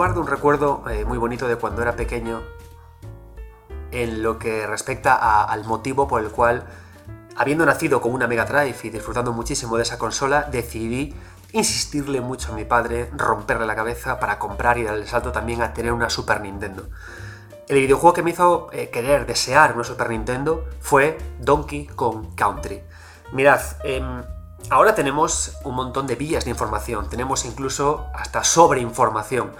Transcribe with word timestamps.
guardo 0.00 0.22
un 0.22 0.28
recuerdo 0.28 0.82
eh, 0.90 1.04
muy 1.04 1.18
bonito 1.18 1.46
de 1.46 1.56
cuando 1.56 1.82
era 1.82 1.94
pequeño 1.94 2.40
en 3.90 4.22
lo 4.22 4.38
que 4.38 4.66
respecta 4.66 5.44
al 5.44 5.66
motivo 5.66 6.08
por 6.08 6.22
el 6.22 6.30
cual, 6.30 6.64
habiendo 7.36 7.66
nacido 7.66 8.00
con 8.00 8.14
una 8.14 8.26
Mega 8.26 8.46
Drive 8.46 8.78
y 8.84 8.88
disfrutando 8.88 9.34
muchísimo 9.34 9.76
de 9.76 9.82
esa 9.82 9.98
consola, 9.98 10.44
decidí 10.50 11.14
insistirle 11.52 12.22
mucho 12.22 12.54
a 12.54 12.56
mi 12.56 12.64
padre, 12.64 13.10
romperle 13.14 13.66
la 13.66 13.76
cabeza 13.76 14.18
para 14.18 14.38
comprar 14.38 14.78
y 14.78 14.84
darle 14.84 15.02
el 15.02 15.06
salto 15.06 15.32
también 15.32 15.60
a 15.60 15.74
tener 15.74 15.92
una 15.92 16.08
Super 16.08 16.40
Nintendo. 16.40 16.88
El 17.68 17.80
videojuego 17.80 18.14
que 18.14 18.22
me 18.22 18.30
hizo 18.30 18.70
eh, 18.72 18.88
querer, 18.88 19.26
desear 19.26 19.74
una 19.74 19.84
Super 19.84 20.08
Nintendo 20.08 20.64
fue 20.80 21.18
Donkey 21.40 21.88
Kong 21.88 22.34
Country. 22.34 22.80
Mirad, 23.32 23.60
em, 23.84 24.22
ahora 24.70 24.94
tenemos 24.94 25.58
un 25.62 25.74
montón 25.74 26.06
de 26.06 26.16
vías 26.16 26.46
de 26.46 26.52
información, 26.52 27.10
tenemos 27.10 27.44
incluso 27.44 28.06
hasta 28.14 28.42
sobreinformación. 28.44 29.52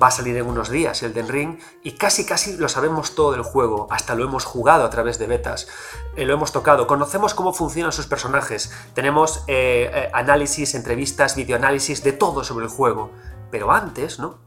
Va 0.00 0.08
a 0.08 0.10
salir 0.10 0.36
en 0.36 0.46
unos 0.46 0.70
días 0.70 1.02
el 1.02 1.14
Den 1.14 1.28
Ring 1.28 1.58
y 1.82 1.92
casi 1.92 2.26
casi 2.26 2.56
lo 2.56 2.68
sabemos 2.68 3.14
todo 3.14 3.32
del 3.32 3.42
juego, 3.42 3.86
hasta 3.90 4.14
lo 4.14 4.24
hemos 4.24 4.44
jugado 4.44 4.84
a 4.84 4.90
través 4.90 5.18
de 5.18 5.26
betas, 5.26 5.68
eh, 6.16 6.24
lo 6.24 6.34
hemos 6.34 6.50
tocado, 6.50 6.86
conocemos 6.86 7.34
cómo 7.34 7.52
funcionan 7.52 7.92
sus 7.92 8.06
personajes, 8.06 8.72
tenemos 8.94 9.44
eh, 9.46 10.10
análisis, 10.12 10.74
entrevistas, 10.74 11.36
videoanálisis 11.36 12.02
de 12.02 12.12
todo 12.12 12.42
sobre 12.42 12.64
el 12.64 12.70
juego. 12.70 13.10
Pero 13.50 13.70
antes, 13.70 14.18
¿no? 14.18 14.38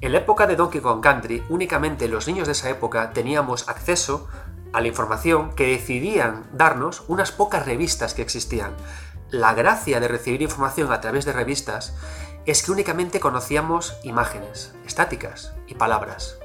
En 0.00 0.12
la 0.12 0.18
época 0.18 0.46
de 0.46 0.54
Donkey 0.54 0.80
Kong 0.80 1.00
Country, 1.00 1.44
únicamente 1.48 2.06
los 2.06 2.28
niños 2.28 2.46
de 2.46 2.52
esa 2.52 2.70
época 2.70 3.12
teníamos 3.12 3.68
acceso 3.68 4.28
a 4.72 4.80
la 4.80 4.88
información 4.88 5.54
que 5.54 5.66
decidían 5.66 6.46
darnos 6.52 7.02
unas 7.08 7.32
pocas 7.32 7.66
revistas 7.66 8.14
que 8.14 8.22
existían. 8.22 8.74
La 9.30 9.54
gracia 9.54 9.98
de 10.00 10.08
recibir 10.08 10.40
información 10.40 10.92
a 10.92 11.00
través 11.00 11.24
de 11.24 11.32
revistas 11.32 11.94
es 12.50 12.62
que 12.62 12.72
únicamente 12.72 13.20
conocíamos 13.20 13.98
imágenes 14.02 14.74
estáticas 14.86 15.52
y 15.66 15.74
palabras. 15.74 16.38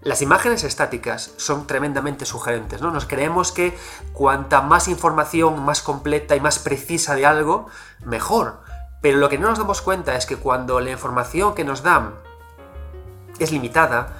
Las 0.00 0.22
imágenes 0.22 0.62
estáticas 0.62 1.32
son 1.36 1.66
tremendamente 1.66 2.24
sugerentes, 2.24 2.80
¿no? 2.80 2.92
Nos 2.92 3.06
creemos 3.06 3.50
que 3.50 3.76
cuanta 4.12 4.62
más 4.62 4.86
información 4.86 5.64
más 5.64 5.82
completa 5.82 6.36
y 6.36 6.40
más 6.40 6.60
precisa 6.60 7.16
de 7.16 7.26
algo, 7.26 7.66
mejor. 8.04 8.60
Pero 9.02 9.18
lo 9.18 9.28
que 9.28 9.38
no 9.38 9.48
nos 9.48 9.58
damos 9.58 9.82
cuenta 9.82 10.14
es 10.16 10.24
que 10.24 10.36
cuando 10.36 10.78
la 10.80 10.90
información 10.90 11.54
que 11.54 11.64
nos 11.64 11.82
dan 11.82 12.14
es 13.40 13.50
limitada 13.50 14.16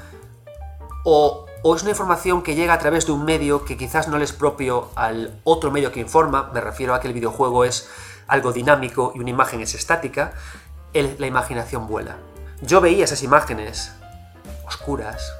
o, 1.04 1.46
es 1.76 1.82
una 1.82 1.90
información 1.90 2.42
que 2.42 2.54
llega 2.54 2.74
a 2.74 2.78
través 2.78 3.06
de 3.06 3.12
un 3.12 3.24
medio 3.24 3.64
que 3.64 3.76
quizás 3.76 4.08
no 4.08 4.18
le 4.18 4.24
es 4.24 4.32
propio 4.32 4.90
al 4.96 5.40
otro 5.44 5.70
medio 5.70 5.92
que 5.92 6.00
informa, 6.00 6.50
me 6.52 6.60
refiero 6.60 6.94
a 6.94 7.00
que 7.00 7.08
el 7.08 7.14
videojuego 7.14 7.64
es 7.64 7.88
algo 8.26 8.52
dinámico 8.52 9.12
y 9.14 9.20
una 9.20 9.30
imagen 9.30 9.60
es 9.60 9.74
estática, 9.74 10.34
la 10.92 11.26
imaginación 11.26 11.86
vuela. 11.86 12.16
Yo 12.60 12.80
veía 12.80 13.04
esas 13.04 13.22
imágenes 13.22 13.92
oscuras, 14.66 15.32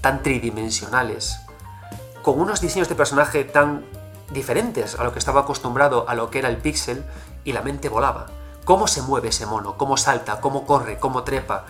tan 0.00 0.22
tridimensionales, 0.22 1.38
con 2.22 2.40
unos 2.40 2.60
diseños 2.60 2.88
de 2.88 2.94
personaje 2.94 3.44
tan 3.44 3.84
diferentes 4.30 4.98
a 4.98 5.04
lo 5.04 5.12
que 5.12 5.18
estaba 5.18 5.42
acostumbrado 5.42 6.08
a 6.08 6.14
lo 6.14 6.30
que 6.30 6.38
era 6.38 6.48
el 6.48 6.56
pixel, 6.56 7.04
y 7.44 7.52
la 7.52 7.62
mente 7.62 7.88
volaba. 7.88 8.26
¿Cómo 8.64 8.86
se 8.86 9.02
mueve 9.02 9.28
ese 9.28 9.46
mono? 9.46 9.76
¿Cómo 9.76 9.96
salta? 9.96 10.40
¿Cómo 10.40 10.66
corre? 10.66 10.98
¿Cómo 10.98 11.22
trepa? 11.22 11.66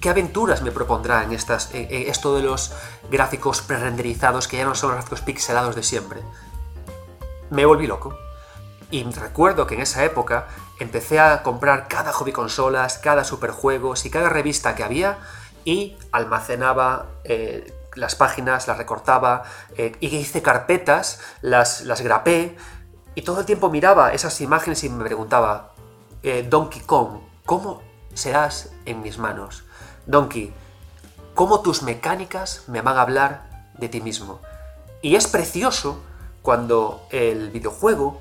¿Qué 0.00 0.10
aventuras 0.10 0.60
me 0.60 0.70
propondrá 0.70 1.24
en, 1.24 1.32
estas, 1.32 1.70
esto 1.72 2.36
de 2.36 2.42
los 2.42 2.72
gráficos 3.10 3.62
pre-renderizados 3.62 4.46
que 4.46 4.58
ya 4.58 4.64
no 4.64 4.74
son 4.74 4.90
los 4.90 4.96
gráficos 4.98 5.22
pixelados 5.22 5.74
de 5.74 5.82
siempre? 5.82 6.20
Me 7.50 7.64
volví 7.64 7.86
loco. 7.86 8.14
Y 8.90 9.04
recuerdo 9.04 9.66
que 9.66 9.74
en 9.74 9.80
esa 9.80 10.04
época 10.04 10.46
empecé 10.78 11.20
a 11.20 11.42
comprar 11.42 11.88
cada 11.88 12.12
hobby 12.12 12.32
consolas, 12.32 12.98
cada 12.98 13.24
superjuegos 13.24 14.04
y 14.04 14.10
cada 14.10 14.28
revista 14.28 14.74
que 14.74 14.84
había 14.84 15.18
y 15.64 15.96
almacenaba 16.12 17.06
eh, 17.24 17.72
las 17.94 18.14
páginas, 18.14 18.68
las 18.68 18.78
recortaba 18.78 19.44
eh, 19.76 19.92
y 20.00 20.14
hice 20.16 20.42
carpetas, 20.42 21.20
las, 21.40 21.82
las 21.82 22.00
grapé 22.02 22.56
y 23.14 23.22
todo 23.22 23.40
el 23.40 23.46
tiempo 23.46 23.70
miraba 23.70 24.12
esas 24.12 24.40
imágenes 24.40 24.82
y 24.84 24.88
me 24.88 25.04
preguntaba, 25.04 25.72
eh, 26.22 26.46
Donkey 26.48 26.82
Kong, 26.82 27.20
¿cómo 27.46 27.82
serás 28.12 28.70
en 28.84 29.02
mis 29.02 29.18
manos? 29.18 29.64
Donkey, 30.06 30.52
cómo 31.34 31.60
tus 31.60 31.82
mecánicas 31.82 32.64
me 32.66 32.80
van 32.80 32.96
a 32.96 33.02
hablar 33.02 33.70
de 33.78 33.88
ti 33.88 34.00
mismo. 34.00 34.40
Y 35.00 35.16
es 35.16 35.26
precioso 35.26 36.02
cuando 36.42 37.06
el 37.10 37.50
videojuego 37.50 38.20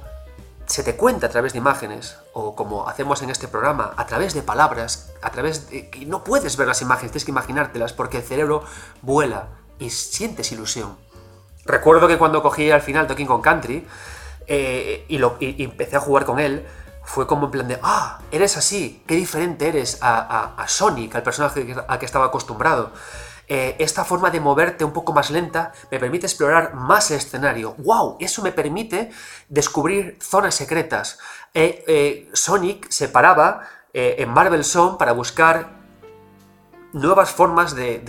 se 0.73 0.81
te 0.81 0.95
cuenta 0.95 1.28
a 1.28 1.29
través 1.29 1.53
de 1.53 1.59
imágenes, 1.59 2.17
o 2.34 2.56
como 2.56 2.89
hacemos 2.89 3.22
en 3.22 3.29
este 3.29 3.47
programa, 3.47 3.94
a 3.95 4.07
través 4.07 4.34
de 4.34 4.41
palabras, 4.41 5.11
a 5.22 5.29
través 5.29 5.69
de... 5.69 5.91
que 5.91 6.07
no 6.07 6.23
puedes 6.23 6.57
ver 6.57 6.67
las 6.67 6.81
imágenes, 6.81 7.11
tienes 7.11 7.25
que 7.25 7.29
imaginártelas 7.29 7.94
porque 7.94 8.17
el 8.17 8.23
cerebro 8.23 8.63
vuela 9.03 9.50
y 9.78 9.91
sientes 9.91 10.51
ilusión. 10.51 10.97
Recuerdo 11.63 12.07
que 12.07 12.17
cuando 12.17 12.41
cogí 12.41 12.72
al 12.72 12.81
final 12.81 13.07
Donkey 13.07 13.28
Kong 13.28 13.44
Country 13.44 13.85
eh, 14.47 15.06
y, 15.07 15.63
empecé 15.63 15.97
a 15.97 16.00
jugar 16.00 16.25
con 16.25 16.39
él, 16.39 16.66
fue 17.03 17.28
como 17.28 17.45
en 17.45 17.51
plan 17.51 17.67
de, 17.67 17.78
ah, 17.83 18.22
eres 18.31 18.57
así, 18.57 19.03
qué 19.06 19.13
diferente 19.13 19.67
eres 19.67 20.00
a, 20.01 20.66
Sonic, 20.67 21.13
al 21.13 21.22
personaje 21.22 21.75
al 21.88 22.00
que 22.00 22.06
estaba 22.07 22.25
acostumbrado. 22.25 22.91
Eh, 23.47 23.75
esta 23.79 24.05
forma 24.05 24.29
de 24.29 24.39
moverte 24.39 24.85
un 24.85 24.93
poco 24.93 25.13
más 25.13 25.29
lenta 25.29 25.73
me 25.91 25.99
permite 25.99 26.25
explorar 26.25 26.73
más 26.73 27.11
el 27.11 27.17
escenario. 27.17 27.75
¡Wow! 27.79 28.17
Eso 28.19 28.41
me 28.41 28.51
permite 28.51 29.11
descubrir 29.49 30.17
zonas 30.21 30.55
secretas. 30.55 31.19
Eh, 31.53 31.83
eh, 31.87 32.29
Sonic 32.33 32.89
se 32.89 33.09
paraba 33.09 33.61
en 33.95 34.27
Marvel 34.27 34.63
Zone 34.63 34.97
para 34.97 35.11
buscar 35.11 35.69
nuevas 36.93 37.29
formas 37.29 37.75
de 37.75 37.99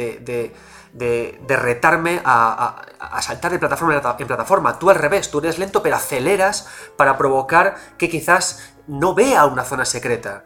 de, 0.95 1.57
retarme 1.57 2.23
a, 2.25 2.87
saltar 3.21 3.53
de 3.53 3.59
plataforma 3.59 4.01
en 4.19 4.27
plataforma. 4.27 4.79
Tú 4.79 4.91
al 4.91 4.97
revés, 4.97 5.31
tú 5.31 5.39
eres 5.41 5.59
lento 5.59 5.83
pero 5.83 5.97
aceleras 5.97 6.69
para 6.97 7.19
provocar 7.19 7.77
que 7.99 8.09
quizás 8.09 8.75
no 8.87 9.15
vea 9.15 9.45
una 9.47 9.65
zona 9.65 9.85
secreta. 9.85 10.45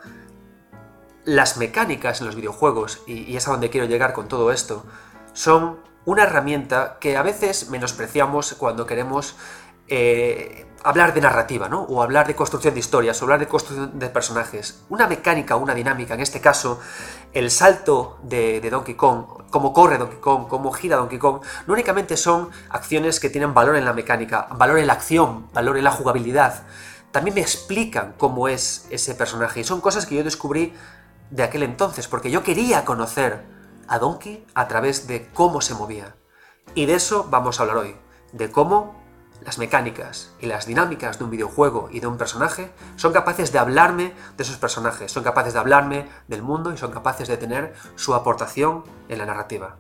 Las 1.29 1.59
mecánicas 1.59 2.21
en 2.21 2.27
los 2.27 2.37
videojuegos, 2.37 3.03
y, 3.07 3.37
es 3.37 3.47
a 3.49 3.51
donde 3.51 3.69
quiero 3.69 3.87
llegar 3.87 4.15
con 4.15 4.29
todo 4.29 4.51
esto, 4.51 4.87
son 5.35 5.79
una 6.07 6.23
herramienta 6.23 6.97
que 7.01 7.19
a 7.19 7.23
veces 7.23 7.69
menospreciamos 7.69 8.55
cuando 8.55 8.87
queremos 8.87 9.37
eh, 9.89 10.67
hablar 10.83 11.13
de 11.13 11.21
narrativa, 11.21 11.69
¿no? 11.69 11.83
O 11.83 12.03
hablar 12.03 12.27
de 12.27 12.35
construcción 12.35 12.73
de 12.73 12.81
historias, 12.81 13.21
o 13.21 13.27
hablar 13.27 13.41
de 13.41 13.47
construcción 13.47 13.99
de 13.99 14.09
personajes. 14.09 14.83
Una 14.89 15.07
mecánica, 15.07 15.57
una 15.57 15.75
dinámica, 15.75 16.15
en 16.15 16.21
este 16.21 16.41
caso, 16.41 16.81
el 17.35 17.51
salto 17.51 18.19
de, 18.23 18.67
Donkey 18.71 18.95
Kong, 18.95 19.27
cómo 19.51 19.75
corre 19.75 19.99
Donkey 19.99 20.21
Kong, 20.21 20.47
cómo 20.49 20.73
gira 20.73 20.97
Donkey 20.97 21.19
Kong, 21.19 21.43
no 21.67 21.75
únicamente 21.75 22.17
son 22.17 22.49
acciones 22.71 23.21
que 23.21 23.29
tienen 23.29 23.53
valor 23.53 23.77
en 23.77 23.85
la 23.85 23.93
mecánica, 23.93 24.49
valor 24.57 24.79
en 24.79 24.87
la 24.87 24.95
acción, 24.95 25.53
valor 25.53 25.77
en 25.77 25.85
la 25.85 25.91
jugabilidad. 25.91 26.63
También 27.13 27.35
me 27.35 27.43
explican 27.43 28.15
cómo 28.17 28.49
es 28.49 28.87
ese 28.89 29.15
personaje. 29.15 29.61
Y 29.61 29.65
son 29.65 29.83
cosas 29.83 30.07
que 30.07 30.15
yo 30.15 30.25
descubrí 30.25 30.73
de 31.31 31.43
aquel 31.43 31.63
entonces, 31.63 32.09
porque 32.09 32.31
yo 32.31 32.43
quería 32.43 32.85
conocer 32.85 33.45
a 33.87 33.99
Donkey 33.99 34.47
a 34.55 34.69
través 34.69 35.07
de 35.07 35.29
cómo 35.33 35.61
se 35.61 35.75
movía. 35.75 36.15
Y 36.75 36.87
de 36.87 36.95
eso 36.95 37.27
vamos 37.31 37.59
a 37.59 37.63
hablar 37.63 37.79
hoy, 37.79 37.97
de 38.33 38.51
cómo 38.51 38.99
las 39.45 39.59
mecánicas 39.59 40.33
y 40.41 40.47
las 40.47 40.67
dinámicas 40.67 41.19
de 41.19 41.25
un 41.25 41.31
videojuego 41.31 41.89
y 41.91 42.01
de 42.01 42.07
un 42.07 42.19
personaje 42.19 42.71
son 42.97 43.13
capaces 43.13 43.53
de 43.53 43.59
hablarme 43.59 44.13
de 44.37 44.43
esos 44.43 44.57
personajes, 44.57 45.13
son 45.13 45.23
capaces 45.23 45.53
de 45.53 45.61
hablarme 45.61 46.09
del 46.27 46.43
mundo 46.43 46.73
y 46.73 46.77
son 46.77 46.91
capaces 46.91 47.29
de 47.29 47.37
tener 47.37 47.75
su 47.95 48.15
aportación 48.15 48.85
en 49.09 49.19
la 49.19 49.27
narrativa. 49.27 49.77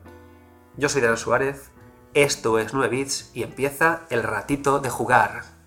Yo 0.76 0.88
soy 0.88 1.00
Daniel 1.00 1.18
Suárez, 1.18 1.70
esto 2.14 2.58
es 2.58 2.72
9 2.72 2.88
bits 2.88 3.30
y 3.34 3.42
empieza 3.42 4.02
el 4.10 4.22
ratito 4.22 4.78
de 4.78 4.90
jugar. 4.90 5.57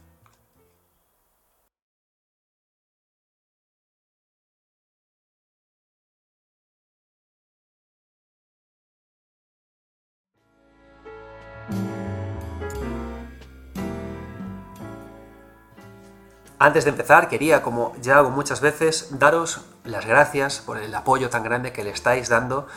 Antes 16.64 16.84
de 16.84 16.92
empezar, 16.92 17.28
quería, 17.28 17.64
como 17.64 17.96
ya 18.04 18.20
hago 18.20 18.30
muchas 18.30 18.62
veces, 18.62 19.18
daros 19.18 19.62
las 19.84 20.06
gracias 20.06 20.60
por 20.60 20.78
el 20.78 20.94
apoyo 20.94 21.32
tan 21.32 21.42
grande 21.42 21.74
que 21.74 21.84
le 21.84 21.90
estáis 21.90 22.30
dando 22.30 22.68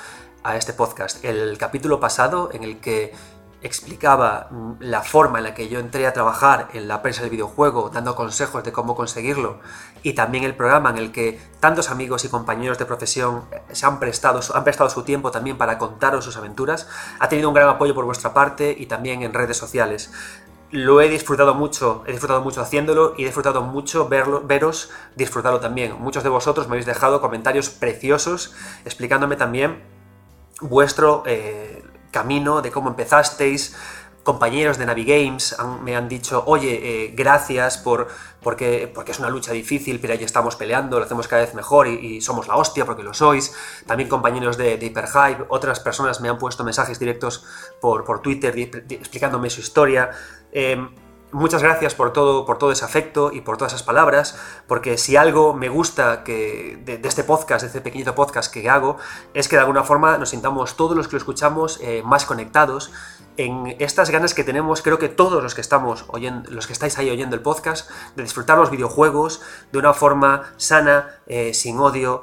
a 0.43 0.57
este 0.57 0.73
podcast. 0.73 1.23
El 1.23 1.59
capítulo 1.59 2.01
pasado, 2.01 2.49
en 2.55 2.63
el 2.63 2.81
que 2.81 3.13
explicaba 3.65 4.49
mm, 4.51 4.73
la 4.81 5.03
forma 5.03 5.39
en 5.39 5.45
la 5.45 5.55
que 5.55 5.69
yo 5.69 5.81
entré 5.81 6.07
a 6.07 6.13
trabajar 6.13 6.69
en 6.73 6.87
la 6.87 7.03
prensa 7.03 7.23
del 7.23 7.31
videojuego, 7.31 7.91
dando 7.91 8.15
consejos 8.15 8.63
de 8.63 8.73
cómo 8.73 8.95
conseguirlo, 8.95 9.59
y 10.03 10.13
también 10.13 10.45
el 10.45 10.55
programa 10.55 10.91
en 10.91 10.99
el 10.99 11.13
que 11.13 11.41
tantos 11.61 11.91
amigos 11.91 12.25
y 12.25 12.29
compañeros 12.29 12.79
de 12.79 12.87
profesión 12.87 13.45
eh, 13.51 13.61
se 13.73 13.87
han 13.87 13.99
prestado, 13.99 14.41
han 14.55 14.65
prestado 14.65 14.89
su 14.91 15.03
tiempo 15.03 15.31
también 15.31 15.59
para 15.59 15.79
contaros 15.79 16.25
sus 16.25 16.37
aventuras, 16.37 16.89
ha 17.19 17.29
tenido 17.29 17.49
un 17.49 17.55
gran 17.55 17.69
apoyo 17.69 17.95
por 17.95 18.05
vuestra 18.05 18.33
parte 18.33 18.75
y 18.79 18.87
también 18.87 19.23
en 19.23 19.33
redes 19.33 19.57
sociales 19.57 20.13
lo 20.75 21.01
he 21.01 21.09
disfrutado 21.09 21.55
mucho, 21.55 22.03
he 22.05 22.11
disfrutado 22.11 22.41
mucho 22.41 22.61
haciéndolo 22.61 23.15
y 23.17 23.23
he 23.23 23.27
disfrutado 23.27 23.63
mucho 23.63 24.09
verlo, 24.09 24.43
veros 24.45 24.91
disfrutarlo 25.15 25.61
también. 25.61 25.95
Muchos 26.01 26.25
de 26.25 26.29
vosotros 26.29 26.67
me 26.67 26.73
habéis 26.73 26.87
dejado 26.87 27.21
comentarios 27.21 27.71
preciosos 27.71 28.53
explicándome 28.85 29.37
también 29.37 29.85
vuestro 30.61 31.23
eh, 31.27 31.85
camino, 32.11 32.61
de 32.61 32.73
cómo 32.73 32.89
empezasteis, 32.89 33.77
compañeros 34.25 34.79
de 34.79 34.87
Navigames 34.87 35.57
me 35.83 35.95
han 35.95 36.09
dicho, 36.09 36.43
oye, 36.47 36.81
eh, 36.83 37.13
gracias 37.15 37.79
por, 37.79 38.09
porque, 38.43 38.91
porque 38.93 39.13
es 39.13 39.19
una 39.21 39.29
lucha 39.29 39.53
difícil, 39.53 40.01
pero 40.01 40.15
ahí 40.15 40.25
estamos 40.25 40.57
peleando, 40.57 40.99
lo 40.99 41.05
hacemos 41.05 41.29
cada 41.29 41.43
vez 41.43 41.55
mejor 41.55 41.87
y, 41.87 42.21
somos 42.21 42.49
la 42.49 42.57
hostia 42.57 42.85
porque 42.85 43.03
lo 43.03 43.15
sois. 43.15 43.55
También 43.87 44.09
compañeros 44.09 44.57
de, 44.57 44.79
Hyperhype, 44.79 45.45
otras 45.49 45.79
personas 45.79 46.21
me 46.21 46.29
han 46.29 46.39
puesto 46.39 46.65
mensajes 46.65 46.99
directos 46.99 47.45
por, 47.81 48.05
por 48.05 48.23
Twitter 48.23 48.59
explicándome 48.59 49.51
su 49.51 49.61
historia. 49.61 50.11
Em, 50.55 50.89
muchas 51.33 51.63
gracias 51.63 51.97
por 51.97 52.13
todo, 52.13 52.47
por 52.47 52.59
todo 52.59 52.71
ese 52.71 52.85
afecto 52.85 53.33
y 53.33 53.41
por 53.41 53.57
todas 53.57 53.73
esas 53.73 53.83
palabras, 53.83 54.39
porque 54.69 54.97
si 54.97 55.17
algo 55.17 55.53
me 55.53 55.69
gusta 55.69 56.23
que, 56.23 56.81
de, 56.85 57.01
este 57.07 57.25
podcast, 57.25 57.63
de 57.63 57.67
este 57.67 57.81
pequeñito 57.81 58.15
podcast 58.15 58.53
que 58.53 58.71
hago, 58.71 58.97
es 59.35 59.49
que 59.49 59.57
de 59.57 59.61
alguna 59.61 59.83
forma 59.83 60.17
nos 60.17 60.31
sintamos 60.31 60.77
todos 60.77 60.97
los 60.97 61.09
que 61.09 61.15
lo 61.15 61.19
escuchamos 61.19 61.81
eh, 61.83 62.03
más 62.05 62.25
conectados 62.25 62.93
en 63.37 63.75
estas 63.81 64.11
ganas 64.11 64.33
que 64.33 64.45
tenemos, 64.45 64.81
creo 64.81 65.01
que 65.01 65.09
todos 65.09 65.43
los 65.43 65.57
que 65.57 65.61
estamos 65.61 66.05
oyendo, 66.09 66.49
los 66.53 66.69
que 66.69 66.73
estáis 66.73 66.99
ahí 66.99 67.11
oyendo 67.11 67.35
el 67.35 67.43
podcast, 67.43 67.91
de 68.15 68.23
disfrutar 68.23 68.57
los 68.57 68.71
videojuegos 68.71 69.43
de 69.73 69.79
una 69.79 69.93
forma 69.93 70.55
sana, 70.57 71.19
eh, 71.27 71.53
sin 71.53 71.81
odio 71.81 72.23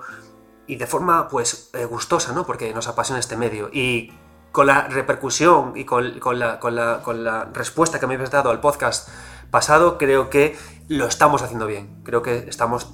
y 0.68 0.78
de 0.78 0.88
forma 0.88 1.28
pues 1.28 1.70
eh, 1.74 1.84
gustosa, 1.84 2.32
¿no? 2.32 2.46
Porque 2.46 2.74
nos 2.74 2.88
apasiona 2.88 3.20
este 3.20 3.36
medio. 3.36 3.70
Y 3.74 4.14
con 4.52 4.68
la 4.68 4.88
repercusión 4.88 5.74
y 5.76 5.86
con, 5.86 6.40
la, 6.40 7.50
respuesta 7.54 8.00
que 8.00 8.08
me 8.08 8.16
habéis 8.16 8.32
dado 8.32 8.50
al 8.50 8.60
podcast 8.60 9.10
pasado, 9.50 9.98
creo 9.98 10.30
que 10.30 10.58
lo 10.88 11.06
estamos 11.06 11.42
haciendo 11.42 11.68
bien. 11.68 12.02
Creo 12.04 12.22
que 12.22 12.46
estamos, 12.50 12.94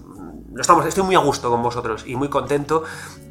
lo 0.53 0.61
estamos, 0.61 0.85
estoy 0.85 1.03
muy 1.03 1.15
a 1.15 1.19
gusto 1.19 1.49
con 1.49 1.61
vosotros 1.63 2.03
y 2.05 2.15
muy 2.15 2.29
contento 2.29 2.83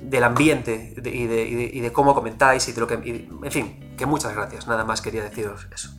del 0.03 0.25
ambiente 0.25 0.95
y, 1.05 1.27
de, 1.27 1.93
cómo 1.93 2.15
comentáis 2.15 2.69
y 2.69 2.73
de 2.73 2.81
lo 2.81 2.87
que... 2.87 2.95
en 2.95 3.53
fin, 3.53 3.95
que 3.97 4.07
muchas 4.07 4.35
gracias. 4.35 4.67
Nada 4.67 4.85
más 4.85 5.01
quería 5.01 5.23
deciros 5.23 5.67
eso. 5.73 5.96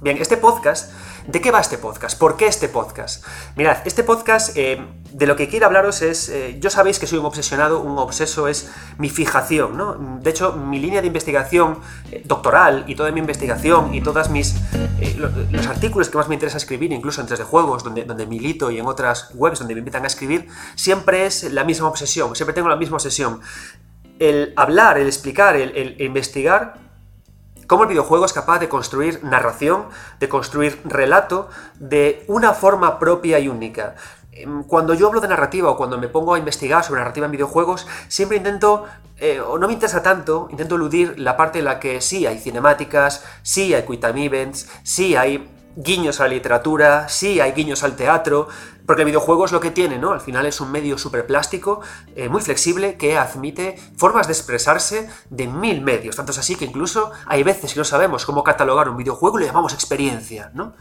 Bien, 0.00 0.16
este 0.18 0.36
podcast, 0.36 0.92
¿de 1.26 1.40
qué 1.40 1.50
va 1.50 1.58
este 1.58 1.76
podcast? 1.76 2.16
¿Por 2.16 2.36
qué 2.36 2.46
este 2.46 2.68
podcast? 2.68 3.24
Mirad, 3.56 3.78
este 3.84 4.04
podcast 4.04 4.56
eh, 4.56 4.80
de 5.10 5.26
lo 5.26 5.34
que 5.34 5.48
quiero 5.48 5.66
hablaros 5.66 6.02
es, 6.02 6.28
eh, 6.28 6.56
yo 6.60 6.70
sabéis 6.70 7.00
que 7.00 7.08
soy 7.08 7.18
un 7.18 7.24
obsesionado, 7.24 7.80
un 7.80 7.98
obseso 7.98 8.46
es 8.46 8.70
mi 8.98 9.10
fijación, 9.10 9.76
¿no? 9.76 10.20
De 10.22 10.30
hecho, 10.30 10.52
mi 10.52 10.78
línea 10.78 11.00
de 11.00 11.08
investigación 11.08 11.80
eh, 12.12 12.22
doctoral 12.24 12.84
y 12.86 12.94
toda 12.94 13.10
mi 13.10 13.18
investigación 13.18 13.92
y 13.92 14.00
todas 14.00 14.30
mis, 14.30 14.54
los 15.50 15.66
artículos 15.66 16.08
que 16.10 16.16
más 16.16 16.28
me 16.28 16.34
interesa 16.34 16.58
escribir, 16.58 16.92
incluso 16.92 17.20
en 17.20 17.26
3 17.26 17.40
de 17.40 17.44
juegos, 17.44 17.82
donde, 17.82 18.04
donde 18.04 18.24
milito 18.24 18.70
y 18.70 18.78
en 18.78 18.86
otras 18.86 19.32
webs 19.34 19.58
donde 19.58 19.74
me 19.74 19.80
invitan 19.80 20.04
a 20.04 20.06
escribir, 20.06 20.46
siempre 20.76 21.26
es 21.26 21.52
la 21.52 21.64
misma 21.64 21.88
obsesión, 21.88 22.36
siempre 22.36 22.54
tengo 22.54 22.68
la 22.68 22.76
misma 22.76 22.98
obsesión. 22.98 23.40
El 24.20 24.52
hablar, 24.56 24.96
el 24.98 25.08
explicar, 25.08 25.56
el 25.56 26.00
investigar 26.00 26.87
cómo 27.68 27.84
el 27.84 27.88
videojuego 27.90 28.24
es 28.24 28.32
capaz 28.32 28.58
de 28.58 28.68
construir 28.68 29.22
narración, 29.22 29.84
de 30.18 30.28
construir 30.28 30.80
relato 30.84 31.48
de 31.78 32.24
una 32.26 32.54
forma 32.54 32.98
propia 32.98 33.38
y 33.38 33.46
única. 33.46 33.94
Em, 34.32 34.64
cuando 34.64 34.94
yo 34.94 35.06
hablo 35.06 35.20
de 35.20 35.28
narrativa 35.28 35.70
o 35.70 35.76
cuando 35.76 35.98
me 35.98 36.08
pongo 36.08 36.34
a 36.34 36.38
investigar 36.38 36.82
sobre 36.82 37.00
narrativa 37.00 37.26
en 37.26 37.32
videojuegos, 37.32 37.86
siempre 38.08 38.38
intento, 38.38 38.86
eh, 39.18 39.40
o 39.40 39.58
no 39.58 39.66
me 39.66 39.74
interesa 39.74 40.02
tanto, 40.02 40.48
intento 40.50 40.76
eludir 40.76 41.18
la 41.18 41.36
parte 41.36 41.58
en 41.58 41.66
la 41.66 41.78
que 41.78 42.00
sí 42.00 42.26
hay 42.26 42.38
cinemáticas, 42.38 43.24
sí 43.42 43.74
hay 43.74 43.82
quick 43.82 44.00
time 44.00 44.24
events, 44.24 44.68
sí 44.82 45.14
hay 45.14 45.48
guiños 45.76 46.20
a 46.20 46.24
la 46.24 46.30
literatura, 46.30 47.08
sí 47.08 47.40
hay 47.40 47.52
guiños 47.52 47.84
al 47.84 47.96
teatro, 47.96 48.48
porque 48.88 49.02
el 49.02 49.06
videojuego 49.06 49.44
es 49.44 49.52
lo 49.52 49.60
que 49.60 49.70
tiene, 49.70 49.98
¿no? 49.98 50.12
Al 50.12 50.22
final 50.22 50.46
es 50.46 50.62
un 50.62 50.72
medio 50.72 50.96
súper 50.96 51.26
plástico, 51.26 51.82
eh, 52.16 52.30
muy 52.30 52.40
flexible, 52.40 52.96
que 52.96 53.18
admite 53.18 53.76
formas 53.98 54.28
de 54.28 54.32
expresarse 54.32 55.10
de 55.28 55.46
mil 55.46 55.82
medios. 55.82 56.16
Tanto 56.16 56.32
es 56.32 56.38
así 56.38 56.54
que 56.54 56.64
incluso 56.64 57.10
hay 57.26 57.42
veces 57.42 57.74
que 57.74 57.80
no 57.80 57.84
sabemos 57.84 58.24
cómo 58.24 58.42
catalogar 58.42 58.88
un 58.88 58.96
videojuego 58.96 59.38
y 59.38 59.42
le 59.42 59.48
llamamos 59.48 59.74
experiencia, 59.74 60.52
¿no? 60.54 60.72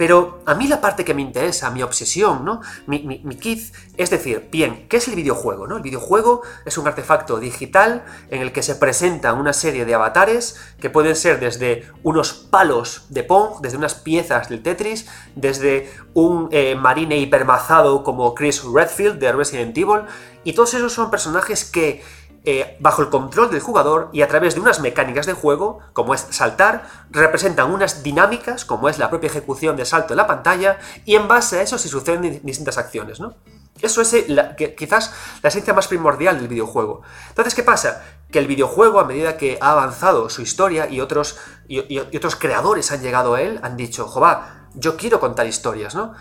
Pero 0.00 0.40
a 0.46 0.54
mí 0.54 0.66
la 0.66 0.80
parte 0.80 1.04
que 1.04 1.12
me 1.12 1.20
interesa, 1.20 1.70
mi 1.70 1.82
obsesión, 1.82 2.42
¿no? 2.42 2.62
Mi, 2.86 3.20
kit, 3.36 3.74
es 3.98 4.08
decir, 4.08 4.48
bien, 4.50 4.86
¿qué 4.88 4.96
es 4.96 5.06
el 5.08 5.14
videojuego? 5.14 5.66
¿no? 5.66 5.76
El 5.76 5.82
videojuego 5.82 6.40
es 6.64 6.78
un 6.78 6.88
artefacto 6.88 7.38
digital 7.38 8.06
en 8.30 8.40
el 8.40 8.50
que 8.50 8.62
se 8.62 8.76
presentan 8.76 9.36
una 9.38 9.52
serie 9.52 9.84
de 9.84 9.92
avatares 9.92 10.58
que 10.80 10.88
pueden 10.88 11.14
ser 11.14 11.38
desde 11.38 11.86
unos 12.02 12.32
palos 12.32 13.08
de 13.10 13.24
Pong, 13.24 13.60
desde 13.60 13.76
unas 13.76 13.94
piezas 13.94 14.48
del 14.48 14.62
Tetris, 14.62 15.06
desde 15.34 15.92
un 16.14 16.48
eh, 16.50 16.76
marine 16.76 17.18
hipermazado 17.18 18.02
como 18.02 18.34
Chris 18.34 18.62
Redfield 18.64 19.18
de 19.18 19.32
Resident 19.32 19.76
Evil, 19.76 20.06
y 20.44 20.54
todos 20.54 20.72
esos 20.72 20.94
son 20.94 21.10
personajes 21.10 21.66
que 21.66 22.02
eh, 22.44 22.78
bajo 22.80 23.02
el 23.02 23.10
control 23.10 23.50
del 23.50 23.60
jugador 23.60 24.08
y 24.12 24.22
a 24.22 24.28
través 24.28 24.54
de 24.54 24.60
unas 24.60 24.80
mecánicas 24.80 25.26
de 25.26 25.34
juego, 25.34 25.80
como 25.92 26.14
es 26.14 26.26
saltar, 26.30 26.88
representan 27.10 27.70
unas 27.70 28.02
dinámicas, 28.02 28.64
como 28.64 28.88
es 28.88 28.98
la 28.98 29.10
propia 29.10 29.28
ejecución 29.28 29.76
de 29.76 29.84
salto 29.84 30.14
en 30.14 30.18
la 30.18 30.26
pantalla, 30.26 30.78
y 31.04 31.16
en 31.16 31.28
base 31.28 31.58
a 31.58 31.62
eso 31.62 31.76
se 31.76 31.88
suceden 31.88 32.40
distintas 32.42 32.78
acciones, 32.78 33.20
¿no? 33.20 33.34
Eso 33.82 34.02
es 34.02 34.12
eh, 34.14 34.74
quizás 34.76 35.12
la 35.42 35.48
esencia 35.48 35.72
más 35.72 35.88
primordial 35.88 36.38
del 36.38 36.48
videojuego. 36.48 37.02
Entonces, 37.28 37.54
¿qué 37.54 37.62
pasa? 37.62 38.02
Que 38.30 38.38
el 38.38 38.46
videojuego, 38.46 39.00
a 39.00 39.04
medida 39.04 39.36
que 39.36 39.58
ha 39.60 39.72
avanzado 39.72 40.28
su 40.28 40.42
historia 40.42 40.88
y 40.88 41.00
otros, 41.00 41.38
y, 41.68 41.98
otros 41.98 42.36
creadores 42.36 42.90
han 42.92 43.02
llegado 43.02 43.34
a 43.34 43.42
él, 43.42 43.60
han 43.62 43.76
dicho, 43.76 44.06
jova, 44.06 44.68
yo 44.74 44.96
quiero 44.96 45.18
contar 45.20 45.46
historias, 45.46 45.94
¿no? 45.94 46.14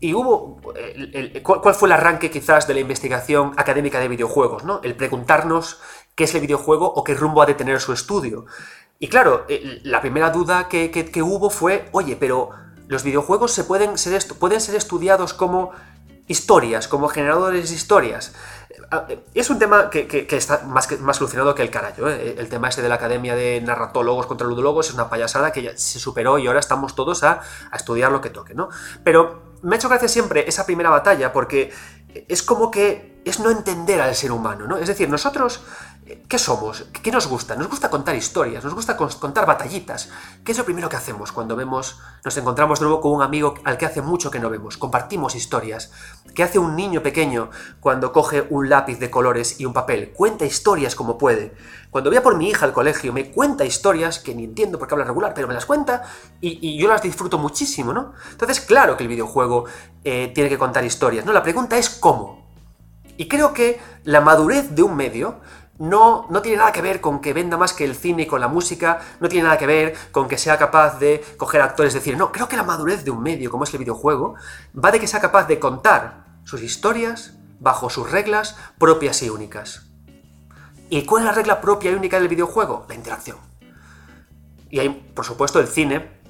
Y 0.00 0.14
hubo. 0.14 0.60
¿cuál, 1.42 1.74
fue 1.74 1.88
el 1.88 1.92
arranque 1.92 2.30
quizás 2.30 2.66
de 2.66 2.74
la 2.74 2.80
investigación 2.80 3.52
académica 3.56 3.98
de 3.98 4.08
videojuegos? 4.08 4.64
¿no? 4.64 4.80
El 4.82 4.94
preguntarnos 4.94 5.80
qué 6.14 6.24
es 6.24 6.34
el 6.34 6.40
videojuego 6.40 6.86
o 6.86 7.04
qué 7.04 7.14
rumbo 7.14 7.42
ha 7.42 7.46
de 7.46 7.54
tener 7.54 7.80
su 7.80 7.92
estudio. 7.92 8.46
Y 8.98 9.08
claro, 9.08 9.46
la 9.82 10.00
primera 10.00 10.30
duda 10.30 10.68
que, 10.68 11.22
hubo 11.22 11.50
fue, 11.50 11.88
oye, 11.92 12.16
pero 12.16 12.50
los 12.88 13.02
videojuegos 13.02 13.52
se 13.52 13.64
pueden 13.64 13.98
ser, 13.98 14.22
pueden 14.38 14.60
ser 14.60 14.74
estudiados 14.74 15.34
como 15.34 15.72
historias, 16.28 16.88
como 16.88 17.08
generadores 17.08 17.68
de 17.68 17.74
historias. 17.74 18.34
Eh, 19.08 19.18
es 19.34 19.50
un 19.50 19.58
tema 19.58 19.90
que, 19.90 20.26
está 20.30 20.62
más, 20.64 21.00
más 21.00 21.16
solucionado 21.16 21.54
que 21.54 21.62
el 21.62 21.70
carajo. 21.70 22.08
¿eh? 22.08 22.36
El 22.38 22.48
tema 22.48 22.68
este 22.68 22.82
de 22.82 22.88
la 22.88 22.96
Academia 22.96 23.34
de 23.34 23.60
Narratólogos 23.60 24.26
contra 24.26 24.46
Ludólogos 24.46 24.88
es 24.88 24.94
una 24.94 25.10
payasada 25.10 25.52
que 25.52 25.62
ya 25.62 25.76
se 25.76 25.98
superó 25.98 26.38
y 26.38 26.46
ahora 26.46 26.60
estamos 26.60 26.94
todos 26.94 27.22
a, 27.22 27.42
a 27.70 27.76
estudiar 27.76 28.12
lo 28.12 28.20
que 28.20 28.30
toque, 28.30 28.54
¿no? 28.54 28.68
Pero 29.04 29.45
me 29.62 29.74
ha 29.74 29.78
hecho 29.78 29.88
gracia 29.88 30.08
siempre 30.08 30.48
esa 30.48 30.66
primera 30.66 30.90
batalla 30.90 31.32
porque 31.32 31.72
es 32.28 32.42
como 32.42 32.70
que 32.70 33.20
es 33.24 33.40
no 33.40 33.50
entender 33.50 34.00
al 34.00 34.14
ser 34.14 34.32
humano, 34.32 34.66
¿no? 34.66 34.78
Es 34.78 34.86
decir, 34.86 35.08
nosotros, 35.08 35.64
¿qué 36.28 36.38
somos? 36.38 36.86
¿Qué 37.02 37.10
nos 37.10 37.26
gusta? 37.26 37.56
Nos 37.56 37.68
gusta 37.68 37.90
contar 37.90 38.14
historias, 38.14 38.62
nos 38.62 38.74
gusta 38.74 38.96
contar 38.96 39.44
batallitas. 39.44 40.08
¿Qué 40.44 40.52
es 40.52 40.58
lo 40.58 40.64
primero 40.64 40.88
que 40.88 40.96
hacemos 40.96 41.32
cuando 41.32 41.56
vemos, 41.56 41.98
nos 42.24 42.36
encontramos 42.36 42.78
de 42.78 42.86
nuevo 42.86 43.00
con 43.00 43.12
un 43.12 43.22
amigo 43.22 43.54
al 43.64 43.76
que 43.76 43.86
hace 43.86 44.02
mucho 44.02 44.30
que 44.30 44.38
no 44.38 44.48
vemos? 44.48 44.76
Compartimos 44.76 45.34
historias. 45.34 45.90
¿Qué 46.34 46.42
hace 46.42 46.58
un 46.58 46.76
niño 46.76 47.02
pequeño 47.02 47.50
cuando 47.80 48.12
coge 48.12 48.46
un 48.50 48.68
lápiz 48.68 48.98
de 48.98 49.10
colores 49.10 49.58
y 49.60 49.64
un 49.64 49.72
papel? 49.72 50.12
Cuenta 50.12 50.44
historias 50.44 50.94
como 50.94 51.18
puede. 51.18 51.54
Cuando 51.90 52.10
voy 52.10 52.18
a 52.18 52.22
por 52.22 52.36
mi 52.36 52.50
hija 52.50 52.66
al 52.66 52.72
colegio, 52.72 53.12
me 53.12 53.32
cuenta 53.32 53.64
historias 53.64 54.20
que 54.20 54.34
ni 54.34 54.44
entiendo 54.44 54.78
por 54.78 54.86
qué 54.86 54.94
habla 54.94 55.06
regular, 55.06 55.32
pero 55.34 55.48
me 55.48 55.54
las 55.54 55.66
cuenta 55.66 56.04
y, 56.40 56.78
yo 56.78 56.88
las 56.88 57.02
disfruto 57.02 57.38
muchísimo, 57.38 57.92
¿no? 57.92 58.12
Entonces, 58.30 58.60
claro 58.60 58.96
que 58.96 59.02
el 59.02 59.08
videojuego 59.08 59.64
eh, 60.04 60.30
tiene 60.34 60.50
que 60.50 60.58
contar 60.58 60.84
historias, 60.84 61.24
¿no? 61.24 61.32
La 61.32 61.42
pregunta 61.42 61.76
es 61.78 61.88
cómo. 61.88 62.46
Y 63.16 63.28
creo 63.28 63.52
que 63.52 63.80
la 64.04 64.20
madurez 64.20 64.74
de 64.74 64.82
un 64.82 64.94
medio 64.94 65.40
no, 65.78 66.26
no, 66.30 66.42
tiene 66.42 66.58
nada 66.58 66.72
que 66.72 66.82
ver 66.82 67.00
con 67.00 67.20
que 67.20 67.32
venda 67.32 67.56
más 67.56 67.72
que 67.72 67.84
el 67.84 67.94
cine 67.94 68.22
y 68.22 68.26
con 68.26 68.40
la 68.40 68.48
música, 68.48 69.00
no 69.20 69.28
tiene 69.28 69.44
nada 69.44 69.58
que 69.58 69.66
ver 69.66 69.94
con 70.10 70.28
que 70.28 70.38
sea 70.38 70.58
capaz 70.58 70.98
de 70.98 71.24
coger 71.36 71.60
actores 71.60 71.92
de 71.94 72.00
cine. 72.00 72.16
No, 72.16 72.32
creo 72.32 72.48
que 72.48 72.56
la 72.56 72.62
madurez 72.62 73.04
de 73.04 73.10
un 73.10 73.22
medio 73.22 73.50
como 73.50 73.64
es 73.64 73.72
el 73.72 73.80
videojuego 73.80 74.34
va 74.72 74.90
de 74.90 75.00
que 75.00 75.06
sea 75.06 75.20
capaz 75.20 75.46
de 75.46 75.58
contar 75.58 76.24
sus 76.44 76.62
historias 76.62 77.34
bajo 77.60 77.90
sus 77.90 78.10
reglas 78.10 78.56
propias 78.78 79.22
y 79.22 79.30
únicas. 79.30 79.86
¿Y 80.88 81.04
cuál 81.04 81.22
es 81.22 81.26
la 81.26 81.32
regla 81.32 81.60
propia 81.60 81.90
y 81.90 81.94
única 81.94 82.18
del 82.18 82.28
videojuego? 82.28 82.86
La 82.88 82.94
interacción. 82.94 83.38
Y 84.70 84.78
hay, 84.78 84.88
por 84.88 85.24
supuesto, 85.24 85.58
el 85.58 85.66
cine, 85.66 86.20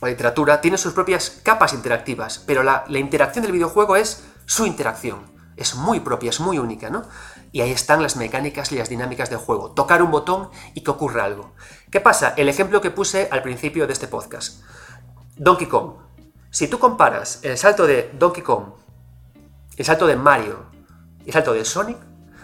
la 0.00 0.08
literatura, 0.08 0.60
tiene 0.60 0.78
sus 0.78 0.92
propias 0.92 1.40
capas 1.42 1.72
interactivas, 1.72 2.38
pero 2.38 2.62
la, 2.62 2.84
la 2.88 2.98
interacción 2.98 3.42
del 3.42 3.52
videojuego 3.52 3.96
es 3.96 4.24
su 4.46 4.66
interacción. 4.66 5.36
Es 5.56 5.74
muy 5.74 6.00
propia, 6.00 6.30
es 6.30 6.38
muy 6.38 6.58
única, 6.58 6.88
¿no? 6.88 7.02
Y 7.52 7.60
ahí 7.60 7.70
están 7.70 8.02
las 8.02 8.16
mecánicas 8.16 8.72
y 8.72 8.76
las 8.76 8.88
dinámicas 8.88 9.30
del 9.30 9.38
juego. 9.38 9.70
Tocar 9.70 10.02
un 10.02 10.10
botón 10.10 10.50
y 10.74 10.82
que 10.82 10.90
ocurra 10.90 11.24
algo. 11.24 11.52
¿Qué 11.90 12.00
pasa? 12.00 12.34
El 12.36 12.48
ejemplo 12.48 12.80
que 12.80 12.90
puse 12.90 13.28
al 13.30 13.42
principio 13.42 13.86
de 13.86 13.92
este 13.92 14.08
podcast. 14.08 14.62
Donkey 15.36 15.66
Kong. 15.66 15.92
Si 16.50 16.68
tú 16.68 16.78
comparas 16.78 17.40
el 17.42 17.56
salto 17.56 17.86
de 17.86 18.10
Donkey 18.18 18.42
Kong, 18.42 18.74
el 19.76 19.84
salto 19.84 20.06
de 20.06 20.16
Mario 20.16 20.66
y 21.24 21.28
el 21.28 21.32
salto 21.32 21.52
de 21.52 21.64
Sonic, 21.64 21.98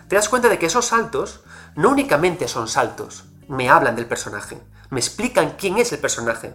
te 0.08 0.16
das 0.16 0.28
cuenta 0.28 0.48
de 0.48 0.58
que 0.58 0.66
esos 0.66 0.86
saltos 0.86 1.42
no 1.74 1.90
únicamente 1.90 2.46
son 2.46 2.68
saltos, 2.68 3.24
me 3.48 3.68
hablan 3.68 3.96
del 3.96 4.06
personaje, 4.06 4.62
me 4.90 5.00
explican 5.00 5.56
quién 5.58 5.78
es 5.78 5.92
el 5.92 5.98
personaje, 5.98 6.54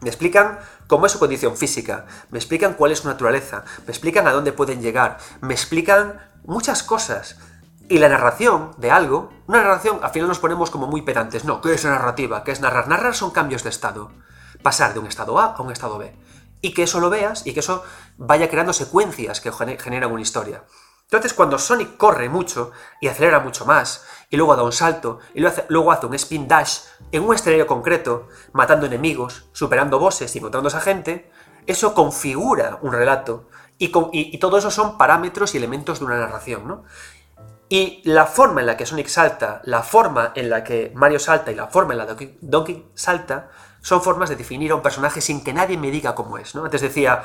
me 0.00 0.08
explican 0.08 0.58
cómo 0.86 1.06
es 1.06 1.12
su 1.12 1.18
condición 1.18 1.56
física, 1.56 2.06
me 2.30 2.38
explican 2.38 2.74
cuál 2.74 2.92
es 2.92 3.00
su 3.00 3.08
naturaleza, 3.08 3.64
me 3.86 3.90
explican 3.90 4.26
a 4.26 4.32
dónde 4.32 4.52
pueden 4.52 4.80
llegar, 4.80 5.18
me 5.40 5.54
explican 5.54 6.20
muchas 6.44 6.82
cosas. 6.82 7.36
Y 7.88 7.98
la 7.98 8.08
narración 8.08 8.72
de 8.78 8.90
algo, 8.90 9.32
una 9.46 9.62
narración, 9.62 9.98
al 10.02 10.10
final 10.10 10.28
nos 10.28 10.38
ponemos 10.38 10.70
como 10.70 10.86
muy 10.86 11.02
pedantes. 11.02 11.44
No, 11.44 11.60
¿qué 11.60 11.74
es 11.74 11.84
narrativa? 11.84 12.44
¿Qué 12.44 12.52
es 12.52 12.60
narrar? 12.60 12.86
Narrar 12.86 13.16
son 13.16 13.32
cambios 13.32 13.64
de 13.64 13.70
estado. 13.70 14.12
Pasar 14.62 14.94
de 14.94 15.00
un 15.00 15.06
estado 15.06 15.38
A 15.40 15.56
a 15.56 15.62
un 15.62 15.72
estado 15.72 15.98
B. 15.98 16.14
Y 16.62 16.72
que 16.72 16.84
eso 16.84 17.00
lo 17.00 17.10
veas 17.10 17.46
y 17.46 17.52
que 17.52 17.60
eso 17.60 17.82
vaya 18.16 18.48
creando 18.48 18.72
secuencias 18.72 19.40
que 19.40 19.50
generan 19.50 20.12
una 20.12 20.22
historia. 20.22 20.62
Entonces, 21.10 21.34
cuando 21.34 21.58
Sonic 21.58 21.96
corre 21.96 22.28
mucho 22.28 22.70
y 23.00 23.08
acelera 23.08 23.40
mucho 23.40 23.66
más, 23.66 24.04
y 24.30 24.36
luego 24.36 24.54
da 24.54 24.62
un 24.62 24.70
salto, 24.70 25.18
y 25.34 25.40
luego 25.68 25.90
hace 25.90 26.06
un 26.06 26.14
spin 26.14 26.46
dash 26.46 26.82
en 27.12 27.22
un 27.22 27.34
escenario 27.34 27.66
concreto, 27.66 28.28
matando 28.52 28.86
enemigos, 28.86 29.48
superando 29.52 29.98
bosses 29.98 30.34
y 30.34 30.38
encontrando 30.38 30.68
a 30.68 30.80
gente, 30.80 31.30
eso 31.66 31.94
configura 31.94 32.78
un 32.82 32.92
relato. 32.92 33.48
Y, 33.78 33.90
y, 34.12 34.38
todo 34.38 34.58
eso 34.58 34.70
son 34.70 34.98
parámetros 34.98 35.54
y 35.54 35.58
elementos 35.58 36.00
de 36.00 36.04
una 36.04 36.18
narración, 36.18 36.68
¿no? 36.68 36.84
Y 37.70 38.02
la 38.04 38.26
forma 38.26 38.60
en 38.60 38.66
la 38.66 38.76
que 38.76 38.84
Sonic 38.84 39.06
salta, 39.06 39.62
la 39.64 39.82
forma 39.82 40.32
en 40.34 40.50
la 40.50 40.64
que 40.64 40.92
Mario 40.94 41.18
salta 41.18 41.50
y 41.50 41.54
la 41.54 41.68
forma 41.68 41.94
en 41.94 41.98
la 41.98 42.16
que 42.16 42.36
Donkey 42.42 42.90
salta, 42.94 43.48
son 43.80 44.02
formas 44.02 44.28
de 44.28 44.36
definir 44.36 44.72
a 44.72 44.74
un 44.74 44.82
personaje 44.82 45.20
sin 45.20 45.42
que 45.42 45.54
nadie 45.54 45.78
me 45.78 45.90
diga 45.90 46.14
cómo 46.14 46.36
es, 46.36 46.54
¿no? 46.54 46.64
Antes 46.64 46.82
decía, 46.82 47.22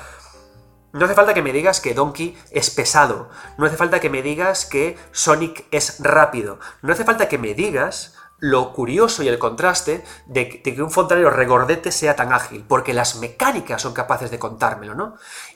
no 0.93 1.03
hace 1.03 1.13
falta 1.13 1.33
que 1.33 1.41
me 1.41 1.51
digas 1.51 1.81
que 1.81 1.93
Donkey 1.93 2.37
es 2.51 2.69
pesado. 2.69 3.29
No 3.57 3.65
hace 3.65 3.75
falta 3.75 3.99
que 3.99 4.09
me 4.09 4.21
digas 4.21 4.65
que 4.65 4.97
Sonic 5.11 5.65
es 5.71 5.97
rápido. 5.99 6.59
No 6.81 6.93
hace 6.93 7.03
falta 7.03 7.27
que 7.27 7.37
me 7.37 7.53
digas 7.53 8.15
lo 8.45 8.73
curioso 8.73 9.23
y 9.23 9.27
el 9.27 9.39
contraste 9.39 10.03
de, 10.27 10.61
que 10.61 10.81
un 10.81 10.91
fontanero 10.91 11.29
regordete 11.29 11.91
sea 11.91 12.15
tan 12.15 12.31
ágil, 12.31 12.63
porque 12.67 12.93
las 12.93 13.15
mecánicas 13.15 13.81
son 13.81 13.93
capaces 13.93 14.29
de 14.29 14.39
contármelo, 14.39 14.93
¿no? 14.93 15.15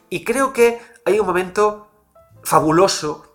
Y 0.10 0.24
creo 0.24 0.54
que 0.54 0.82
hay 1.06 1.20
un 1.20 1.28
momento 1.28 1.88
fabuloso 2.44 3.26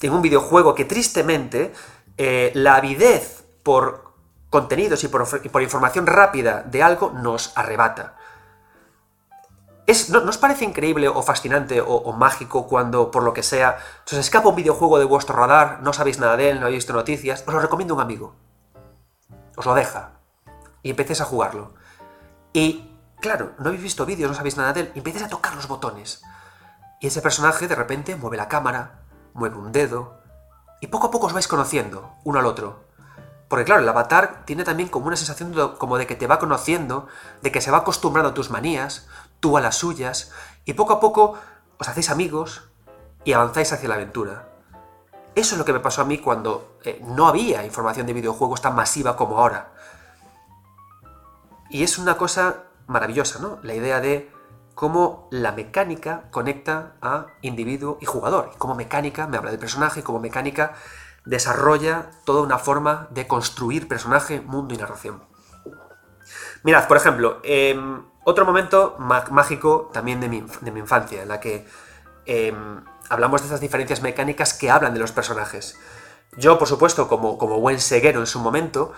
en 0.00 0.12
un 0.12 0.22
videojuego 0.22 0.74
que 0.74 0.84
tristemente 0.84 1.72
eh, 2.16 2.50
la 2.54 2.76
avidez 2.76 3.44
por 3.62 4.12
contenidos 4.50 5.04
y 5.04 5.08
por 5.08 5.62
información 5.62 6.06
rápida 6.06 6.62
de 6.62 6.82
algo 6.82 7.10
nos 7.10 7.52
arrebata 7.56 8.18
no, 10.10 10.28
os 10.28 10.36
parece 10.36 10.64
increíble 10.64 11.08
o 11.08 11.22
fascinante 11.22 11.80
o, 11.80 12.12
mágico 12.12 12.66
cuando, 12.66 13.10
por 13.10 13.22
lo 13.22 13.32
que 13.32 13.42
sea, 13.42 13.78
se 14.04 14.16
os 14.16 14.20
escapa 14.20 14.48
un 14.48 14.56
videojuego 14.56 14.98
de 14.98 15.06
vuestro 15.06 15.34
radar, 15.36 15.80
no 15.82 15.92
sabéis 15.92 16.18
nada 16.18 16.36
de 16.36 16.50
él, 16.50 16.60
no 16.60 16.66
habéis 16.66 16.84
visto 16.84 16.92
noticias? 16.92 17.42
Os 17.46 17.54
lo 17.54 17.60
recomiendo 17.60 17.94
un 17.94 18.00
amigo. 18.00 18.34
Os 19.58 19.66
lo 19.66 19.74
deja. 19.74 20.12
Y 20.84 20.90
empecéis 20.90 21.20
a 21.20 21.24
jugarlo. 21.24 21.74
Y, 22.52 22.96
claro, 23.20 23.54
no 23.58 23.66
habéis 23.68 23.82
visto 23.82 24.06
vídeos, 24.06 24.30
no 24.30 24.36
sabéis 24.36 24.56
nada 24.56 24.72
de 24.72 24.82
él, 24.82 24.92
y 24.94 24.98
empecéis 24.98 25.24
a 25.24 25.28
tocar 25.28 25.56
los 25.56 25.66
botones. 25.66 26.22
Y 27.00 27.08
ese 27.08 27.20
personaje 27.20 27.66
de 27.66 27.74
repente 27.74 28.14
mueve 28.14 28.36
la 28.36 28.46
cámara, 28.46 29.02
mueve 29.34 29.56
un 29.56 29.72
dedo, 29.72 30.22
y 30.80 30.86
poco 30.86 31.08
a 31.08 31.10
poco 31.10 31.26
os 31.26 31.32
vais 31.32 31.48
conociendo 31.48 32.14
uno 32.22 32.38
al 32.38 32.46
otro. 32.46 32.84
Porque 33.48 33.64
claro, 33.64 33.82
el 33.82 33.88
avatar 33.88 34.44
tiene 34.44 34.62
también 34.62 34.88
como 34.88 35.08
una 35.08 35.16
sensación 35.16 35.52
como 35.76 35.98
de 35.98 36.06
que 36.06 36.14
te 36.14 36.28
va 36.28 36.38
conociendo, 36.38 37.08
de 37.42 37.50
que 37.50 37.60
se 37.60 37.72
va 37.72 37.78
acostumbrando 37.78 38.30
a 38.30 38.34
tus 38.34 38.50
manías, 38.50 39.08
tú 39.40 39.58
a 39.58 39.60
las 39.60 39.74
suyas, 39.74 40.30
y 40.64 40.74
poco 40.74 40.92
a 40.92 41.00
poco 41.00 41.36
os 41.78 41.88
hacéis 41.88 42.10
amigos 42.10 42.70
y 43.24 43.32
avanzáis 43.32 43.72
hacia 43.72 43.88
la 43.88 43.96
aventura. 43.96 44.47
Eso 45.38 45.54
es 45.54 45.58
lo 45.60 45.64
que 45.64 45.72
me 45.72 45.78
pasó 45.78 46.02
a 46.02 46.04
mí 46.04 46.18
cuando 46.18 46.78
eh, 46.82 47.00
no 47.06 47.28
había 47.28 47.64
información 47.64 48.08
de 48.08 48.12
videojuegos 48.12 48.60
tan 48.60 48.74
masiva 48.74 49.14
como 49.14 49.38
ahora. 49.38 49.70
Y 51.70 51.84
es 51.84 51.96
una 51.96 52.16
cosa 52.16 52.64
maravillosa, 52.88 53.38
¿no? 53.38 53.60
La 53.62 53.74
idea 53.74 54.00
de 54.00 54.32
cómo 54.74 55.28
la 55.30 55.52
mecánica 55.52 56.24
conecta 56.32 56.94
a 57.00 57.26
individuo 57.40 57.98
y 58.00 58.06
jugador. 58.06 58.50
Y 58.52 58.58
cómo 58.58 58.74
mecánica 58.74 59.28
me 59.28 59.36
habla 59.36 59.52
del 59.52 59.60
personaje, 59.60 60.02
cómo 60.02 60.18
mecánica 60.18 60.74
desarrolla 61.24 62.10
toda 62.24 62.42
una 62.42 62.58
forma 62.58 63.06
de 63.10 63.28
construir 63.28 63.86
personaje, 63.86 64.40
mundo 64.40 64.74
y 64.74 64.76
narración. 64.76 65.22
Mirad, 66.64 66.88
por 66.88 66.96
ejemplo, 66.96 67.38
em, 67.44 68.02
otro 68.24 68.44
momento 68.44 68.96
mágico 68.98 69.88
también 69.92 70.18
de 70.18 70.28
mi, 70.28 70.38
infancia, 70.80 71.22
en 71.22 71.28
la 71.28 71.38
que 71.38 71.64
em, 72.26 72.82
hablamos 73.08 73.40
de 73.40 73.48
esas 73.48 73.60
diferencias 73.60 74.02
mecánicas 74.02 74.54
que 74.54 74.70
hablan 74.70 74.94
de 74.94 75.00
los 75.00 75.12
personajes. 75.12 75.76
Yo, 76.36 76.58
por 76.58 76.68
supuesto, 76.68 77.08
como, 77.08 77.38
como 77.38 77.60
buen 77.60 77.80
seguero 77.80 78.20
en 78.20 78.26
su 78.26 78.38
momento, 78.38 78.92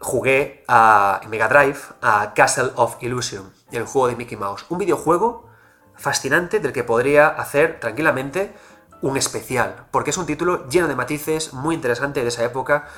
jugué 0.00 0.64
a, 0.68 1.20
en 1.22 1.30
Mega 1.30 1.48
Drive 1.48 1.78
a 2.00 2.32
Castle 2.34 2.70
of 2.76 2.96
Illusion, 3.00 3.52
el 3.72 3.84
juego 3.84 4.08
de 4.08 4.16
Mickey 4.16 4.36
Mouse. 4.36 4.64
Un 4.68 4.78
videojuego 4.78 5.48
fascinante 5.96 6.60
del 6.60 6.72
que 6.72 6.84
podría 6.84 7.28
hacer 7.28 7.80
tranquilamente 7.80 8.54
un 9.02 9.16
especial, 9.16 9.86
porque 9.90 10.10
es 10.10 10.16
un 10.16 10.26
título 10.26 10.68
lleno 10.68 10.88
de 10.88 10.94
matices, 10.94 11.52
muy 11.52 11.74
interesante 11.74 12.22
de 12.22 12.28
esa 12.28 12.44
época, 12.44 12.88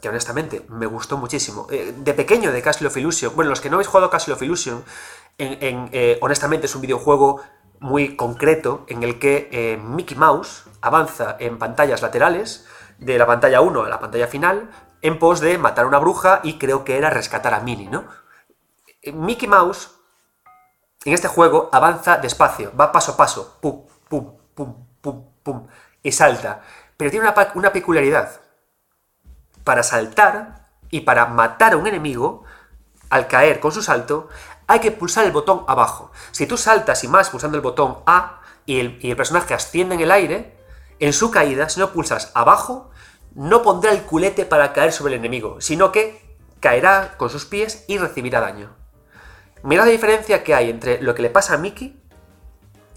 que 0.00 0.08
honestamente 0.08 0.66
me 0.68 0.86
gustó 0.86 1.16
muchísimo. 1.16 1.66
Eh, 1.70 1.94
de 1.96 2.14
pequeño 2.14 2.52
de 2.52 2.62
Castle 2.62 2.88
of 2.88 2.96
Illusion, 2.96 3.34
bueno, 3.34 3.50
los 3.50 3.60
que 3.60 3.70
no 3.70 3.76
habéis 3.76 3.88
jugado 3.88 4.10
Castle 4.10 4.34
of 4.34 4.42
Illusion, 4.42 4.84
en, 5.38 5.88
eh, 5.92 6.18
honestamente 6.20 6.66
es 6.66 6.74
un 6.74 6.82
videojuego 6.82 7.40
muy 7.84 8.16
concreto 8.16 8.86
en 8.88 9.02
el 9.02 9.18
que 9.18 9.50
eh, 9.52 9.76
Mickey 9.76 10.16
Mouse 10.16 10.64
avanza 10.80 11.36
en 11.38 11.58
pantallas 11.58 12.00
laterales, 12.00 12.66
de 12.96 13.18
la 13.18 13.26
pantalla 13.26 13.60
1 13.60 13.84
a 13.84 13.88
la 13.90 14.00
pantalla 14.00 14.26
final, 14.26 14.70
en 15.02 15.18
pos 15.18 15.40
de 15.40 15.58
matar 15.58 15.84
a 15.84 15.88
una 15.88 15.98
bruja 15.98 16.40
y 16.42 16.56
creo 16.56 16.82
que 16.82 16.96
era 16.96 17.10
rescatar 17.10 17.52
a 17.52 17.60
Minnie, 17.60 17.90
¿no? 17.90 18.06
Mickey 19.12 19.46
Mouse 19.46 19.90
en 21.04 21.12
este 21.12 21.28
juego 21.28 21.68
avanza 21.72 22.16
despacio, 22.16 22.72
va 22.74 22.90
paso 22.90 23.12
a 23.12 23.16
paso, 23.18 23.58
pum, 23.60 23.84
pum, 24.08 24.32
pum, 24.54 24.86
pum, 25.02 25.24
pum, 25.42 25.66
y 26.02 26.10
salta. 26.10 26.62
Pero 26.96 27.10
tiene 27.10 27.28
una, 27.28 27.52
una 27.54 27.70
peculiaridad, 27.70 28.40
para 29.62 29.82
saltar 29.82 30.68
y 30.88 31.00
para 31.02 31.26
matar 31.26 31.74
a 31.74 31.76
un 31.76 31.86
enemigo, 31.86 32.44
al 33.10 33.28
caer 33.28 33.60
con 33.60 33.72
su 33.72 33.82
salto, 33.82 34.30
hay 34.66 34.80
que 34.80 34.92
pulsar 34.92 35.24
el 35.24 35.32
botón 35.32 35.64
abajo. 35.68 36.10
Si 36.30 36.46
tú 36.46 36.56
saltas 36.56 37.04
y 37.04 37.08
más 37.08 37.30
pulsando 37.30 37.56
el 37.56 37.62
botón 37.62 37.98
A 38.06 38.40
y 38.66 38.80
el, 38.80 39.16
personaje 39.16 39.54
asciende 39.54 39.94
en 39.94 40.00
el 40.00 40.10
aire, 40.10 40.56
en 41.00 41.12
su 41.12 41.30
caída, 41.30 41.68
si 41.68 41.80
no 41.80 41.92
pulsas 41.92 42.30
abajo, 42.34 42.90
no 43.34 43.62
pondrá 43.62 43.92
el 43.92 44.02
culete 44.02 44.44
para 44.44 44.72
caer 44.72 44.92
sobre 44.92 45.14
el 45.14 45.20
enemigo, 45.20 45.60
sino 45.60 45.92
que 45.92 46.36
caerá 46.60 47.14
con 47.18 47.30
sus 47.30 47.44
pies 47.44 47.84
y 47.88 47.98
recibirá 47.98 48.40
daño. 48.40 48.74
Mira 49.62 49.84
la 49.84 49.90
diferencia 49.90 50.44
que 50.44 50.54
hay 50.54 50.70
entre 50.70 51.00
lo 51.02 51.14
que 51.14 51.22
le 51.22 51.30
pasa 51.30 51.54
a 51.54 51.58
Mickey 51.58 52.00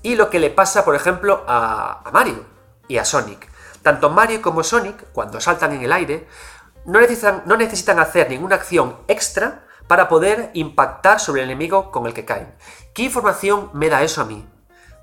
y 0.03 0.15
lo 0.15 0.29
que 0.29 0.39
le 0.39 0.49
pasa, 0.49 0.85
por 0.85 0.95
ejemplo, 0.95 1.43
a, 1.47 2.03
Mario 2.13 2.45
y 2.87 2.97
a 2.97 3.05
Sonic. 3.05 3.49
Tanto 3.81 4.09
Mario 4.09 4.41
como 4.41 4.63
Sonic, 4.63 5.11
cuando 5.11 5.41
saltan 5.41 5.73
en 5.73 5.81
el 5.81 5.91
aire, 5.91 6.27
no 6.85 6.99
necesitan 7.57 7.99
hacer 7.99 8.29
ninguna 8.29 8.55
acción 8.55 8.97
extra 9.07 9.66
para 9.87 10.09
poder 10.09 10.51
impactar 10.53 11.19
sobre 11.19 11.41
el 11.41 11.49
enemigo 11.49 11.91
con 11.91 12.05
el 12.05 12.13
que 12.13 12.25
caen. 12.25 12.53
¿Qué 12.93 13.03
información 13.03 13.69
me 13.73 13.89
da 13.89 14.03
eso 14.03 14.21
a 14.21 14.25
mí? 14.25 14.45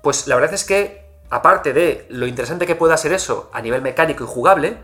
Pues 0.01 0.27
la 0.27 0.35
verdad 0.35 0.53
es 0.53 0.63
que, 0.63 1.09
aparte 1.29 1.73
de 1.73 2.05
lo 2.09 2.27
interesante 2.27 2.67
que 2.67 2.75
pueda 2.75 2.97
ser 2.97 3.13
eso 3.13 3.49
a 3.53 3.61
nivel 3.61 3.81
mecánico 3.81 4.23
y 4.23 4.27
jugable, 4.27 4.77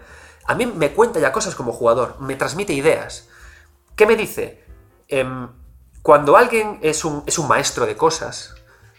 a 0.47 0.55
mí 0.55 0.65
me 0.65 0.91
cuenta 0.91 1.19
ya 1.19 1.31
cosas 1.31 1.55
como 1.55 1.71
jugador, 1.71 2.19
me 2.19 2.35
transmite 2.35 2.73
ideas. 2.73 3.27
¿Qué 3.95 4.05
me 4.05 4.15
dice? 4.15 4.63
Em, 5.07 5.49
cuando 6.01 6.35
alguien 6.35 6.79
es 6.81 7.05
un, 7.05 7.23
es 7.27 7.37
un, 7.37 7.47
maestro 7.47 7.85
de 7.85 7.95
cosas, 7.95 8.55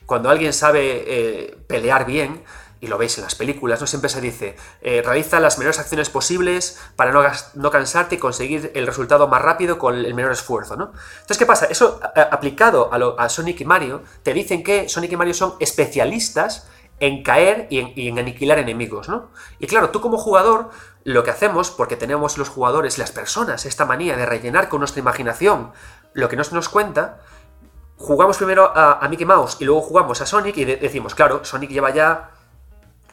cuando 0.07 0.31
alguien 0.31 0.53
sabe 0.53 1.05
eh, 1.07 1.57
pelear 1.67 2.07
bien, 2.07 2.45
y 2.83 2.89
lo 2.89 2.99
veis 2.99 3.17
en 3.17 3.23
las 3.23 3.37
películas, 3.37 3.81
¿no? 3.81 3.87
Siempre 3.87 4.11
se 4.11 4.21
dice, 4.21 4.57
eh, 4.81 5.03
realiza 5.05 5.39
las 5.39 5.57
menores 5.57 5.79
acciones 5.79 6.11
posibles 6.11 6.81
para 6.97 7.13
no, 7.13 7.23
no, 7.55 7.71
cansarte 7.71 8.17
y 8.17 8.19
conseguir 8.19 8.73
el 8.75 8.89
resultado 8.89 9.29
más 9.29 9.41
rápido 9.41 9.79
con 9.79 9.95
el 9.95 10.13
menor 10.15 10.33
esfuerzo, 10.33 10.75
¿no? 10.77 10.93
Entonces, 11.13 11.39
¿qué 11.39 11.47
pasa? 11.47 11.67
Eso 11.67 12.01
aplicado 12.33 12.91
a, 12.93 13.29
Sonic 13.29 13.61
y 13.61 13.65
Mario, 13.65 14.03
te 14.25 14.35
dicen 14.35 14.65
que 14.65 14.89
Sonic 14.89 15.13
y 15.13 15.17
Mario 15.17 15.33
son 15.33 15.55
especialistas 15.61 16.67
en 16.99 17.23
caer 17.23 17.69
y 17.71 18.09
en, 18.09 18.19
aniquilar 18.19 18.59
enemigos, 18.59 19.09
¿no? 19.09 19.31
Y 19.61 19.69
claro, 19.69 19.91
tú 19.91 20.01
como 20.01 20.19
jugador, 20.19 20.71
lo 21.05 21.23
que 21.23 21.31
hacemos, 21.31 21.71
porque 21.71 21.95
tenemos 21.95 22.37
los 22.37 22.49
jugadores, 22.49 22.99
las 22.99 23.13
personas, 23.13 23.65
esta 23.65 23.85
manía 23.85 24.17
de 24.17 24.27
rellenar 24.27 24.69
con 24.69 24.81
nuestra 24.81 24.99
imaginación 24.99 25.71
lo 26.15 26.29
que 26.29 26.35
no 26.35 26.43
se 26.43 26.53
nos 26.53 26.69
cuenta, 26.69 27.21
jugamos 27.97 28.39
primero 28.39 28.77
a, 28.77 28.95
a 28.95 29.09
Mickey 29.09 29.25
Mouse 29.25 29.59
y 29.61 29.67
luego 29.67 29.83
jugamos 29.83 30.21
a 30.21 30.27
Sonic 30.27 30.57
y 30.57 30.65
decimos, 30.65 31.15
claro, 31.15 31.45
Sonic 31.45 31.71
lleva 31.71 31.91
ya 31.91 32.42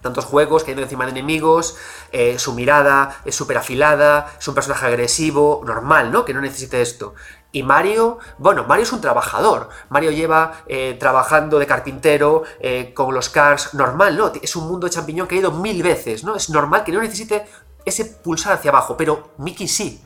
tantos 0.01 0.25
juegos, 0.25 0.63
cayendo 0.63 0.83
encima 0.83 1.05
de 1.05 1.11
enemigos, 1.11 1.77
eh, 2.11 2.39
su 2.39 2.53
mirada 2.53 3.21
es 3.25 3.35
súper 3.35 3.57
afilada, 3.57 4.33
es 4.39 4.47
un 4.47 4.55
personaje 4.55 4.85
agresivo, 4.85 5.61
normal, 5.65 6.11
¿no? 6.11 6.25
Que 6.25 6.33
no 6.33 6.41
necesite 6.41 6.81
esto. 6.81 7.13
Y 7.51 7.63
Mario, 7.63 8.19
bueno, 8.37 8.65
Mario 8.65 8.83
es 8.83 8.91
un 8.91 9.01
trabajador. 9.01 9.69
Mario 9.89 10.11
lleva 10.11 10.61
eh, 10.67 10.95
trabajando 10.99 11.57
de 11.57 11.65
carpintero 11.65 12.43
eh, 12.59 12.93
con 12.93 13.13
los 13.13 13.29
cars, 13.29 13.73
normal, 13.73 14.17
¿no? 14.17 14.31
Es 14.41 14.55
un 14.55 14.67
mundo 14.67 14.85
de 14.85 14.91
champiñón 14.91 15.27
que 15.27 15.35
ha 15.35 15.39
ido 15.39 15.51
mil 15.51 15.81
veces, 15.81 16.23
¿no? 16.23 16.35
Es 16.35 16.49
normal 16.49 16.83
que 16.83 16.91
no 16.91 17.01
necesite 17.01 17.47
ese 17.85 18.05
pulsar 18.05 18.53
hacia 18.53 18.69
abajo, 18.69 18.95
pero 18.95 19.31
Mickey 19.37 19.67
sí. 19.67 20.03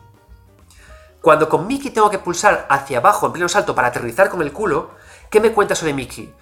Cuando 1.21 1.49
con 1.49 1.67
Mickey 1.67 1.91
tengo 1.91 2.09
que 2.09 2.19
pulsar 2.19 2.65
hacia 2.69 2.99
abajo 2.99 3.25
en 3.25 3.33
pleno 3.33 3.49
salto 3.49 3.75
para 3.75 3.89
aterrizar 3.89 4.29
con 4.29 4.41
el 4.41 4.51
culo, 4.51 4.91
¿qué 5.29 5.39
me 5.39 5.51
cuenta 5.51 5.73
de 5.73 5.93
Mickey? 5.93 6.33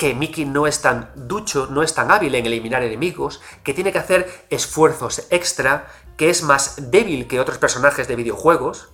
Que 0.00 0.14
Mickey 0.14 0.46
no 0.46 0.66
es 0.66 0.80
tan 0.80 1.10
ducho, 1.14 1.68
no 1.70 1.82
es 1.82 1.92
tan 1.92 2.10
hábil 2.10 2.34
en 2.34 2.46
eliminar 2.46 2.82
enemigos, 2.82 3.42
que 3.62 3.74
tiene 3.74 3.92
que 3.92 3.98
hacer 3.98 4.46
esfuerzos 4.48 5.26
extra, 5.28 5.88
que 6.16 6.30
es 6.30 6.42
más 6.42 6.90
débil 6.90 7.28
que 7.28 7.38
otros 7.38 7.58
personajes 7.58 8.08
de 8.08 8.16
videojuegos. 8.16 8.88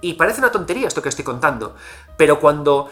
Y 0.00 0.14
parece 0.14 0.40
una 0.40 0.50
tontería 0.50 0.88
esto 0.88 1.02
que 1.02 1.10
estoy 1.10 1.26
contando, 1.26 1.76
pero 2.16 2.40
cuando 2.40 2.88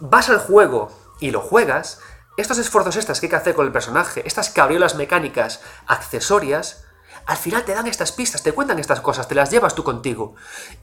vas 0.00 0.30
al 0.30 0.38
juego 0.38 0.90
y 1.20 1.30
lo 1.30 1.42
juegas, 1.42 2.00
estos 2.38 2.56
esfuerzos 2.56 2.96
extras 2.96 3.20
que 3.20 3.26
hay 3.26 3.30
que 3.30 3.36
hacer 3.36 3.54
con 3.54 3.66
el 3.66 3.72
personaje, 3.72 4.22
estas 4.26 4.48
cabriolas 4.48 4.94
mecánicas 4.94 5.60
accesorias, 5.86 6.86
al 7.26 7.36
final 7.36 7.66
te 7.66 7.74
dan 7.74 7.86
estas 7.86 8.12
pistas, 8.12 8.42
te 8.42 8.52
cuentan 8.52 8.78
estas 8.78 9.02
cosas, 9.02 9.28
te 9.28 9.34
las 9.34 9.50
llevas 9.50 9.74
tú 9.74 9.84
contigo. 9.84 10.36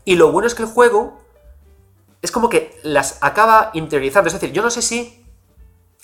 Y 0.03 0.17
lo 0.17 0.31
bueno 0.31 0.45
es 0.45 0.53
que 0.53 0.61
el 0.61 0.69
juego 0.69 1.19
es 2.21 2.29
como 2.31 2.47
que 2.47 2.79
las 2.83 3.17
acaba 3.21 3.71
interiorizando. 3.73 4.27
Es 4.27 4.33
decir, 4.33 4.51
yo 4.51 4.61
no 4.61 4.69
sé 4.69 4.83
si 4.83 5.24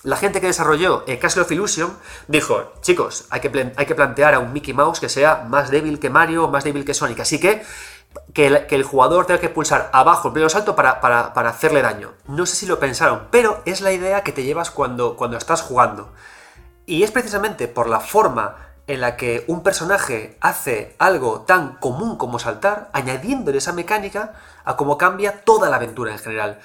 la 0.04 0.16
gente 0.16 0.42
que 0.42 0.48
desarrolló 0.48 1.04
eh, 1.08 1.20
Castle 1.20 1.44
of 1.44 1.52
Illusion 1.52 1.96
dijo, 2.28 2.74
chicos, 2.82 3.26
hay 3.30 3.40
que, 3.40 3.74
hay 3.76 3.86
que 3.86 3.96
plantear 3.96 4.34
a 4.34 4.40
un 4.40 4.52
Mickey 4.54 4.74
Mouse 4.74 5.00
que 5.00 5.10
sea 5.10 5.46
más 5.48 5.70
débil 5.70 6.00
que 6.00 6.10
Mario, 6.10 6.48
más 6.48 6.64
débil 6.64 6.86
que 6.86 6.94
Sonic. 6.94 7.20
Así 7.20 7.40
que 7.40 7.64
que 8.34 8.48
el, 8.48 8.84
jugador 8.84 9.26
tenga 9.26 9.40
que 9.40 9.50
pulsar 9.50 9.90
abajo 9.94 10.30
el 10.30 10.34
primer 10.34 10.50
salto 10.50 10.76
para, 10.76 11.32
hacerle 11.48 11.82
daño. 11.82 12.14
No 12.28 12.46
sé 12.46 12.56
si 12.56 12.66
lo 12.66 12.80
pensaron, 12.80 13.28
pero 13.32 13.62
es 13.66 13.82
la 13.82 13.92
idea 13.92 14.24
que 14.24 14.32
te 14.32 14.44
llevas 14.44 14.72
cuando, 14.72 15.16
cuando 15.16 15.38
estás 15.38 15.62
jugando. 15.62 16.12
Y 16.86 17.04
es 17.04 17.12
precisamente 17.12 17.68
por 17.68 17.88
la 17.88 18.00
forma 18.00 18.58
en 18.88 19.02
la 19.02 19.16
que 19.16 19.46
un 19.48 19.64
personaje 19.64 20.38
hace 20.42 20.96
algo 21.00 21.42
tan 21.42 21.78
común 21.78 22.18
como 22.18 22.40
saltar, 22.40 22.90
añadiéndole 22.94 23.60
esa 23.60 23.74
mecánica 23.74 24.34
a 24.66 24.76
cómo 24.76 24.98
cambia 24.98 25.44
toda 25.44 25.70
la 25.70 25.78
aventura 25.78 26.12
en 26.12 26.20
general. 26.20 26.60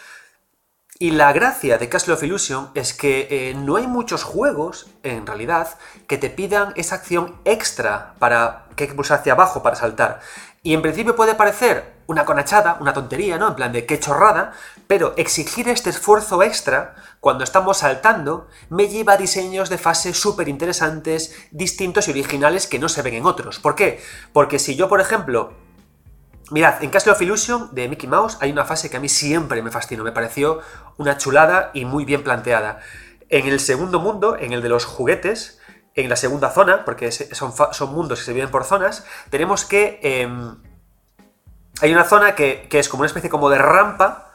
Y 0.98 1.10
la 1.10 1.30
gracia 1.34 1.76
de 1.76 1.90
Castle 1.90 2.14
of 2.14 2.22
Illusion 2.22 2.70
es 2.74 2.94
que 2.94 3.28
eh, 3.30 3.54
no 3.54 3.76
hay 3.76 3.86
muchos 3.86 4.24
juegos, 4.24 4.86
en 5.02 5.26
realidad, 5.26 5.76
que 6.06 6.16
te 6.16 6.30
pidan 6.30 6.72
esa 6.76 6.94
acción 6.94 7.36
extra 7.44 8.14
para 8.18 8.64
que 8.76 8.84
hay 8.84 8.88
que 8.88 8.94
pulsar 8.94 9.18
hacia 9.18 9.34
abajo 9.34 9.62
para 9.62 9.76
saltar. 9.76 10.20
Y 10.62 10.72
en 10.72 10.80
principio 10.80 11.14
puede 11.14 11.34
parecer 11.34 11.96
una 12.06 12.24
conachada, 12.24 12.78
una 12.80 12.94
tontería, 12.94 13.36
¿no? 13.36 13.48
En 13.48 13.56
plan 13.56 13.72
de 13.72 13.84
qué 13.84 14.00
chorrada, 14.00 14.52
pero 14.86 15.12
exigir 15.18 15.68
este 15.68 15.90
esfuerzo 15.90 16.42
extra 16.42 16.94
cuando 17.20 17.44
estamos 17.44 17.78
saltando 17.78 18.48
me 18.70 18.88
lleva 18.88 19.14
a 19.14 19.18
diseños 19.18 19.68
de 19.68 19.76
fase 19.76 20.14
súper 20.14 20.48
interesantes, 20.48 21.34
distintos 21.50 22.08
y 22.08 22.12
originales 22.12 22.66
que 22.66 22.78
no 22.78 22.88
se 22.88 23.02
ven 23.02 23.14
en 23.14 23.26
otros. 23.26 23.58
¿Por 23.58 23.74
qué? 23.74 24.00
Porque 24.32 24.58
si 24.58 24.76
yo, 24.76 24.88
por 24.88 25.02
ejemplo, 25.02 25.52
Mirad, 26.50 26.82
en 26.82 26.90
Castle 26.90 27.12
of 27.12 27.20
Illusion 27.20 27.70
de 27.72 27.88
Mickey 27.88 28.08
Mouse 28.08 28.38
hay 28.40 28.52
una 28.52 28.64
fase 28.64 28.88
que 28.88 28.96
a 28.96 29.00
mí 29.00 29.08
siempre 29.08 29.62
me 29.62 29.72
fascinó, 29.72 30.04
me 30.04 30.12
pareció 30.12 30.60
una 30.96 31.18
chulada 31.18 31.70
y 31.74 31.84
muy 31.84 32.04
bien 32.04 32.22
planteada. 32.22 32.78
En 33.28 33.46
el 33.46 33.58
segundo 33.58 33.98
mundo, 33.98 34.36
en 34.38 34.52
el 34.52 34.62
de 34.62 34.68
los 34.68 34.84
juguetes, 34.84 35.60
en 35.94 36.08
la 36.08 36.14
segunda 36.14 36.50
zona, 36.50 36.84
porque 36.84 37.10
son, 37.10 37.52
mundos 37.92 38.20
que 38.20 38.24
se 38.26 38.32
viven 38.32 38.50
por 38.50 38.64
zonas, 38.64 39.04
tenemos 39.30 39.64
que... 39.64 39.98
Em, 40.02 40.56
hay 41.82 41.92
una 41.92 42.04
zona 42.04 42.34
que, 42.34 42.68
que, 42.70 42.78
es 42.78 42.88
como 42.88 43.00
una 43.00 43.08
especie 43.08 43.28
como 43.28 43.50
de 43.50 43.58
rampa, 43.58 44.26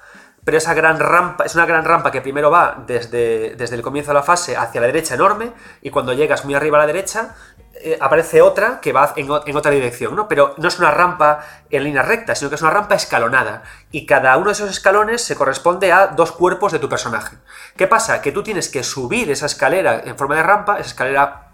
pero 0.43 0.57
esa 0.57 0.73
gran 0.73 0.99
rampa, 0.99 1.45
es 1.45 1.55
una 1.55 1.65
gran 1.65 1.85
rampa 1.85 2.11
que 2.11 2.21
primero 2.21 2.49
va 2.49 2.83
desde, 2.87 3.55
desde 3.55 3.75
el 3.75 3.81
comienzo 3.81 4.11
de 4.11 4.15
la 4.15 4.23
fase 4.23 4.57
hacia 4.57 4.81
la 4.81 4.87
derecha 4.87 5.15
enorme, 5.15 5.53
y 5.81 5.91
cuando 5.91 6.13
llegas 6.13 6.45
muy 6.45 6.55
arriba 6.55 6.77
a 6.77 6.81
la 6.81 6.87
derecha, 6.87 7.35
eh, 7.73 7.97
aparece 8.01 8.41
otra 8.41 8.79
que 8.81 8.91
va 8.91 9.13
en, 9.15 9.29
otra 9.29 9.71
dirección, 9.71 10.15
¿no? 10.15 10.27
Pero 10.27 10.53
no 10.57 10.67
es 10.67 10.77
una 10.77 10.91
rampa 10.91 11.39
en 11.69 11.83
línea 11.83 12.01
recta, 12.01 12.35
sino 12.35 12.49
que 12.49 12.55
es 12.55 12.61
una 12.61 12.71
rampa 12.71 12.95
escalonada. 12.95 13.63
Y 13.91 14.05
cada 14.05 14.35
uno 14.37 14.47
de 14.47 14.51
esos 14.53 14.69
escalones 14.69 15.23
se 15.23 15.35
corresponde 15.35 15.91
a 15.91 16.07
dos 16.07 16.31
cuerpos 16.31 16.71
de 16.71 16.79
tu 16.79 16.89
personaje. 16.89 17.37
¿Qué 17.77 17.87
pasa? 17.87 18.21
Que 18.21 18.31
tú 18.31 18.43
tienes 18.43 18.69
que 18.69 18.83
subir 18.83 19.31
esa 19.31 19.45
escalera 19.45 20.01
en 20.03 20.17
forma 20.17 20.35
de 20.35 20.43
rampa, 20.43 20.79
esa 20.79 20.89
escalera 20.89 21.51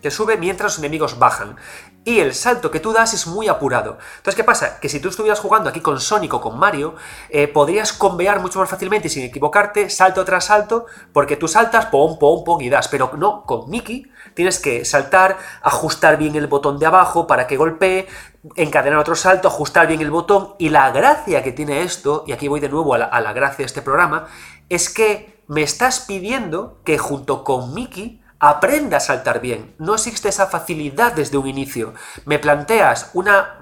que 0.00 0.10
sube 0.10 0.36
mientras 0.36 0.72
los 0.72 0.78
enemigos 0.78 1.18
bajan 1.18 1.56
y 2.04 2.20
el 2.20 2.34
salto 2.34 2.70
que 2.70 2.80
tú 2.80 2.92
das 2.92 3.12
es 3.12 3.26
muy 3.26 3.48
apurado. 3.48 3.98
Entonces, 4.16 4.34
¿qué 4.34 4.44
pasa? 4.44 4.80
Que 4.80 4.88
si 4.88 5.00
tú 5.00 5.10
estuvieras 5.10 5.40
jugando 5.40 5.68
aquí 5.68 5.80
con 5.80 6.00
Sonic 6.00 6.32
o 6.32 6.40
con 6.40 6.58
Mario, 6.58 6.94
eh, 7.28 7.46
podrías 7.46 7.92
convear 7.92 8.40
mucho 8.40 8.58
más 8.58 8.70
fácilmente 8.70 9.08
sin 9.08 9.24
equivocarte, 9.24 9.90
salto 9.90 10.24
tras 10.24 10.46
salto, 10.46 10.86
porque 11.12 11.36
tú 11.36 11.46
saltas, 11.46 11.86
pom, 11.86 12.18
pom, 12.18 12.42
pom 12.42 12.60
y 12.62 12.70
das. 12.70 12.88
Pero 12.88 13.12
no, 13.18 13.44
con 13.44 13.68
Mickey 13.68 14.10
tienes 14.34 14.58
que 14.58 14.84
saltar, 14.84 15.36
ajustar 15.62 16.16
bien 16.16 16.36
el 16.36 16.46
botón 16.46 16.78
de 16.78 16.86
abajo 16.86 17.26
para 17.26 17.46
que 17.46 17.58
golpee, 17.58 18.08
encadenar 18.56 18.98
otro 18.98 19.14
salto, 19.14 19.48
ajustar 19.48 19.86
bien 19.86 20.00
el 20.00 20.10
botón. 20.10 20.54
Y 20.58 20.70
la 20.70 20.90
gracia 20.92 21.42
que 21.42 21.52
tiene 21.52 21.82
esto, 21.82 22.24
y 22.26 22.32
aquí 22.32 22.48
voy 22.48 22.60
de 22.60 22.70
nuevo 22.70 22.94
a 22.94 22.98
la, 22.98 23.04
a 23.06 23.20
la 23.20 23.34
gracia 23.34 23.58
de 23.58 23.66
este 23.66 23.82
programa, 23.82 24.26
es 24.70 24.88
que 24.88 25.42
me 25.48 25.62
estás 25.62 26.00
pidiendo 26.00 26.80
que 26.84 26.96
junto 26.96 27.44
con 27.44 27.74
Mickey 27.74 28.19
aprenda 28.40 28.96
a 28.96 29.00
saltar 29.00 29.40
bien. 29.40 29.74
No 29.78 29.94
existe 29.94 30.28
esa 30.28 30.46
facilidad 30.46 31.12
desde 31.12 31.36
un 31.36 31.46
inicio. 31.46 31.94
Me 32.24 32.38
planteas 32.38 33.10
una, 33.12 33.60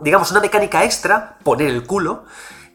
digamos, 0.00 0.30
una 0.30 0.40
mecánica 0.40 0.84
extra, 0.84 1.38
poner 1.44 1.68
el 1.68 1.86
culo, 1.86 2.24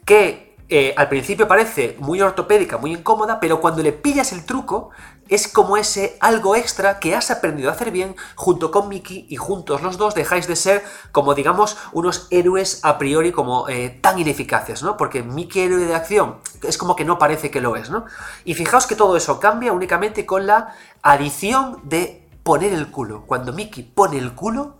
que 0.05 0.55
eh, 0.69 0.93
al 0.95 1.09
principio 1.09 1.47
parece 1.47 1.95
muy 1.99 2.21
ortopédica, 2.21 2.77
muy 2.77 2.93
incómoda, 2.93 3.39
pero 3.39 3.59
cuando 3.59 3.81
le 3.81 3.91
pillas 3.91 4.31
el 4.31 4.45
truco, 4.45 4.91
es 5.29 5.47
como 5.47 5.77
ese 5.77 6.17
algo 6.19 6.55
extra 6.55 6.99
que 6.99 7.15
has 7.15 7.31
aprendido 7.31 7.69
a 7.69 7.73
hacer 7.73 7.91
bien 7.91 8.15
junto 8.35 8.71
con 8.71 8.89
Mickey 8.89 9.25
y 9.29 9.35
juntos 9.35 9.81
los 9.81 9.97
dos 9.97 10.15
dejáis 10.15 10.47
de 10.47 10.55
ser 10.55 10.83
como 11.11 11.33
digamos 11.33 11.77
unos 11.93 12.27
héroes 12.29 12.79
a 12.83 12.97
priori 12.97 13.31
como 13.31 13.69
eh, 13.69 13.89
tan 14.01 14.19
ineficaces, 14.19 14.83
¿no? 14.83 14.97
Porque 14.97 15.23
Mickey 15.23 15.63
héroe 15.63 15.85
de 15.85 15.95
acción 15.95 16.37
es 16.63 16.77
como 16.77 16.95
que 16.95 17.05
no 17.05 17.17
parece 17.17 17.51
que 17.51 17.61
lo 17.61 17.75
es, 17.75 17.89
¿no? 17.89 18.05
Y 18.45 18.53
fijaos 18.53 18.87
que 18.87 18.95
todo 18.95 19.17
eso 19.17 19.39
cambia 19.39 19.73
únicamente 19.73 20.25
con 20.25 20.47
la 20.47 20.73
adición 21.01 21.81
de 21.83 22.27
poner 22.43 22.73
el 22.73 22.89
culo. 22.89 23.23
Cuando 23.27 23.53
Mickey 23.53 23.83
pone 23.83 24.17
el 24.17 24.33
culo, 24.33 24.76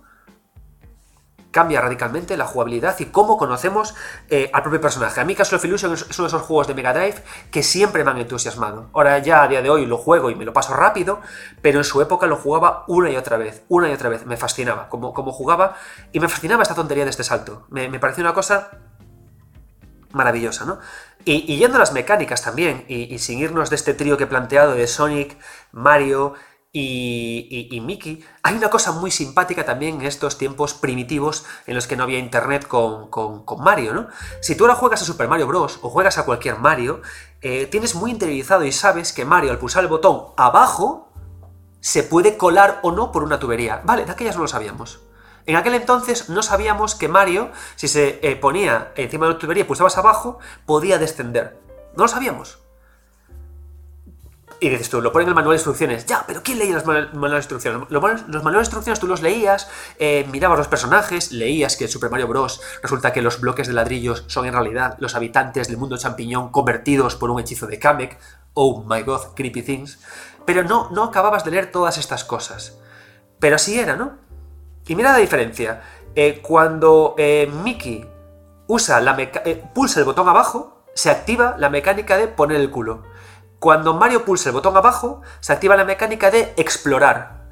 cambia 1.50 1.80
radicalmente 1.80 2.36
la 2.36 2.46
jugabilidad 2.46 2.98
y 2.98 3.06
cómo 3.06 3.36
conocemos 3.36 3.94
eh, 4.28 4.50
al 4.52 4.62
propio 4.62 4.80
personaje. 4.80 5.20
A 5.20 5.24
mí 5.24 5.34
Castle 5.34 5.56
of 5.56 5.64
Illusion 5.64 5.92
es 5.94 6.18
uno 6.18 6.28
de 6.28 6.36
esos 6.36 6.42
juegos 6.42 6.66
de 6.68 6.74
Mega 6.74 6.92
Drive 6.92 7.22
que 7.50 7.62
siempre 7.62 8.04
me 8.04 8.10
han 8.10 8.18
entusiasmado. 8.18 8.90
Ahora 8.92 9.18
ya 9.18 9.42
a 9.42 9.48
día 9.48 9.62
de 9.62 9.70
hoy 9.70 9.86
lo 9.86 9.96
juego 9.96 10.30
y 10.30 10.34
me 10.34 10.44
lo 10.44 10.52
paso 10.52 10.74
rápido, 10.74 11.20
pero 11.62 11.78
en 11.78 11.84
su 11.84 12.00
época 12.02 12.26
lo 12.26 12.36
jugaba 12.36 12.84
una 12.88 13.10
y 13.10 13.16
otra 13.16 13.36
vez, 13.36 13.62
una 13.68 13.88
y 13.88 13.92
otra 13.92 14.08
vez. 14.08 14.26
Me 14.26 14.36
fascinaba 14.36 14.88
como, 14.88 15.12
jugaba 15.12 15.76
y 16.12 16.20
me 16.20 16.28
fascinaba 16.28 16.62
esta 16.62 16.74
tontería 16.74 17.04
de 17.04 17.10
este 17.10 17.24
salto. 17.24 17.66
Me, 17.70 17.88
me 17.88 17.98
pareció 17.98 18.22
una 18.22 18.34
cosa 18.34 18.70
maravillosa, 20.12 20.64
¿no? 20.64 20.78
Y, 21.24 21.58
yendo 21.58 21.76
a 21.76 21.80
las 21.80 21.92
mecánicas 21.92 22.42
también, 22.42 22.86
y, 22.88 23.14
y 23.14 23.18
sin 23.18 23.38
irnos 23.38 23.68
de 23.68 23.76
este 23.76 23.92
trío 23.92 24.16
que 24.16 24.24
he 24.24 24.26
planteado 24.26 24.72
de 24.72 24.86
Sonic, 24.86 25.36
Mario 25.72 26.34
y, 26.72 27.80
Mickey. 27.82 28.24
Hay 28.42 28.54
una 28.54 28.70
cosa 28.70 28.92
muy 28.92 29.10
simpática 29.10 29.64
también 29.64 30.00
en 30.00 30.06
estos 30.06 30.36
tiempos 30.36 30.74
primitivos 30.74 31.44
en 31.66 31.74
los 31.74 31.86
que 31.86 31.96
no 31.96 32.02
había 32.02 32.18
internet 32.18 32.66
con, 32.66 33.08
Mario, 33.58 33.94
¿no? 33.94 34.08
Si 34.40 34.54
tú 34.54 34.64
ahora 34.64 34.74
juegas 34.74 35.02
a 35.02 35.04
Super 35.04 35.28
Mario 35.28 35.46
Bros. 35.46 35.78
o 35.82 35.90
juegas 35.90 36.18
a 36.18 36.24
cualquier 36.24 36.58
Mario, 36.58 37.00
eh, 37.40 37.66
tienes 37.66 37.94
muy 37.94 38.10
interiorizado 38.10 38.64
y 38.64 38.72
sabes 38.72 39.12
que 39.12 39.24
Mario 39.24 39.50
al 39.50 39.58
pulsar 39.58 39.82
el 39.82 39.88
botón 39.88 40.26
abajo 40.36 41.08
se 41.80 42.02
puede 42.02 42.36
colar 42.36 42.80
o 42.82 42.92
no 42.92 43.12
por 43.12 43.22
una 43.22 43.38
tubería. 43.38 43.80
Vale, 43.84 44.04
de 44.04 44.12
aquellas 44.12 44.36
no 44.36 44.42
lo 44.42 44.48
sabíamos. 44.48 45.00
En 45.46 45.56
aquel 45.56 45.74
entonces 45.74 46.28
no 46.28 46.42
sabíamos 46.42 46.94
que 46.94 47.08
Mario, 47.08 47.50
si 47.76 47.88
se 47.88 48.20
eh, 48.22 48.36
ponía 48.36 48.92
encima 48.96 49.26
de 49.26 49.32
la 49.32 49.38
tubería 49.38 49.62
y 49.62 49.66
pulsabas 49.66 49.96
abajo, 49.96 50.38
podía 50.66 50.98
descender. 50.98 51.58
No 51.96 52.04
lo 52.04 52.08
sabíamos. 52.08 52.58
Y 54.60 54.68
dices 54.70 54.90
tú, 54.90 55.00
lo 55.00 55.12
ponen 55.12 55.26
en 55.26 55.30
el 55.30 55.34
manual 55.36 55.54
de 55.54 55.58
instrucciones. 55.58 56.04
Ya, 56.06 56.24
pero 56.26 56.42
¿quién 56.42 56.58
leía 56.58 56.74
los 56.74 56.84
manuales 56.84 57.12
de 57.12 57.36
instrucciones? 57.36 57.88
Los 57.90 58.02
manuales 58.02 58.26
de 58.28 58.58
instrucciones 58.58 58.98
tú 58.98 59.06
los 59.06 59.22
leías, 59.22 59.70
eh, 60.00 60.26
mirabas 60.32 60.58
los 60.58 60.66
personajes, 60.66 61.30
leías 61.30 61.76
que 61.76 61.84
en 61.84 61.90
Super 61.90 62.10
Mario 62.10 62.26
Bros. 62.26 62.60
resulta 62.82 63.12
que 63.12 63.22
los 63.22 63.40
bloques 63.40 63.68
de 63.68 63.74
ladrillos 63.74 64.24
son 64.26 64.46
en 64.46 64.54
realidad 64.54 64.96
los 64.98 65.14
habitantes 65.14 65.68
del 65.68 65.76
mundo 65.76 65.96
champiñón 65.96 66.50
convertidos 66.50 67.14
por 67.14 67.30
un 67.30 67.38
hechizo 67.38 67.68
de 67.68 67.78
Kamek. 67.78 68.18
Oh 68.54 68.84
my 68.84 69.02
god, 69.02 69.34
creepy 69.36 69.62
things. 69.62 70.00
Pero 70.44 70.64
no, 70.64 70.90
no 70.90 71.04
acababas 71.04 71.44
de 71.44 71.52
leer 71.52 71.70
todas 71.70 71.96
estas 71.96 72.24
cosas. 72.24 72.78
Pero 73.38 73.56
así 73.56 73.78
era, 73.78 73.94
¿no? 73.94 74.16
Y 74.88 74.96
mira 74.96 75.12
la 75.12 75.18
diferencia. 75.18 75.82
Eh, 76.16 76.40
cuando 76.42 77.14
eh, 77.16 77.48
Mickey 77.62 78.08
usa 78.66 79.00
la 79.00 79.16
pulsa 79.72 80.00
el 80.00 80.06
botón 80.06 80.28
abajo, 80.28 80.82
se 80.94 81.10
activa 81.10 81.54
la 81.58 81.70
mecánica 81.70 82.16
de 82.16 82.26
poner 82.26 82.60
el 82.60 82.70
culo. 82.70 83.04
Cuando 83.58 83.94
Mario 83.94 84.24
pulsa 84.24 84.50
el 84.50 84.54
botón 84.54 84.76
abajo, 84.76 85.22
se 85.40 85.52
activa 85.52 85.76
la 85.76 85.84
mecánica 85.84 86.30
de 86.30 86.54
explorar. 86.56 87.48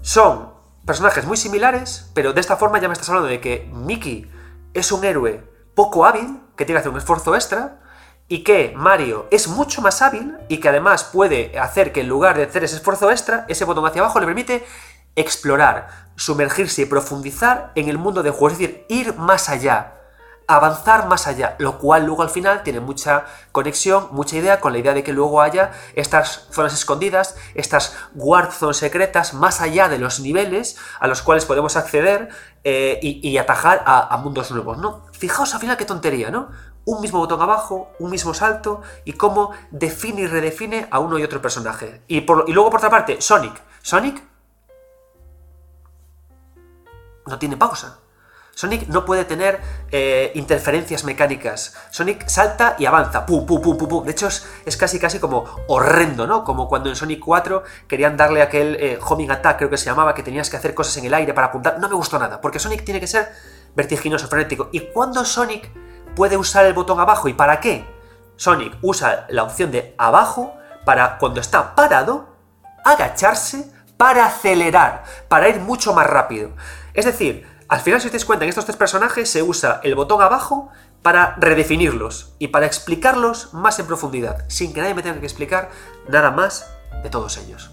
Son 0.00 0.54
personajes 0.86 1.26
muy 1.26 1.36
similares, 1.36 2.10
pero 2.14 2.32
de 2.32 2.40
esta 2.40 2.56
forma 2.56 2.80
ya 2.80 2.88
me 2.88 2.94
estás 2.94 3.10
hablando 3.10 3.28
de 3.28 3.40
que 3.40 3.70
Mickey 3.72 4.30
es 4.72 4.92
un 4.92 5.04
héroe 5.04 5.44
poco 5.74 6.06
hábil, 6.06 6.40
que 6.56 6.64
tiene 6.64 6.76
que 6.76 6.80
hacer 6.80 6.92
un 6.92 6.98
esfuerzo 6.98 7.34
extra, 7.34 7.80
y 8.28 8.44
que 8.44 8.72
Mario 8.76 9.26
es 9.30 9.46
mucho 9.48 9.82
más 9.82 10.02
hábil 10.02 10.36
y 10.48 10.58
que 10.58 10.68
además 10.68 11.04
puede 11.04 11.58
hacer 11.58 11.92
que 11.92 12.00
en 12.00 12.08
lugar 12.08 12.36
de 12.36 12.44
hacer 12.44 12.64
ese 12.64 12.76
esfuerzo 12.76 13.10
extra, 13.10 13.44
ese 13.48 13.64
botón 13.64 13.86
hacia 13.86 14.00
abajo 14.00 14.18
le 14.20 14.26
permite 14.26 14.66
explorar, 15.16 15.88
sumergirse 16.16 16.82
y 16.82 16.86
profundizar 16.86 17.72
en 17.74 17.88
el 17.88 17.98
mundo 17.98 18.22
de 18.22 18.30
juego, 18.30 18.48
es 18.48 18.58
decir, 18.58 18.86
ir 18.88 19.14
más 19.14 19.48
allá, 19.48 19.94
avanzar 20.48 21.08
más 21.08 21.26
allá, 21.26 21.56
lo 21.58 21.78
cual 21.78 22.06
luego 22.06 22.22
al 22.22 22.30
final 22.30 22.62
tiene 22.62 22.80
mucha 22.80 23.24
conexión, 23.52 24.08
mucha 24.12 24.36
idea 24.36 24.60
con 24.60 24.72
la 24.72 24.78
idea 24.78 24.94
de 24.94 25.02
que 25.02 25.12
luego 25.12 25.40
haya 25.40 25.72
estas 25.94 26.46
zonas 26.50 26.72
escondidas, 26.72 27.36
estas 27.54 27.96
guard 28.14 28.52
zones 28.52 28.76
secretas 28.76 29.34
más 29.34 29.60
allá 29.60 29.88
de 29.88 29.98
los 29.98 30.20
niveles 30.20 30.76
a 31.00 31.08
los 31.08 31.22
cuales 31.22 31.44
podemos 31.44 31.76
acceder 31.76 32.28
eh, 32.62 32.98
y, 33.02 33.36
atajar 33.38 33.82
a, 33.86 34.16
mundos 34.18 34.50
nuevos, 34.50 34.78
¿no? 34.78 35.02
Fijaos 35.12 35.54
al 35.54 35.60
final 35.60 35.76
qué 35.76 35.84
tontería, 35.84 36.30
¿no? 36.30 36.48
Un 36.84 37.00
mismo 37.00 37.18
botón 37.18 37.40
abajo, 37.42 37.90
un 37.98 38.10
mismo 38.10 38.32
salto 38.32 38.82
y 39.04 39.14
cómo 39.14 39.50
define 39.70 40.22
y 40.22 40.26
redefine 40.26 40.86
a 40.90 41.00
uno 41.00 41.18
y 41.18 41.24
otro 41.24 41.42
personaje. 41.42 42.02
Y, 42.06 42.18
y 42.18 42.52
luego 42.52 42.70
por 42.70 42.78
otra 42.78 42.90
parte, 42.90 43.20
Sonic. 43.20 43.60
Sonic 43.82 44.22
no 47.26 47.38
tiene 47.38 47.56
pausa. 47.56 47.98
Sonic 48.56 48.88
no 48.88 49.04
puede 49.04 49.26
tener 49.26 49.60
eh, 49.92 50.32
interferencias 50.34 51.04
mecánicas. 51.04 51.74
Sonic 51.90 52.26
salta 52.26 52.74
y 52.78 52.86
avanza. 52.86 53.26
Pum, 53.26 53.44
pum, 53.44 53.60
pum, 53.60 53.76
pum, 53.76 54.02
De 54.02 54.12
hecho, 54.12 54.28
es, 54.28 54.76
casi 54.78 54.98
casi 54.98 55.18
como 55.18 55.44
horrendo, 55.68 56.26
¿no? 56.26 56.42
Como 56.42 56.66
cuando 56.66 56.88
en 56.88 56.96
Sonic 56.96 57.20
4 57.20 57.62
querían 57.86 58.16
darle 58.16 58.40
aquel 58.40 58.76
eh, 58.76 58.98
homing 59.06 59.30
attack, 59.30 59.58
creo 59.58 59.68
que 59.68 59.76
se 59.76 59.84
llamaba, 59.84 60.14
que 60.14 60.22
tenías 60.22 60.48
que 60.48 60.56
hacer 60.56 60.72
cosas 60.72 60.96
en 60.96 61.04
el 61.04 61.12
aire 61.12 61.34
para 61.34 61.48
apuntar. 61.48 61.78
No 61.78 61.86
me 61.90 61.96
gustó 61.96 62.18
nada, 62.18 62.40
porque 62.40 62.58
Sonic 62.58 62.82
tiene 62.82 62.98
que 62.98 63.06
ser 63.06 63.30
vertiginoso, 63.74 64.26
frenético. 64.26 64.70
¿Y 64.72 64.80
cuando 64.90 65.22
Sonic 65.26 65.70
puede 66.14 66.38
usar 66.38 66.64
el 66.64 66.72
botón 66.72 66.98
abajo? 66.98 67.28
¿Y 67.28 67.34
para 67.34 67.60
qué? 67.60 67.84
Sonic 68.36 68.78
usa 68.80 69.26
la 69.28 69.42
opción 69.42 69.70
de 69.70 69.94
abajo 69.98 70.54
para 70.86 71.18
cuando 71.18 71.42
está 71.42 71.74
parado, 71.74 72.26
agacharse 72.86 73.70
para 73.98 74.24
acelerar, 74.24 75.04
para 75.28 75.50
ir 75.50 75.60
mucho 75.60 75.92
más 75.92 76.06
rápido. 76.06 76.52
Es 76.94 77.04
decir, 77.04 77.55
al 77.68 77.80
final, 77.80 78.00
si 78.00 78.06
os 78.06 78.12
dais 78.12 78.24
cuenta, 78.24 78.44
en 78.44 78.48
estos 78.48 78.64
tres 78.64 78.76
personajes 78.76 79.28
se 79.28 79.42
usa 79.42 79.80
el 79.82 79.94
botón 79.94 80.22
abajo 80.22 80.70
para 81.02 81.34
redefinirlos 81.36 82.34
y 82.38 82.48
para 82.48 82.66
explicarlos 82.66 83.52
más 83.54 83.78
en 83.78 83.86
profundidad, 83.86 84.44
sin 84.48 84.72
que 84.72 84.80
nadie 84.80 84.94
me 84.94 85.02
tenga 85.02 85.18
que 85.18 85.26
explicar 85.26 85.70
nada 86.08 86.30
más 86.30 86.66
de 87.02 87.10
todos 87.10 87.36
ellos. 87.38 87.70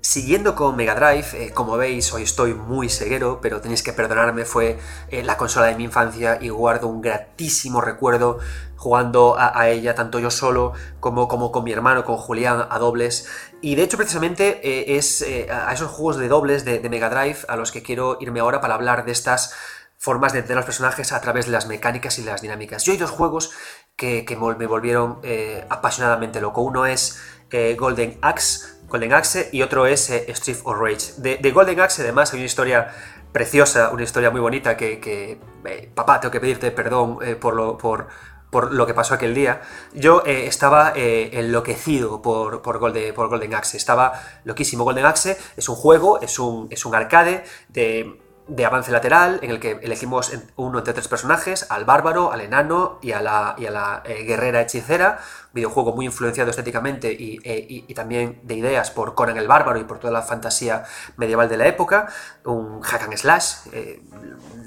Siguiendo 0.00 0.56
con 0.56 0.74
Mega 0.74 0.94
Drive, 0.94 1.26
eh, 1.34 1.52
como 1.52 1.76
veis, 1.76 2.12
hoy 2.14 2.22
estoy 2.22 2.54
muy 2.54 2.88
ceguero, 2.88 3.40
pero 3.42 3.60
tenéis 3.60 3.82
que 3.82 3.92
perdonarme, 3.92 4.46
fue 4.46 4.78
eh, 5.10 5.22
la 5.22 5.36
consola 5.36 5.66
de 5.66 5.74
mi 5.74 5.84
infancia 5.84 6.38
y 6.40 6.48
guardo 6.48 6.88
un 6.88 7.02
gratísimo 7.02 7.82
recuerdo 7.82 8.38
jugando 8.78 9.36
a, 9.38 9.68
ella, 9.68 9.94
tanto 9.94 10.18
yo 10.18 10.30
solo 10.30 10.72
como, 11.00 11.28
como, 11.28 11.52
con 11.52 11.64
mi 11.64 11.72
hermano, 11.72 12.04
con 12.04 12.16
Julián, 12.16 12.66
a 12.70 12.78
dobles. 12.78 13.28
Y 13.60 13.74
de 13.74 13.82
hecho, 13.82 13.98
precisamente 13.98 14.60
eh, 14.62 14.96
es 14.96 15.22
a 15.50 15.72
esos 15.72 15.90
juegos 15.90 16.16
de 16.16 16.28
dobles 16.28 16.64
de, 16.64 16.80
Mega 16.88 17.10
Drive 17.10 17.40
a 17.48 17.56
los 17.56 17.72
que 17.72 17.82
quiero 17.82 18.16
irme 18.20 18.40
ahora 18.40 18.60
para 18.60 18.74
hablar 18.74 19.04
de 19.04 19.12
estas 19.12 19.52
formas 19.98 20.32
de 20.32 20.38
entender 20.38 20.56
los 20.56 20.64
personajes 20.64 21.12
a 21.12 21.20
través 21.20 21.46
de 21.46 21.52
las 21.52 21.66
mecánicas 21.66 22.18
y 22.18 22.22
las 22.22 22.40
dinámicas. 22.40 22.84
Yo 22.84 22.92
hay 22.92 22.98
dos 22.98 23.10
juegos 23.10 23.50
que, 23.96 24.24
me 24.58 24.66
volvieron 24.66 25.20
apasionadamente 25.68 26.40
loco. 26.40 26.62
Uno 26.62 26.86
es 26.86 27.20
Golden 27.76 28.18
Axe, 28.22 28.78
Golden 28.88 29.12
Axe 29.12 29.50
y 29.52 29.62
otro 29.62 29.86
es 29.86 30.08
eh, 30.10 30.24
Street 30.28 30.58
of 30.64 30.78
Rage. 30.78 31.12
De, 31.18 31.50
Golden 31.50 31.80
Axe 31.80 32.02
además 32.02 32.32
hay 32.32 32.40
una 32.40 32.46
historia 32.46 32.88
preciosa, 33.32 33.90
una 33.90 34.02
historia 34.02 34.30
muy 34.30 34.40
bonita 34.40 34.76
que, 34.76 35.38
eh, 35.64 35.90
papá, 35.94 36.20
tengo 36.20 36.32
que 36.32 36.40
pedirte 36.40 36.70
perdón 36.70 37.18
eh, 37.22 37.36
por, 37.36 37.54
lo, 37.54 37.76
por, 37.76 38.08
por 38.50 38.72
lo 38.72 38.86
que 38.86 38.94
pasó 38.94 39.14
aquel 39.14 39.34
día. 39.34 39.62
Yo 39.94 40.22
estaba 40.24 40.92
enloquecido 40.94 42.22
por, 42.22 42.62
por, 42.62 42.78
Golden, 42.78 43.54
Axe, 43.54 43.76
estaba 43.76 44.12
loquísimo. 44.44 44.84
Golden 44.84 45.06
Axe 45.06 45.38
es 45.56 45.68
un 45.68 45.76
juego, 45.76 46.20
es 46.20 46.38
un, 46.38 46.68
es 46.70 46.84
un 46.84 46.94
arcade 46.94 47.44
de 47.68 48.18
de 48.48 48.64
avance 48.64 48.90
lateral 48.90 49.38
en 49.42 49.50
el 49.50 49.60
que 49.60 49.78
elegimos 49.82 50.32
uno 50.56 50.78
entre 50.78 50.94
tres 50.94 51.06
personajes, 51.06 51.66
al 51.70 51.84
bárbaro, 51.84 52.32
al 52.32 52.40
enano 52.40 52.98
y 53.02 53.12
a 53.12 53.20
la, 53.20 53.54
y 53.58 53.66
a 53.66 53.70
la 53.70 54.02
eh, 54.06 54.24
guerrera 54.24 54.62
hechicera, 54.62 55.20
videojuego 55.52 55.94
muy 55.94 56.06
influenciado 56.06 56.50
estéticamente 56.50 57.10
eh, 57.12 57.66
y, 57.68 57.94
también 57.94 58.40
de 58.44 58.54
ideas 58.54 58.90
por 58.90 59.14
Conan 59.14 59.36
el 59.36 59.46
bárbaro 59.46 59.78
y 59.78 59.84
por 59.84 59.98
toda 59.98 60.12
la 60.12 60.22
fantasía 60.22 60.84
medieval 61.16 61.48
de 61.48 61.58
la 61.58 61.66
época, 61.66 62.08
un 62.44 62.80
hack 62.80 63.02
and 63.02 63.16
slash, 63.16 63.54
eh, 63.72 64.02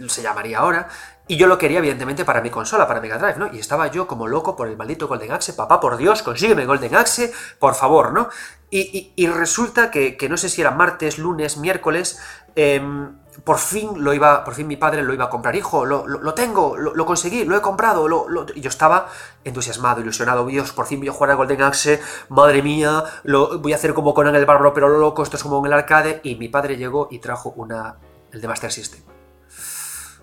se 0.08 0.22
llamaría 0.22 0.60
ahora, 0.60 0.88
y 1.28 1.38
yo 1.38 1.48
lo 1.48 1.58
quería, 1.58 1.80
evidentemente, 1.80 2.26
para 2.26 2.42
mi 2.42 2.50
consola, 2.50 2.88
para 2.88 3.00
Mega 3.00 3.18
Drive, 3.18 3.38
¿no? 3.38 3.54
Y 3.54 3.60
estaba 3.60 3.88
yo 3.88 4.08
como 4.08 4.28
loco 4.28 4.56
por 4.56 4.68
el 4.68 4.76
maldito 4.76 5.08
Golden 5.08 5.32
Axe. 5.32 5.54
Papá, 5.54 5.80
por 5.80 5.96
Dios, 5.98 6.24
consígueme 6.24 6.66
Golden 6.66 6.96
Axe, 6.96 7.32
por 7.60 7.76
favor, 7.76 8.12
¿no? 8.12 8.30
Y, 8.70 9.28
resulta 9.28 9.92
que, 9.92 10.28
no 10.30 10.38
sé 10.38 10.50
si 10.50 10.62
era 10.62 10.72
martes, 10.72 11.18
lunes, 11.18 11.58
miércoles, 11.58 12.20
em, 12.56 13.18
por 13.44 13.60
fin 13.60 14.04
lo 14.04 14.14
iba, 14.14 14.44
por 14.44 14.56
fin 14.56 14.68
mi 14.68 14.78
padre 14.78 15.04
lo 15.04 15.14
iba 15.14 15.26
a 15.26 15.30
comprar. 15.30 15.56
Hijo, 15.56 15.86
lo, 15.86 16.34
tengo, 16.34 16.78
lo, 16.78 17.06
conseguí, 17.06 17.44
lo 17.44 17.58
he 17.58 17.62
comprado. 17.62 18.08
y 18.56 18.62
yo 18.62 18.70
estaba 18.70 19.08
entusiasmado, 19.44 20.02
ilusionado. 20.02 20.46
Dios, 20.46 20.72
por 20.72 20.86
fin 20.86 21.00
voy 21.00 21.10
a 21.10 21.12
jugar 21.14 21.32
a 21.32 21.36
Golden 21.36 21.62
Axe. 21.64 22.02
Madre 22.30 22.62
mía, 22.62 23.04
lo, 23.24 23.60
voy 23.60 23.74
a 23.74 23.76
hacer 23.76 23.94
como 23.94 24.14
con 24.14 24.28
el 24.28 24.46
bárbaro, 24.46 24.74
pero 24.74 24.88
lo 24.88 25.00
loco, 25.00 25.24
esto 25.24 25.38
es 25.38 25.44
como 25.44 25.60
en 25.60 25.66
el 25.66 25.74
arcade. 25.74 26.22
Y 26.24 26.36
mi 26.36 26.48
padre 26.48 26.78
llegó 26.78 27.08
y 27.12 27.20
trajo 27.20 27.54
una, 27.56 27.98
el 28.32 28.42
de 28.42 28.48
Master 28.48 28.72
System. 28.72 29.11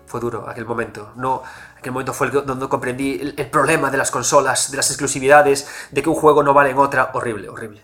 Fue 0.09 0.19
duro 0.19 0.49
aquel 0.49 0.65
momento. 0.65 1.11
No, 1.17 1.43
aquel 1.77 1.91
momento 1.91 2.13
fue 2.13 2.31
donde 2.31 2.67
comprendí 2.67 3.33
el, 3.37 3.49
problema 3.51 3.91
de 3.91 3.97
las 3.99 4.09
consolas, 4.09 4.71
de 4.71 4.77
las 4.77 4.89
exclusividades, 4.89 5.69
de 5.91 6.01
que 6.01 6.09
un 6.09 6.15
juego 6.15 6.41
no 6.41 6.51
vale 6.51 6.71
en 6.71 6.79
otra. 6.79 7.11
Horrible, 7.13 7.47
horrible. 7.47 7.83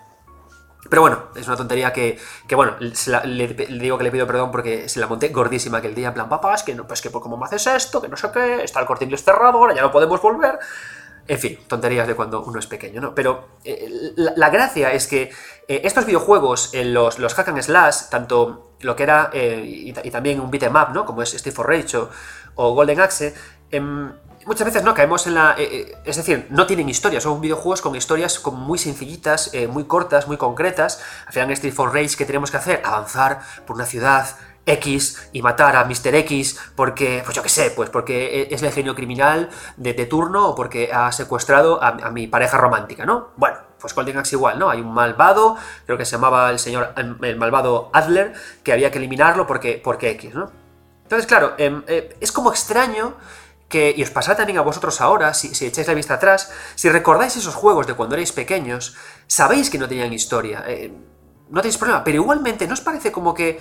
Pero 0.90 1.04
bueno, 1.04 1.26
es 1.36 1.48
una 1.48 1.56
tontería 1.56 1.94
que, 1.94 2.18
que 2.48 2.56
bueno, 2.56 2.78
le, 2.80 3.48
digo 3.48 4.00
que 4.00 4.04
le 4.04 4.12
pido 4.12 4.26
perdón 4.26 4.50
porque 4.52 4.90
se 4.90 5.00
la 5.00 5.06
monté 5.06 5.30
gordísima 5.30 5.78
aquel 5.78 5.94
día, 5.94 6.08
en 6.08 6.14
plan, 6.16 6.28
papá, 6.28 6.56
es 6.56 6.64
que, 6.64 6.74
no, 6.74 6.88
pues 6.88 7.00
que 7.00 7.12
cómo 7.12 7.38
me 7.38 7.46
haces 7.46 7.68
esto, 7.68 8.02
que 8.02 8.08
no 8.08 8.18
sé 8.18 8.32
qué, 8.32 8.64
está 8.64 8.80
el 8.80 8.88
corte 8.88 9.04
inglés 9.04 9.24
cerrado, 9.24 9.60
ahora 9.60 9.76
ya 9.76 9.84
no 9.84 9.92
podemos 9.92 10.20
volver. 10.20 10.58
En 11.28 11.40
fin, 11.40 11.60
tonterías 11.68 12.08
de 12.08 12.16
cuando 12.16 12.44
uno 12.44 12.58
es 12.58 12.66
pequeño, 12.66 13.02
¿no? 13.02 13.14
Pero 13.14 13.50
eh, 13.64 14.14
la, 14.16 14.50
gracia 14.50 14.94
es 14.94 15.06
que 15.08 15.32
eh, 15.68 15.82
estos 15.84 16.08
videojuegos, 16.08 16.72
los, 16.74 17.20
los 17.20 17.34
hack 17.36 17.50
and 17.50 17.62
slash, 17.62 18.10
tanto 18.10 18.75
lo 18.86 18.96
que 18.96 19.04
era, 19.04 19.30
eh, 19.34 19.62
y, 19.66 20.12
también 20.12 20.40
un 20.40 20.52
beat'em 20.52 20.74
¿no? 20.94 21.06
Como 21.06 21.22
es 21.22 21.32
Steve 21.32 21.56
for 21.56 21.68
Rage 21.68 21.98
o, 22.56 22.74
Golden 22.74 23.02
Axe, 23.02 23.34
em, 23.72 24.14
muchas 24.46 24.66
veces 24.66 24.84
no 24.84 24.94
caemos 24.94 25.26
en 25.28 25.34
la. 25.34 25.56
Eh, 25.58 25.64
eh, 25.64 25.98
es 26.06 26.16
decir, 26.16 26.48
no 26.52 26.68
tienen 26.68 26.88
historia, 26.88 27.20
son 27.20 27.42
videojuegos 27.42 27.82
con 27.82 27.96
historias 27.96 28.40
muy 28.46 28.78
sencillitas, 28.78 29.52
muy 29.70 29.86
cortas, 29.86 30.28
muy 30.28 30.38
concretas. 30.38 31.02
Al 31.26 31.34
final 31.34 31.52
en 31.52 31.74
for 31.74 31.94
Rage, 31.94 32.16
¿qué 32.16 32.26
tenemos 32.26 32.52
que 32.52 32.58
hacer? 32.58 32.82
Avanzar 32.86 33.42
por 33.66 33.76
una 33.76 33.86
ciudad. 33.86 34.28
X 34.68 35.30
y 35.32 35.44
matar 35.44 35.76
a 35.76 35.86
Mr. 35.86 36.16
X 36.16 36.58
porque, 36.76 37.22
pues 37.24 37.36
yo 37.36 37.44
qué 37.44 37.50
sé, 37.50 37.70
pues 37.70 37.92
porque 37.92 38.48
es 38.50 38.64
el 38.64 38.72
genio 38.72 38.96
criminal 38.96 39.52
de, 39.78 39.94
turno 40.08 40.50
o 40.50 40.56
porque 40.56 40.90
ha 40.92 41.12
secuestrado 41.12 41.84
a, 41.84 42.10
mi 42.10 42.26
pareja 42.26 42.58
romántica, 42.58 43.06
¿no? 43.06 43.30
Bueno, 43.38 43.58
pues 43.86 43.94
Golden 43.94 44.18
Axe 44.18 44.36
igual, 44.36 44.58
¿no? 44.58 44.70
Hay 44.70 44.82
un 44.82 44.94
malvado, 44.94 45.58
creo 45.86 45.98
que 45.98 46.06
se 46.06 46.14
llamaba 46.14 46.50
el 46.50 46.58
señor, 46.58 46.94
el 46.96 47.36
malvado 47.38 47.92
Adler, 47.94 48.34
que 48.64 48.74
había 48.74 48.90
que 48.92 48.98
eliminarlo 48.98 49.46
porque, 49.46 49.80
porque 49.84 50.10
X, 50.10 50.34
¿no? 50.34 50.52
Entonces, 51.04 51.28
claro, 51.28 51.54
em, 51.60 51.84
es 52.20 52.32
como 52.32 52.50
extraño 52.50 53.16
y 53.76 54.02
os 54.04 54.10
pasará 54.10 54.38
también 54.38 54.58
a 54.58 54.62
vosotros 54.62 55.02
ahora, 55.02 55.34
si, 55.34 55.48
echáis 55.66 55.88
la 55.88 55.94
vista 55.94 56.16
atrás, 56.16 56.52
si 56.76 56.90
recordáis 56.90 57.36
esos 57.36 57.56
juegos 57.56 57.88
de 57.88 57.94
cuando 57.94 58.16
erais 58.16 58.32
pequeños, 58.32 58.96
sabéis 59.28 59.70
que 59.70 59.78
no 59.78 59.88
tenían 59.88 60.14
historia, 60.14 60.64
eh, 60.68 60.94
no 61.50 61.62
tenéis 61.62 61.78
problema, 61.78 62.04
pero 62.04 62.22
igualmente, 62.22 62.68
¿no 62.68 62.74
os 62.74 62.82
parece 62.82 63.12
como 63.12 63.34
que 63.34 63.60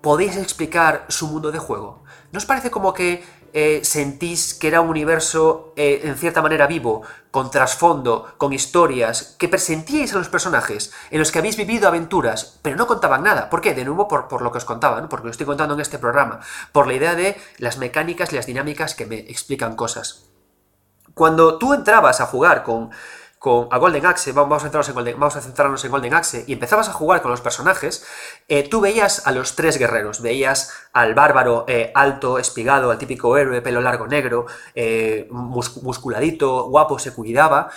podéis 0.00 0.36
explicar 0.36 1.06
su 1.08 1.26
mundo 1.26 1.50
de 1.50 1.58
juego? 1.58 2.04
¿No 2.30 2.38
os 2.38 2.46
parece 2.46 2.70
como 2.70 2.94
que 2.94 3.24
eh, 3.58 3.80
sentís 3.84 4.52
que 4.52 4.68
era 4.68 4.82
un 4.82 4.90
universo 4.90 5.72
eh, 5.76 6.02
en 6.04 6.16
cierta 6.16 6.42
manera 6.42 6.66
vivo, 6.66 7.00
con 7.30 7.50
trasfondo, 7.50 8.34
con 8.36 8.52
historias, 8.52 9.34
que 9.38 9.48
presentíais 9.48 10.12
a 10.12 10.18
los 10.18 10.28
personajes, 10.28 10.92
en 11.10 11.20
los 11.20 11.32
que 11.32 11.38
habéis 11.38 11.56
vivido 11.56 11.88
aventuras, 11.88 12.58
pero 12.60 12.76
no 12.76 12.86
contaban 12.86 13.22
nada. 13.22 13.48
¿Por 13.48 13.62
qué? 13.62 13.72
De 13.72 13.86
nuevo 13.86 14.08
por, 14.08 14.42
lo 14.42 14.52
que 14.52 14.58
os 14.58 14.66
contaba, 14.66 15.08
porque 15.08 15.24
lo 15.24 15.30
estoy 15.30 15.46
contando 15.46 15.72
en 15.72 15.80
este 15.80 15.98
programa, 15.98 16.40
por 16.70 16.86
la 16.86 16.92
idea 16.92 17.14
de 17.14 17.34
las 17.56 17.78
mecánicas 17.78 18.30
y 18.30 18.36
las 18.36 18.44
dinámicas 18.44 18.94
que 18.94 19.06
me 19.06 19.20
explican 19.20 19.74
cosas. 19.74 20.26
Cuando 21.14 21.56
tú 21.56 21.72
entrabas 21.72 22.20
a 22.20 22.26
jugar 22.26 22.62
con 22.62 22.90
con, 23.38 23.68
a 23.70 23.78
Golden 23.78 24.06
Axe, 24.06 24.32
vamos 24.32 24.58
a, 24.58 24.60
centrarnos 24.60 24.88
en 24.88 24.94
Golden, 24.94 25.20
vamos 25.20 25.36
a 25.36 25.40
centrarnos 25.40 25.84
en 25.84 25.90
Golden 25.90 26.14
Axe, 26.14 26.44
y 26.46 26.52
empezabas 26.52 26.88
a 26.88 26.92
jugar 26.92 27.22
con 27.22 27.30
los 27.30 27.40
personajes, 27.40 28.06
eh, 28.48 28.68
tú 28.68 28.80
veías 28.80 29.26
a 29.26 29.32
los 29.32 29.56
tres 29.56 29.78
guerreros, 29.78 30.22
veías 30.22 30.72
al 30.92 31.14
bárbaro 31.14 31.64
eh, 31.68 31.92
alto, 31.94 32.38
espigado, 32.38 32.90
al 32.90 32.98
típico 32.98 33.36
héroe, 33.36 33.62
pelo 33.62 33.80
largo 33.80 34.06
negro, 34.06 34.46
eh, 34.74 35.28
musculadito, 35.30 36.64
guapo, 36.64 36.98
se 36.98 37.12
cuidaba, 37.12 37.70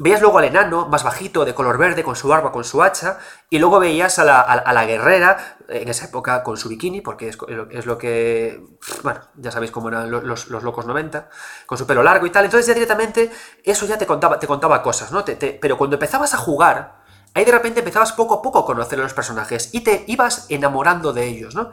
Veías 0.00 0.22
luego 0.22 0.38
al 0.38 0.46
enano, 0.46 0.88
más 0.88 1.04
bajito, 1.04 1.44
de 1.44 1.54
color 1.54 1.76
verde, 1.76 2.02
con 2.02 2.16
su 2.16 2.26
barba, 2.26 2.50
con 2.52 2.64
su 2.64 2.82
hacha, 2.82 3.18
y 3.50 3.58
luego 3.58 3.78
veías 3.78 4.18
a 4.18 4.24
la, 4.24 4.84
guerrera, 4.86 5.58
en 5.68 5.88
esa 5.88 6.06
época 6.06 6.42
con 6.42 6.56
su 6.56 6.70
bikini, 6.70 7.02
porque 7.02 7.28
es, 7.28 7.86
lo 7.86 7.98
que... 7.98 8.64
Bueno, 9.02 9.20
ya 9.36 9.50
sabéis 9.50 9.70
cómo 9.70 9.90
eran 9.90 10.10
los, 10.10 10.48
locos 10.48 10.86
90, 10.86 11.28
con 11.66 11.76
su 11.76 11.86
pelo 11.86 12.02
largo 12.02 12.24
y 12.24 12.30
tal. 12.30 12.46
Entonces 12.46 12.66
ya 12.66 12.72
directamente 12.72 13.30
eso 13.62 13.84
ya 13.84 13.98
te 13.98 14.06
contaba, 14.06 14.38
te 14.38 14.46
contaba 14.46 14.82
cosas, 14.82 15.12
¿no? 15.12 15.22
pero 15.60 15.76
cuando 15.76 15.96
empezabas 15.96 16.32
a 16.32 16.38
jugar, 16.38 17.02
ahí 17.34 17.44
de 17.44 17.52
repente 17.52 17.80
empezabas 17.80 18.12
poco 18.12 18.36
a 18.36 18.42
poco 18.42 18.60
a 18.60 18.64
conocer 18.64 18.98
a 18.98 19.02
los 19.02 19.12
personajes 19.12 19.68
y 19.74 19.80
te 19.80 20.04
ibas 20.06 20.46
enamorando 20.48 21.12
de 21.12 21.26
ellos, 21.26 21.54
¿no? 21.54 21.72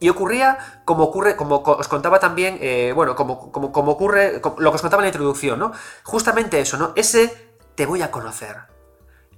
Y 0.00 0.08
ocurría 0.08 0.82
como 0.84 1.04
ocurre, 1.04 1.36
como 1.36 1.56
os 1.58 1.86
contaba 1.86 2.18
también, 2.18 2.58
eh, 2.60 2.92
bueno, 2.96 3.14
como, 3.14 3.52
como, 3.52 3.70
como 3.70 3.92
ocurre, 3.92 4.40
lo 4.58 4.70
que 4.70 4.76
os 4.76 4.80
contaba 4.80 5.02
en 5.02 5.04
la 5.04 5.08
introducción, 5.10 5.58
¿no? 5.58 5.72
Justamente 6.02 6.58
eso, 6.58 6.78
¿no? 6.78 6.92
Ese 6.96 7.49
te 7.80 7.86
voy 7.86 8.02
a 8.02 8.10
conocer. 8.10 8.56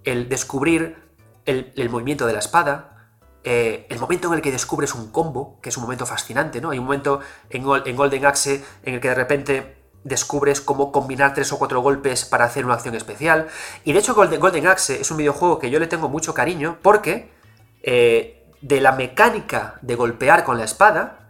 El 0.03 0.29
descubrir 0.29 0.97
el, 1.45 1.89
movimiento 1.89 2.27
de 2.27 2.33
la 2.33 2.41
espada, 2.41 3.07
eh, 3.45 3.87
el 3.89 4.01
momento 4.01 4.27
en 4.27 4.35
el 4.35 4.43
que 4.43 4.51
descubres 4.51 4.97
un 4.97 5.13
combo, 5.13 5.61
que 5.63 5.69
es 5.69 5.77
un 5.77 5.85
momento 5.85 6.07
fascinante, 6.07 6.61
¿no? 6.61 6.71
Hay 6.71 6.81
un 6.81 6.87
momento 6.87 7.21
en, 7.51 7.65
en 7.87 7.95
Golden 7.95 8.27
Axe 8.27 8.65
en 8.83 8.95
el 8.95 9.01
que 9.01 9.11
de 9.11 9.15
repente 9.15 9.77
descubres 10.03 10.61
cómo 10.61 10.91
combinar 10.91 11.35
tres 11.35 11.53
o 11.53 11.59
cuatro 11.61 11.83
golpes 11.83 12.25
para 12.25 12.45
hacer 12.45 12.65
una 12.65 12.75
acción 12.75 12.97
especial. 12.97 13.47
Y 13.85 13.93
de 13.93 14.01
hecho 14.01 14.13
Golden, 14.13 14.41
Golden 14.41 14.67
Axe 14.67 15.01
es 15.01 15.09
un 15.13 15.19
videojuego 15.19 15.61
que 15.61 15.71
yo 15.71 15.79
le 15.79 15.87
tengo 15.87 16.09
mucho 16.09 16.35
cariño 16.35 16.79
porque 16.83 17.31
eh, 17.85 18.45
de 18.61 18.81
la 18.81 18.91
mecánica 18.91 19.79
de 19.83 19.95
golpear 19.95 20.43
con 20.43 20.59
la 20.59 20.65
espada 20.65 21.22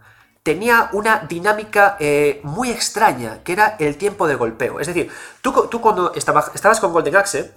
tenía 0.43 0.89
una 0.91 1.19
dinámica 1.27 1.95
eh, 1.99 2.41
muy 2.43 2.69
extraña, 2.69 3.41
que 3.43 3.53
era 3.53 3.77
el 3.79 3.97
tiempo 3.97 4.27
de 4.27 4.35
golpeo. 4.35 4.79
Es 4.81 4.87
decir, 4.87 5.09
tú, 5.41 5.53
cuando 5.81 6.13
estabas, 6.13 6.79
con 6.81 6.91
Golden 6.91 7.15
Axe, 7.15 7.51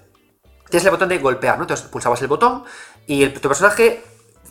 tienes 0.70 0.84
el 0.84 0.92
botón 0.92 1.08
de 1.08 1.18
golpear, 1.18 1.56
¿no? 1.56 1.64
Entonces 1.64 1.86
pulsabas 1.88 2.22
el 2.22 2.28
botón 2.28 2.64
y 3.06 3.24
el, 3.24 3.34
tu 3.34 3.48
personaje 3.48 4.04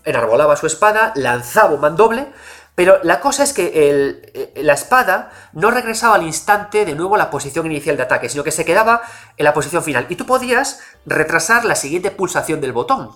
enarbolaba 0.04 0.58
su 0.58 0.68
espada, 0.68 1.14
lanzaba 1.16 1.74
un 1.74 1.82
mandoble, 1.82 2.28
pero 2.76 3.00
la 3.04 3.22
cosa 3.22 3.44
es 3.44 3.54
que 3.54 3.72
eh, 3.74 4.54
la 4.62 4.74
espada 4.74 5.32
no 5.54 5.72
regresaba 5.72 6.16
al 6.16 6.24
instante 6.24 6.84
de 6.84 6.94
nuevo 6.94 7.16
a 7.16 7.18
la 7.18 7.30
posición 7.30 7.66
inicial 7.68 7.96
de 7.96 8.04
ataque, 8.04 8.28
sino 8.28 8.44
que 8.44 8.52
se 8.52 8.66
quedaba 8.66 9.02
en 9.38 9.46
la 9.46 9.54
posición 9.54 9.82
final. 9.82 10.08
Y 10.10 10.18
tú 10.18 10.26
podías 10.26 10.82
retrasar 11.06 11.64
la 11.64 11.76
siguiente 11.76 12.12
pulsación 12.12 12.60
del 12.60 12.74
botón. 12.74 13.12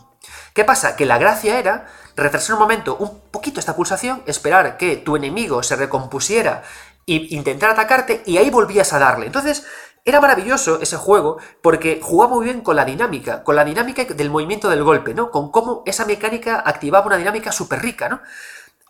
¿Qué 0.53 0.63
pasa? 0.63 0.95
Que 0.95 1.05
la 1.05 1.17
gracia 1.17 1.60
era 1.60 1.88
retrasar 2.19 2.53
un 2.53 2.62
momento 2.62 2.95
un 2.97 3.21
poquito 3.32 3.60
esta 3.60 3.75
pulsación, 3.75 4.23
esperar 4.25 4.77
que 4.77 4.97
tu 4.97 5.15
enemigo 5.15 5.63
se 5.63 5.75
recompusiera 5.75 6.63
e 7.08 7.27
intentar 7.32 7.71
atacarte 7.71 8.21
y 8.25 8.38
ahí 8.38 8.49
volvías 8.49 8.93
a 8.93 8.99
darle. 8.99 9.25
Entonces, 9.25 9.65
era 10.05 10.21
maravilloso 10.21 10.79
ese 10.82 10.97
juego 10.97 11.38
porque 11.62 11.99
jugaba 12.01 12.36
muy 12.36 12.45
bien 12.45 12.62
con 12.62 12.75
la 12.75 12.86
dinámica, 12.86 13.43
con 13.43 13.55
la 13.55 13.65
dinámica 13.65 14.05
del 14.05 14.29
movimiento 14.29 14.69
del 14.69 14.84
golpe, 14.84 15.13
¿no? 15.13 15.29
Con 15.32 15.51
cómo 15.51 15.84
esa 15.86 16.05
mecánica 16.05 16.63
activaba 16.65 17.05
una 17.05 17.17
dinámica 17.17 17.51
súper 17.51 17.82
rica, 17.82 18.10
¿no? 18.10 18.21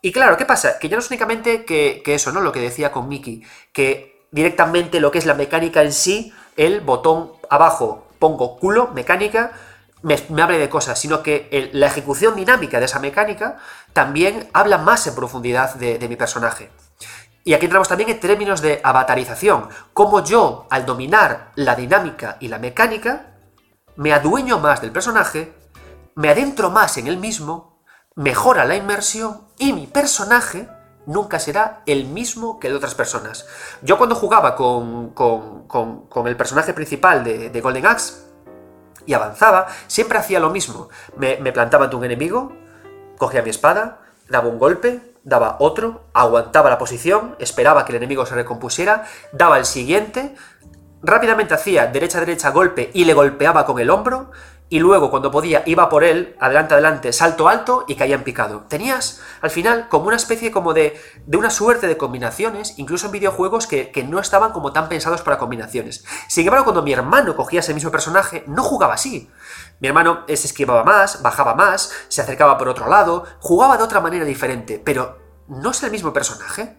Y 0.02 0.12
claro, 0.12 0.38
¿qué 0.38 0.46
pasa? 0.46 0.80
Que 0.80 0.88
ya 0.88 0.96
no 0.96 1.02
es 1.02 1.10
únicamente 1.10 1.66
que, 1.66 2.02
eso, 2.06 2.32
¿no? 2.32 2.42
Lo 2.42 2.52
que 2.52 2.62
decía 2.62 2.92
con 2.92 3.10
Mickey, 3.10 3.44
que 3.74 4.26
directamente 4.32 5.00
lo 5.00 5.12
que 5.12 5.18
es 5.18 5.26
la 5.26 5.34
mecánica 5.34 5.82
en 5.82 5.92
sí, 5.92 6.34
el 6.56 6.82
botón 6.82 7.32
abajo 7.50 8.06
pongo 8.18 8.58
culo, 8.58 8.92
mecánica, 8.94 9.52
me, 10.02 10.18
me 10.30 10.42
hable 10.42 10.58
de 10.58 10.70
cosas, 10.70 11.00
sino 11.00 11.24
que 11.24 11.70
la 11.74 11.88
ejecución 11.88 12.36
dinámica 12.36 12.80
de 12.80 12.86
esa 12.86 13.00
mecánica 13.00 13.58
también 13.94 14.50
habla 14.54 14.78
más 14.78 15.06
en 15.08 15.16
profundidad 15.16 15.76
de, 15.76 16.08
mi 16.08 16.16
personaje. 16.16 16.72
Y 17.44 17.54
aquí 17.54 17.66
entramos 17.66 17.88
también 17.88 18.10
en 18.10 18.20
términos 18.20 18.62
de 18.62 18.82
avatarización, 18.84 19.70
cómo 19.94 20.24
yo, 20.24 20.68
al 20.70 20.86
dominar 20.86 21.52
la 21.56 21.76
dinámica 21.76 22.38
y 22.40 22.48
la 22.48 22.60
mecánica, 22.60 23.38
me 23.96 24.14
adueño 24.14 24.60
más 24.60 24.82
del 24.82 24.92
personaje, 24.92 25.54
me 26.16 26.30
adentro 26.30 26.70
más 26.70 26.98
en 26.98 27.08
él 27.08 27.18
mismo 27.18 27.70
mejora 28.20 28.66
la 28.66 28.76
inmersión 28.76 29.48
y 29.58 29.72
mi 29.72 29.88
personaje 29.88 30.68
nunca 31.06 31.40
será 31.40 31.84
el 31.86 32.06
mismo 32.06 32.60
que 32.60 32.68
el 32.68 32.74
de 32.74 32.78
otras 32.78 32.94
personas. 32.94 33.48
Yo 33.82 33.98
cuando 33.98 34.14
jugaba 34.16 34.56
con, 34.56 35.14
el 36.26 36.38
personaje 36.38 36.74
principal 36.74 37.24
de, 37.24 37.62
Golden 37.62 37.86
Axe 37.86 38.29
y 39.06 39.14
avanzaba, 39.14 39.68
siempre 39.88 40.18
hacía 40.18 40.40
lo 40.40 40.50
mismo. 40.50 40.90
Me, 41.18 41.38
me 41.38 41.52
plantaba 41.52 41.86
ante 41.86 41.96
un 41.96 42.06
enemigo, 42.06 42.52
cogía 43.18 43.42
mi 43.42 43.50
espada, 43.50 44.00
daba 44.30 44.48
un 44.48 44.60
golpe, 44.60 45.02
daba 45.24 45.58
otro, 45.60 46.06
aguantaba 46.14 46.70
la 46.70 46.78
posición, 46.78 47.36
esperaba 47.40 47.86
que 47.86 47.92
el 47.92 47.98
enemigo 47.98 48.26
se 48.26 48.36
recompusiera, 48.36 49.06
daba 49.32 49.58
el 49.58 49.66
siguiente, 49.66 50.36
rápidamente 51.02 51.54
hacía 51.54 51.88
derecha-derecha 51.88 52.50
golpe 52.52 52.90
y 52.94 53.06
le 53.06 53.14
golpeaba 53.14 53.66
con 53.66 53.80
el 53.80 53.90
hombro, 53.90 54.32
y 54.70 54.80
luego 54.80 55.10
cuando 55.10 55.32
podía 55.32 55.64
iba 55.66 55.90
por 55.90 56.04
él, 56.04 56.36
adelante, 56.40 56.76
adelante, 56.76 57.12
salto 57.12 57.50
alto 57.50 57.86
y 57.88 57.96
caía 57.96 58.16
en 58.16 58.24
picado. 58.24 58.66
Tenías 58.70 59.20
al 59.42 59.50
final 59.50 59.90
como 59.90 60.08
una 60.08 60.16
especie 60.16 60.52
como 60.52 60.74
de, 60.74 61.00
de 61.26 61.38
una 61.38 61.50
suerte 61.50 61.88
de 61.88 61.98
combinaciones, 61.98 62.76
incluso 62.78 63.08
en 63.08 63.14
videojuegos 63.14 63.66
que, 63.66 63.92
que, 63.92 64.04
no 64.04 64.20
estaban 64.20 64.52
como 64.52 64.72
tan 64.72 64.88
pensados 64.88 65.22
para 65.22 65.40
combinaciones. 65.40 66.06
Sin 66.28 66.46
embargo, 66.46 66.66
cuando 66.66 66.84
mi 66.84 66.94
hermano 66.94 67.36
cogía 67.36 67.62
ese 67.62 67.74
mismo 67.74 67.92
personaje, 67.92 68.44
no 68.48 68.64
jugaba 68.64 68.94
así. 68.94 69.30
Mi 69.80 69.88
hermano 69.88 70.26
se 70.28 70.34
esquivaba 70.34 70.84
más, 70.84 71.22
bajaba 71.22 71.56
más, 71.56 71.92
se 72.08 72.22
acercaba 72.22 72.58
por 72.58 72.70
otro 72.70 72.88
lado, 72.88 73.26
jugaba 73.40 73.78
de 73.78 73.84
otra 73.84 74.02
manera 74.02 74.26
diferente, 74.26 74.82
pero 74.84 75.18
¿no 75.48 75.72
es 75.72 75.82
el 75.84 75.92
mismo 75.92 76.14
personaje? 76.14 76.79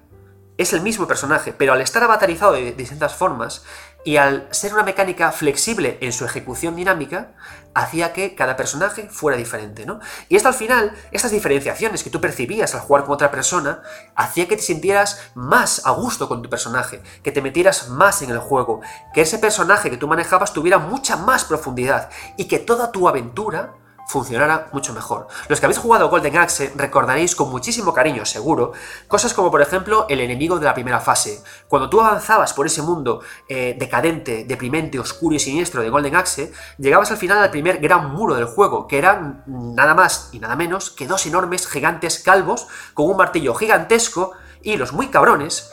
Es 0.60 0.74
el 0.74 0.82
mismo 0.82 1.06
personaje, 1.06 1.54
pero 1.54 1.72
al 1.72 1.80
estar 1.80 2.04
avatarizado 2.04 2.52
de 2.52 2.72
distintas 2.72 3.14
formas, 3.14 3.62
y 4.04 4.18
al 4.18 4.46
ser 4.50 4.74
una 4.74 4.82
mecánica 4.82 5.32
flexible 5.32 5.96
en 6.02 6.12
su 6.12 6.26
ejecución 6.26 6.76
dinámica, 6.76 7.32
hacía 7.72 8.12
que 8.12 8.34
cada 8.34 8.58
personaje 8.58 9.08
fuera 9.08 9.38
diferente, 9.38 9.86
¿no? 9.86 10.00
Y 10.28 10.36
esto 10.36 10.48
al 10.48 10.54
final, 10.54 10.92
estas 11.12 11.30
diferenciaciones 11.30 12.04
que 12.04 12.10
tú 12.10 12.20
percibías 12.20 12.74
al 12.74 12.82
jugar 12.82 13.04
con 13.04 13.14
otra 13.14 13.30
persona, 13.30 13.80
hacía 14.14 14.48
que 14.48 14.56
te 14.56 14.62
sintieras 14.62 15.30
más 15.34 15.86
a 15.86 15.92
gusto 15.92 16.28
con 16.28 16.42
tu 16.42 16.50
personaje, 16.50 17.00
que 17.22 17.32
te 17.32 17.40
metieras 17.40 17.88
más 17.88 18.20
en 18.20 18.28
el 18.28 18.38
juego, 18.38 18.82
que 19.14 19.22
ese 19.22 19.38
personaje 19.38 19.88
que 19.88 19.96
tú 19.96 20.08
manejabas 20.08 20.52
tuviera 20.52 20.76
mucha 20.76 21.16
más 21.16 21.46
profundidad 21.46 22.10
y 22.36 22.48
que 22.48 22.58
toda 22.58 22.92
tu 22.92 23.08
aventura 23.08 23.76
funcionara 24.10 24.68
mucho 24.72 24.92
mejor. 24.92 25.28
Los 25.48 25.60
que 25.60 25.66
habéis 25.66 25.78
jugado 25.78 26.10
Golden 26.10 26.36
Axe 26.36 26.72
recordaréis 26.74 27.36
con 27.36 27.48
muchísimo 27.48 27.94
cariño, 27.94 28.24
seguro, 28.26 28.72
cosas 29.06 29.32
como 29.34 29.52
por 29.52 29.62
ejemplo 29.62 30.06
el 30.08 30.20
enemigo 30.20 30.58
de 30.58 30.64
la 30.64 30.74
primera 30.74 30.98
fase. 30.98 31.42
Cuando 31.68 31.88
tú 31.88 32.00
avanzabas 32.00 32.52
por 32.52 32.66
ese 32.66 32.82
mundo 32.82 33.22
eh, 33.48 33.76
decadente, 33.78 34.44
deprimente, 34.44 34.98
oscuro 34.98 35.36
y 35.36 35.38
siniestro 35.38 35.82
de 35.82 35.90
Golden 35.90 36.16
Axe, 36.16 36.52
llegabas 36.78 37.12
al 37.12 37.18
final 37.18 37.38
al 37.38 37.52
primer 37.52 37.78
gran 37.78 38.12
muro 38.12 38.34
del 38.34 38.46
juego, 38.46 38.88
que 38.88 38.98
eran 38.98 39.44
nada 39.46 39.94
más 39.94 40.30
y 40.32 40.40
nada 40.40 40.56
menos 40.56 40.90
que 40.90 41.06
dos 41.06 41.24
enormes 41.26 41.68
gigantes 41.68 42.18
calvos 42.18 42.66
con 42.94 43.08
un 43.08 43.16
martillo 43.16 43.54
gigantesco 43.54 44.32
y 44.60 44.76
los 44.76 44.92
muy 44.92 45.06
cabrones 45.06 45.70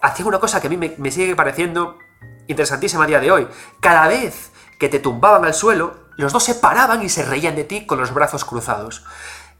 hacían 0.00 0.28
una 0.28 0.40
cosa 0.40 0.62
que 0.62 0.68
a 0.68 0.70
mí 0.70 0.78
me, 0.78 0.94
me 0.96 1.10
sigue 1.10 1.36
pareciendo 1.36 1.98
interesantísima 2.46 3.04
a 3.04 3.06
día 3.06 3.20
de 3.20 3.30
hoy. 3.30 3.48
Cada 3.80 4.08
vez 4.08 4.50
que 4.78 4.88
te 4.88 4.98
tumbaban 4.98 5.44
al 5.44 5.54
suelo, 5.54 6.06
los 6.16 6.32
dos 6.32 6.44
se 6.44 6.54
paraban 6.54 7.02
y 7.02 7.08
se 7.08 7.24
reían 7.24 7.56
de 7.56 7.64
ti 7.64 7.86
con 7.86 7.98
los 7.98 8.12
brazos 8.12 8.44
cruzados. 8.44 9.04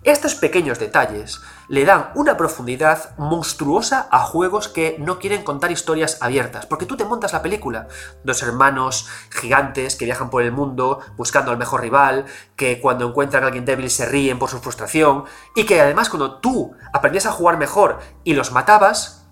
Estos 0.07 0.37
pequeños 0.37 0.79
detalles 0.79 1.40
le 1.66 1.85
dan 1.85 2.12
una 2.14 2.37
profundidad 2.37 3.16
monstruosa 3.18 4.07
a 4.12 4.20
juegos 4.20 4.68
que 4.68 4.94
no 5.00 5.18
quieren 5.18 5.42
contar 5.42 5.72
historias 5.72 6.18
abiertas, 6.20 6.64
porque 6.64 6.87
tú 6.87 6.96
te 6.96 7.05
montas 7.05 7.33
la 7.33 7.42
película. 7.42 7.88
Dos 8.22 8.40
hermanos 8.42 9.09
gigantes 9.31 9.96
que 9.96 10.05
viajan 10.05 10.31
por 10.31 10.42
el 10.42 10.52
mundo 10.52 11.00
buscando 11.16 11.50
al 11.50 11.59
mejor 11.59 11.81
rival, 11.81 12.26
que 12.55 12.81
cuando 12.81 13.09
encuentran 13.09 13.42
a 13.42 13.46
alguien 13.46 13.64
débil 13.64 13.90
se 13.90 14.07
ríen 14.07 14.38
por 14.38 14.48
su 14.48 14.61
frustración, 14.61 15.24
y 15.57 15.64
que 15.64 15.81
además 15.81 16.09
cuando 16.09 16.38
tú 16.38 16.76
aprendías 16.92 17.26
a 17.26 17.33
jugar 17.33 17.59
mejor 17.59 17.98
y 18.22 18.35
los 18.35 18.52
matabas, 18.52 19.26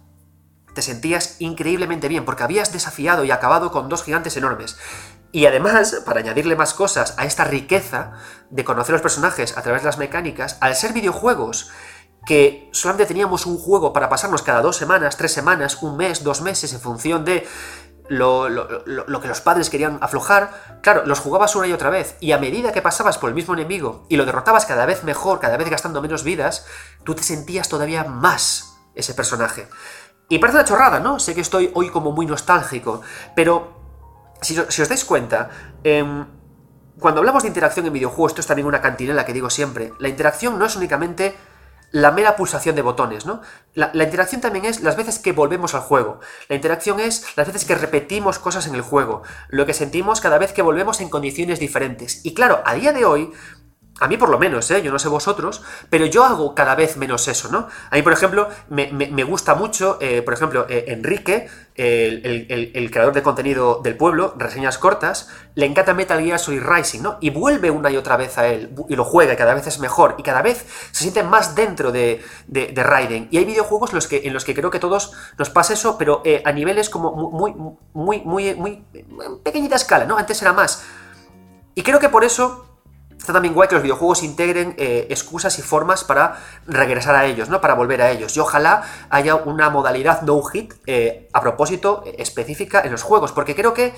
te 0.74 0.82
sentías 0.82 1.36
increíblemente 1.38 2.08
bien, 2.08 2.24
porque 2.24 2.42
habías 2.42 2.72
desafiado 2.72 3.24
y 3.24 3.30
acabado 3.30 3.70
con 3.70 3.88
dos 3.88 4.02
gigantes 4.02 4.36
enormes. 4.36 4.76
Y 5.34 5.46
además, 5.46 6.00
para 6.06 6.20
añadirle 6.20 6.54
más 6.54 6.74
cosas 6.74 7.14
a 7.18 7.24
esta 7.24 7.42
riqueza 7.42 8.12
de 8.50 8.62
conocer 8.62 8.92
los 8.92 9.02
personajes 9.02 9.58
a 9.58 9.62
través 9.62 9.82
de 9.82 9.86
las 9.86 9.98
mecánicas, 9.98 10.56
al 10.60 10.76
ser 10.76 10.92
videojuegos 10.92 11.72
que 12.24 12.68
solamente 12.70 13.06
teníamos 13.06 13.44
un 13.44 13.58
juego 13.58 13.92
para 13.92 14.08
pasarnos 14.08 14.42
cada 14.42 14.62
dos 14.62 14.76
semanas, 14.76 15.16
tres 15.16 15.32
semanas, 15.32 15.82
un 15.82 15.96
mes, 15.96 16.22
dos 16.22 16.40
meses, 16.40 16.72
en 16.72 16.80
función 16.80 17.24
de 17.24 17.48
lo, 18.06 18.46
que 19.20 19.26
los 19.26 19.40
padres 19.40 19.70
querían 19.70 19.98
aflojar, 20.02 20.78
claro, 20.82 21.04
los 21.04 21.18
jugabas 21.18 21.56
una 21.56 21.66
y 21.66 21.72
otra 21.72 21.90
vez, 21.90 22.16
y 22.20 22.30
a 22.30 22.38
medida 22.38 22.70
que 22.70 22.80
pasabas 22.80 23.18
por 23.18 23.28
el 23.28 23.34
mismo 23.34 23.54
enemigo 23.54 24.06
y 24.08 24.16
lo 24.16 24.26
derrotabas 24.26 24.66
cada 24.66 24.86
vez 24.86 25.02
mejor, 25.02 25.40
cada 25.40 25.56
vez 25.56 25.68
gastando 25.68 26.00
menos 26.00 26.22
vidas, 26.22 26.64
tú 27.02 27.16
te 27.16 27.24
sentías 27.24 27.68
todavía 27.68 28.04
más 28.04 28.76
ese 28.94 29.14
personaje. 29.14 29.66
Y 30.28 30.38
parece 30.38 30.58
una 30.58 30.64
chorrada, 30.64 31.00
¿no? 31.00 31.18
Sé 31.18 31.34
que 31.34 31.40
estoy 31.40 31.72
hoy 31.74 31.90
como 31.90 32.12
muy 32.12 32.24
nostálgico, 32.24 33.02
pero 33.34 33.83
si, 34.40 34.58
os 34.58 34.88
dais 34.88 35.04
cuenta, 35.04 35.50
em, 35.82 36.26
cuando 36.98 37.20
hablamos 37.20 37.42
de 37.42 37.48
interacción 37.48 37.86
en 37.86 37.92
videojuegos, 37.92 38.32
esto 38.32 38.40
es 38.40 38.46
también 38.46 38.66
una 38.66 38.80
cantinela 38.80 39.24
que 39.24 39.32
digo 39.32 39.50
siempre, 39.50 39.92
la 39.98 40.08
interacción 40.08 40.58
no 40.58 40.66
es 40.66 40.76
únicamente 40.76 41.34
la 41.90 42.10
mera 42.10 42.34
pulsación 42.34 42.74
de 42.74 42.82
botones, 42.82 43.24
¿no? 43.24 43.40
La, 43.74 43.90
la, 43.94 44.02
interacción 44.02 44.40
también 44.40 44.64
es 44.64 44.80
las 44.80 44.96
veces 44.96 45.20
que 45.20 45.30
volvemos 45.30 45.74
al 45.76 45.82
juego. 45.82 46.18
La 46.48 46.56
interacción 46.56 46.98
es 46.98 47.24
las 47.36 47.46
veces 47.46 47.64
que 47.64 47.76
repetimos 47.76 48.40
cosas 48.40 48.66
en 48.66 48.74
el 48.74 48.80
juego. 48.80 49.22
Lo 49.48 49.64
que 49.64 49.74
sentimos 49.74 50.20
cada 50.20 50.38
vez 50.38 50.52
que 50.52 50.62
volvemos 50.62 51.00
en 51.00 51.08
condiciones 51.08 51.60
diferentes. 51.60 52.24
Y 52.24 52.34
claro, 52.34 52.62
a 52.64 52.74
día 52.74 52.92
de 52.92 53.04
hoy, 53.04 53.32
A 54.00 54.08
mí 54.08 54.16
por 54.16 54.28
lo 54.28 54.40
menos, 54.40 54.68
¿eh? 54.72 54.82
yo 54.82 54.90
no 54.90 54.98
sé 54.98 55.08
vosotros, 55.08 55.62
pero 55.88 56.04
yo 56.06 56.24
hago 56.24 56.52
cada 56.52 56.74
vez 56.74 56.96
menos 56.96 57.28
eso, 57.28 57.48
¿no? 57.52 57.68
A 57.90 57.94
mí, 57.94 58.02
por 58.02 58.12
ejemplo, 58.12 58.48
me, 58.68 59.22
gusta 59.22 59.54
mucho, 59.54 59.98
eh, 60.00 60.20
por 60.22 60.34
ejemplo, 60.34 60.66
eh, 60.68 60.86
Enrique, 60.88 61.48
el, 61.76 62.90
creador 62.90 63.14
de 63.14 63.22
contenido 63.22 63.80
del 63.84 63.96
pueblo, 63.96 64.34
reseñas 64.36 64.78
cortas, 64.78 65.28
le 65.54 65.66
encanta 65.66 65.94
Metal 65.94 66.20
Gear 66.20 66.40
Solid 66.40 66.62
Rising, 66.64 67.02
¿no? 67.02 67.18
Y 67.20 67.30
vuelve 67.30 67.70
una 67.70 67.88
y 67.88 67.96
otra 67.96 68.16
vez 68.16 68.36
a 68.36 68.48
él, 68.48 68.74
y 68.88 68.96
lo 68.96 69.04
juega, 69.04 69.34
y 69.34 69.36
cada 69.36 69.54
vez 69.54 69.68
es 69.68 69.78
mejor, 69.78 70.16
y 70.18 70.24
cada 70.24 70.42
vez 70.42 70.66
se 70.90 71.02
siente 71.02 71.22
más 71.22 71.54
dentro 71.54 71.92
de, 71.92 72.20
de, 72.48 72.82
Raiden. 72.82 73.28
Y 73.30 73.38
hay 73.38 73.44
videojuegos 73.44 73.92
los 73.92 74.08
que, 74.08 74.22
en 74.24 74.32
los 74.32 74.44
que 74.44 74.56
creo 74.56 74.72
que 74.72 74.80
todos 74.80 75.12
nos 75.38 75.50
pasa 75.50 75.72
eso, 75.72 75.98
pero 75.98 76.20
a 76.44 76.50
niveles 76.50 76.90
como 76.90 77.12
muy, 77.12 77.54
muy, 77.54 77.76
muy, 77.92 78.22
muy, 78.24 78.54
muy 78.56 78.84
pequeñita 79.44 79.76
escala, 79.76 80.04
¿no? 80.04 80.18
Antes 80.18 80.42
era 80.42 80.52
más. 80.52 80.84
Y 81.76 81.82
creo 81.82 82.00
que 82.00 82.08
por 82.08 82.24
eso 82.24 82.73
Está 83.24 83.32
también 83.32 83.54
guay 83.54 83.70
que 83.70 83.74
los 83.74 83.82
videojuegos 83.82 84.22
integren 84.22 84.74
eh, 84.76 85.06
excusas 85.08 85.58
y 85.58 85.62
formas 85.62 86.04
para 86.04 86.36
regresar 86.66 87.14
a 87.14 87.24
ellos, 87.24 87.48
¿no? 87.48 87.58
Para 87.58 87.72
volver 87.72 88.02
a 88.02 88.10
ellos. 88.10 88.36
Y 88.36 88.40
ojalá 88.40 88.82
haya 89.08 89.34
una 89.34 89.70
modalidad 89.70 90.20
no 90.20 90.42
hit 90.42 90.74
eh, 90.84 91.30
a 91.32 91.40
propósito 91.40 92.02
eh, 92.04 92.16
específica 92.18 92.82
en 92.82 92.92
los 92.92 93.02
juegos, 93.02 93.32
porque 93.32 93.54
creo 93.54 93.72
que 93.72 93.94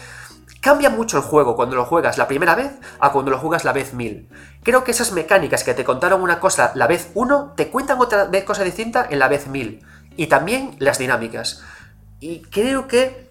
cambia 0.60 0.90
mucho 0.90 1.16
el 1.16 1.24
juego 1.24 1.56
cuando 1.56 1.74
lo 1.74 1.84
juegas 1.86 2.18
la 2.18 2.28
primera 2.28 2.54
vez 2.54 2.70
a 3.00 3.10
cuando 3.10 3.32
lo 3.32 3.38
juegas 3.38 3.64
la 3.64 3.72
vez 3.72 3.94
mil. 3.94 4.28
Creo 4.62 4.84
que 4.84 4.92
esas 4.92 5.10
mecánicas 5.10 5.64
que 5.64 5.74
te 5.74 5.82
contaron 5.82 6.22
una 6.22 6.38
cosa 6.38 6.70
la 6.76 6.86
vez 6.86 7.10
uno, 7.14 7.52
te 7.56 7.66
cuentan 7.66 8.00
otra 8.00 8.26
vez 8.26 8.44
cosa 8.44 8.62
distinta 8.62 9.08
en 9.10 9.18
la 9.18 9.26
vez 9.26 9.48
mil. 9.48 9.84
Y 10.16 10.28
también 10.28 10.76
las 10.78 10.98
dinámicas. 10.98 11.64
Y 12.20 12.42
creo 12.42 12.86
que 12.86 13.28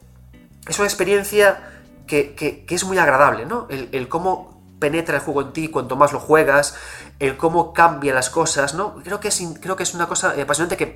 es 0.67 0.77
una 0.77 0.89
experiencia 0.89 1.69
que, 2.05 2.65
es 2.69 2.83
muy 2.83 2.97
agradable, 2.97 3.45
¿no? 3.45 3.67
El 3.69 4.09
cómo 4.09 4.54
penetra 4.79 5.15
el 5.15 5.21
juego 5.21 5.41
en 5.41 5.53
ti 5.53 5.67
cuanto 5.69 5.95
más 5.95 6.13
lo 6.13 6.19
juegas, 6.19 6.75
el 7.19 7.37
cómo 7.37 7.73
cambia 7.73 8.13
las 8.13 8.29
cosas, 8.29 8.73
¿no? 8.73 8.95
Creo 9.03 9.19
que 9.19 9.29
es, 9.29 9.41
creo 9.61 9.75
que 9.75 9.83
es 9.83 9.93
una 9.93 10.07
cosa 10.07 10.33
apasionante 10.39 10.77
que, 10.77 10.95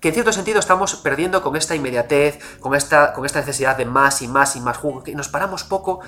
que 0.00 0.08
en 0.08 0.14
cierto 0.14 0.32
sentido 0.32 0.58
estamos 0.58 0.96
perdiendo 0.96 1.42
con 1.42 1.56
esta 1.56 1.74
inmediatez, 1.74 2.38
con 2.60 2.74
esta, 2.74 3.12
con 3.12 3.26
esta 3.26 3.40
necesidad 3.40 3.76
de 3.76 3.84
más 3.84 4.22
y 4.22 4.28
más 4.28 4.56
y 4.56 4.60
más 4.60 4.76
juego, 4.76 5.02
que 5.02 5.14
nos 5.14 5.28
paramos 5.28 5.64
poco 5.64 6.00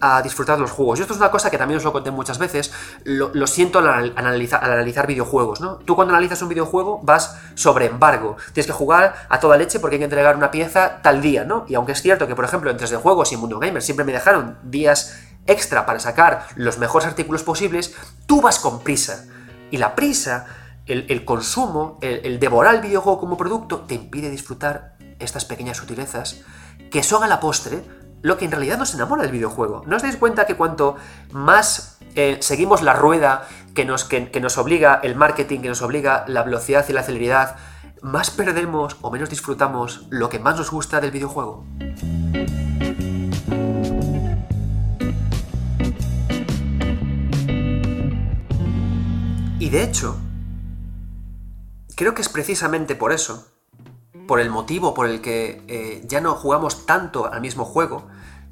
a 0.00 0.20
disfrutar 0.22 0.58
los 0.58 0.70
juegos. 0.70 0.98
Y 0.98 1.02
esto 1.02 1.14
es 1.14 1.20
una 1.20 1.30
cosa 1.30 1.50
que 1.50 1.58
también 1.58 1.78
os 1.78 1.84
lo 1.84 1.92
conté 1.92 2.10
muchas 2.10 2.38
veces, 2.38 2.72
lo, 3.04 3.46
siento 3.46 3.78
al 3.78 4.12
analizar, 4.16 4.62
al 4.62 4.72
analizar 4.72 5.06
videojuegos, 5.06 5.60
¿no? 5.60 5.76
Tú 5.76 5.96
cuando 5.96 6.12
analizas 6.12 6.42
un 6.42 6.48
videojuego 6.48 7.00
vas 7.02 7.38
sobre 7.54 7.86
embargo, 7.86 8.36
tienes 8.52 8.66
que 8.66 8.72
jugar 8.72 9.14
a 9.28 9.40
toda 9.40 9.56
leche 9.56 9.80
porque 9.80 9.96
hay 9.96 10.00
que 10.00 10.04
entregar 10.04 10.36
una 10.36 10.50
pieza 10.50 11.00
tal 11.02 11.22
día, 11.22 11.44
¿no? 11.44 11.64
Y 11.68 11.74
aunque 11.74 11.92
es 11.92 12.02
cierto 12.02 12.26
que, 12.26 12.34
por 12.34 12.44
ejemplo, 12.44 12.70
en 12.70 12.76
3D 12.76 13.00
Juegos 13.00 13.32
y 13.32 13.36
Mundo 13.36 13.58
Gamer 13.58 13.82
siempre 13.82 14.04
me 14.04 14.12
dejaron 14.12 14.58
días 14.62 15.16
extra 15.46 15.86
para 15.86 16.00
sacar 16.00 16.46
los 16.56 16.78
mejores 16.78 17.06
artículos 17.06 17.42
posibles, 17.42 17.94
tú 18.26 18.40
vas 18.40 18.58
con 18.58 18.80
prisa. 18.80 19.26
Y 19.70 19.78
la 19.78 19.94
prisa, 19.94 20.46
el, 20.86 21.24
consumo, 21.24 21.98
el, 22.00 22.38
devorar 22.38 22.74
el 22.76 22.80
videojuego 22.80 23.20
como 23.20 23.36
producto, 23.36 23.80
te 23.80 23.94
impide 23.94 24.30
disfrutar 24.30 24.96
estas 25.18 25.44
pequeñas 25.44 25.76
sutilezas 25.76 26.42
que 26.90 27.02
son 27.02 27.22
a 27.22 27.26
la 27.26 27.40
postre 27.40 27.82
lo 28.22 28.38
que 28.38 28.46
en 28.46 28.50
realidad 28.50 28.78
nos 28.78 28.94
enamora 28.94 29.22
del 29.22 29.32
videojuego. 29.32 29.82
¿No 29.86 29.96
os 29.96 30.02
dais 30.02 30.16
cuenta 30.16 30.46
que 30.46 30.56
cuanto 30.56 30.96
más 31.30 31.98
eh, 32.14 32.38
seguimos 32.40 32.82
la 32.82 32.94
rueda 32.94 33.46
que 33.74 33.84
nos, 33.84 34.04
que 34.04 34.40
nos 34.40 34.56
obliga 34.56 35.00
el 35.02 35.14
marketing, 35.14 35.60
que 35.60 35.68
nos 35.68 35.82
obliga 35.82 36.24
la 36.26 36.42
velocidad 36.42 36.86
y 36.88 36.92
la 36.92 37.02
celeridad, 37.02 37.56
más 38.00 38.30
perdemos 38.30 38.96
o 39.02 39.10
menos 39.10 39.28
disfrutamos 39.28 40.06
lo 40.10 40.28
que 40.28 40.38
más 40.38 40.56
nos 40.56 40.70
gusta 40.70 41.00
del 41.00 41.10
videojuego? 41.10 41.64
Y 49.64 49.70
de 49.70 49.82
hecho, 49.82 50.18
creo 51.96 52.12
que 52.12 52.20
es 52.20 52.28
precisamente 52.28 52.94
por 52.94 53.12
eso, 53.12 53.48
por 54.28 54.38
el 54.38 54.50
motivo 54.50 54.92
por 54.92 55.06
el 55.06 55.22
que 55.22 55.62
eh, 55.68 56.04
ya 56.06 56.20
no 56.20 56.34
jugamos 56.34 56.84
tanto 56.84 57.32
al 57.32 57.40
mismo 57.40 57.64
juego, 57.64 58.06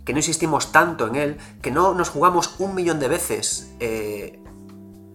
que 0.06 0.14
no 0.14 0.20
insistimos 0.20 0.72
tanto 0.72 1.06
en 1.06 1.16
él, 1.16 1.36
que 1.60 1.70
no 1.70 1.92
nos 1.92 2.08
jugamos 2.08 2.54
un 2.60 2.74
millón 2.74 2.98
de 2.98 3.08
veces 3.08 3.74
eh, 3.78 4.42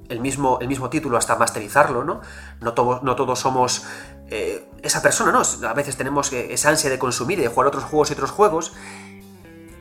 el, 0.08 0.20
mismo, 0.20 0.60
el 0.62 0.68
mismo 0.68 0.92
título 0.92 1.18
hasta 1.18 1.36
masterizarlo, 1.36 2.04
¿no? 2.04 2.22
No, 2.62 2.76
no 3.02 3.16
todos 3.16 3.40
somos 3.40 3.84
eh, 4.30 4.70
esa 4.84 5.02
persona, 5.02 5.32
¿no? 5.32 5.42
A 5.68 5.74
veces 5.74 5.98
tenemos 5.98 6.32
esa 6.32 6.70
ansia 6.70 6.92
de 6.92 7.00
consumir 7.00 7.40
y 7.40 7.42
de 7.42 7.48
jugar 7.48 7.70
otros 7.70 7.86
juegos 7.86 8.12
y 8.12 8.14
otros 8.14 8.30
juegos, 8.30 8.74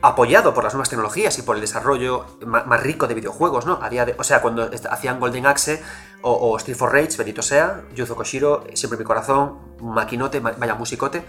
apoyado 0.01 0.53
por 0.53 0.63
las 0.63 0.73
nuevas 0.73 0.89
tecnologías 0.89 1.37
y 1.39 1.41
por 1.41 1.55
el 1.55 1.61
desarrollo 1.61 2.25
más, 2.45 2.81
rico 2.81 3.07
de 3.07 3.15
videojuegos, 3.15 3.65
¿no? 3.65 3.73
A 3.81 3.89
o 4.17 4.23
sea, 4.23 4.41
cuando 4.41 4.69
hacían 4.89 5.19
Golden 5.19 5.45
Axe 5.47 5.81
o, 6.21 6.55
Street 6.57 6.77
for 6.77 6.91
Rage, 6.91 7.17
bendito 7.17 7.41
sea, 7.41 7.83
Yuzo 7.95 8.15
Koshiro, 8.15 8.65
siempre 8.73 8.97
mi 8.97 9.05
corazón, 9.05 9.57
maquinote, 9.81 10.39
vaya 10.39 10.75
musicote. 10.75 11.23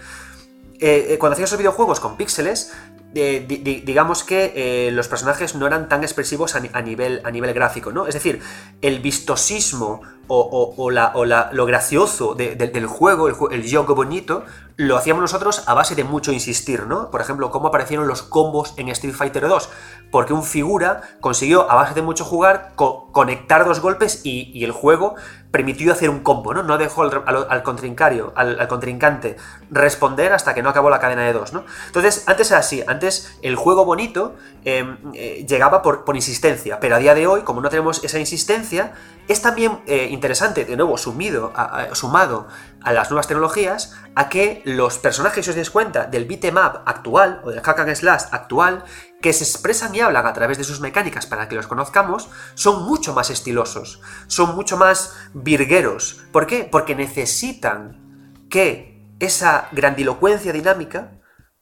Eh, 0.81 1.07
eh, 1.09 1.17
cuando 1.17 1.33
hacían 1.33 1.45
esos 1.45 1.57
videojuegos 1.57 1.99
con 1.99 2.15
píxeles, 2.15 2.71
digamos 3.11 4.23
que 4.23 4.53
eh, 4.55 4.91
los 4.91 5.07
personajes 5.07 5.55
no 5.55 5.65
eran 5.65 5.89
tan 5.89 6.03
expresivos 6.03 6.55
a, 6.55 6.81
nivel, 6.81 7.21
a 7.23 7.31
nivel 7.31 7.53
gráfico, 7.53 7.91
¿no? 7.91 8.07
Es 8.07 8.13
decir, 8.13 8.39
el 8.81 8.99
vistosismo 8.99 10.01
o, 10.29 10.89
lo 10.91 11.65
gracioso 11.65 12.35
del 12.35 12.85
juego, 12.85 13.27
el, 13.27 13.33
juego 13.33 13.95
bonito, 13.95 14.43
lo 14.77 14.95
hacíamos 14.95 15.21
nosotros 15.21 15.63
a 15.65 15.73
base 15.73 15.93
de 15.95 16.05
mucho 16.05 16.31
insistir, 16.31 16.85
¿no? 16.85 17.11
Por 17.11 17.19
ejemplo, 17.19 17.51
cómo 17.51 17.67
aparecieron 17.67 18.07
los 18.07 18.21
combos 18.21 18.73
en 18.77 18.87
Street 18.89 19.13
Fighter 19.13 19.47
2, 19.47 19.69
porque 20.09 20.31
un 20.31 20.43
figura 20.43 21.01
consiguió, 21.19 21.69
a 21.69 21.75
base 21.75 21.95
de 21.95 22.01
mucho 22.01 22.23
jugar, 22.23 22.73
conectar 22.75 23.65
dos 23.65 23.81
golpes 23.81 24.21
y, 24.23 24.63
el 24.63 24.71
juego 24.71 25.15
permitió 25.51 25.91
hacer 25.91 26.09
un 26.09 26.19
combo, 26.19 26.53
¿no? 26.53 26.63
No 26.63 26.77
dejó 26.77 27.01
al, 27.01 27.63
contrincario, 27.63 28.31
al, 28.35 28.67
contrincante 28.67 29.35
responder 29.71 30.31
hasta 30.31 30.53
que 30.53 30.61
no 30.61 30.69
acabó 30.69 30.89
la 30.89 30.99
cadena 30.99 31.23
de 31.23 31.33
dos, 31.33 31.51
¿no? 31.51 31.65
Entonces, 31.87 32.23
antes 32.27 32.51
era 32.51 32.59
así, 32.59 32.83
antes 32.87 33.37
el 33.41 33.55
juego 33.55 33.83
bonito 33.83 34.35
em, 34.63 34.97
eh, 35.13 35.45
llegaba 35.45 35.81
por, 35.81 36.05
por, 36.05 36.15
insistencia, 36.15 36.79
pero 36.79 36.95
a 36.95 36.99
día 36.99 37.15
de 37.15 37.27
hoy, 37.27 37.41
como 37.41 37.61
no 37.61 37.69
tenemos 37.69 38.03
esa 38.03 38.19
insistencia, 38.19 38.93
es 39.27 39.41
también 39.41 39.79
eh, 39.85 40.07
interesante, 40.19 40.65
de 40.65 40.75
nuevo, 40.75 40.97
sumido, 40.97 41.53
sumado 41.93 42.47
a 42.83 42.91
las 42.91 43.09
nuevas 43.09 43.27
tecnologías, 43.27 43.95
a 44.15 44.27
que 44.27 44.61
los 44.65 44.97
personajes, 44.97 45.45
si 45.45 45.51
os 45.51 45.55
dais 45.55 45.69
cuenta, 45.71 46.07
del 46.07 46.25
beatmap 46.25 46.85
actual, 46.85 47.39
o 47.45 47.51
del 47.51 47.61
hack 47.61 47.79
and 47.79 47.95
slash 47.95 48.23
actual, 48.31 48.83
que 49.21 49.31
se 49.31 49.45
expresan 49.45 49.95
y 49.95 50.01
hablan 50.01 50.27
a 50.27 50.33
través 50.33 50.57
de 50.57 50.65
sus 50.65 50.81
mecánicas 50.81 51.25
para 51.25 51.47
que 51.47 51.55
los 51.55 51.67
conozcamos, 51.67 52.29
son 52.53 52.83
mucho 52.83 53.13
más 53.13 53.29
estilosos, 53.29 54.01
son 54.27 54.55
mucho 54.55 54.75
más 54.75 55.15
virgueros. 55.33 56.21
¿Por 56.33 56.45
qué? 56.45 56.67
Porque 56.69 56.95
necesitan 56.95 58.45
que 58.49 59.15
esa 59.19 59.69
grandilocuencia 59.71 60.51
dinámica 60.51 61.11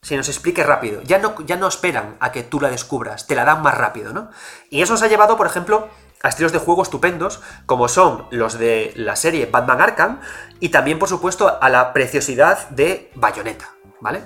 se 0.01 0.17
nos 0.17 0.29
explique 0.29 0.63
rápido. 0.63 1.01
Ya 1.03 1.19
no, 1.19 1.35
ya 1.45 1.57
no 1.57 1.67
esperan 1.67 2.17
a 2.19 2.31
que 2.31 2.43
tú 2.43 2.59
la 2.59 2.69
descubras, 2.69 3.27
te 3.27 3.35
la 3.35 3.45
dan 3.45 3.61
más 3.61 3.77
rápido, 3.77 4.13
¿no? 4.13 4.29
Y 4.69 4.81
eso 4.81 4.93
nos 4.93 5.03
ha 5.03 5.07
llevado, 5.07 5.37
por 5.37 5.47
ejemplo, 5.47 5.89
a 6.23 6.30
estilos 6.30 6.51
de 6.51 6.60
juego 6.60 6.84
estupendos, 6.84 7.41
como 7.65 7.88
son 7.88 8.27
los 8.32 8.58
de 8.58 8.93
la 8.95 9.15
serie 9.15 9.45
Batman 9.45 9.82
Arkham, 9.82 10.19
y 10.60 10.69
también, 10.69 10.99
por 10.99 11.10
supuesto, 11.10 11.58
a 11.62 11.69
la 11.69 11.93
preciosidad 11.93 12.69
de 12.69 13.12
Bayonetta, 13.15 13.69
¿vale? 14.01 14.23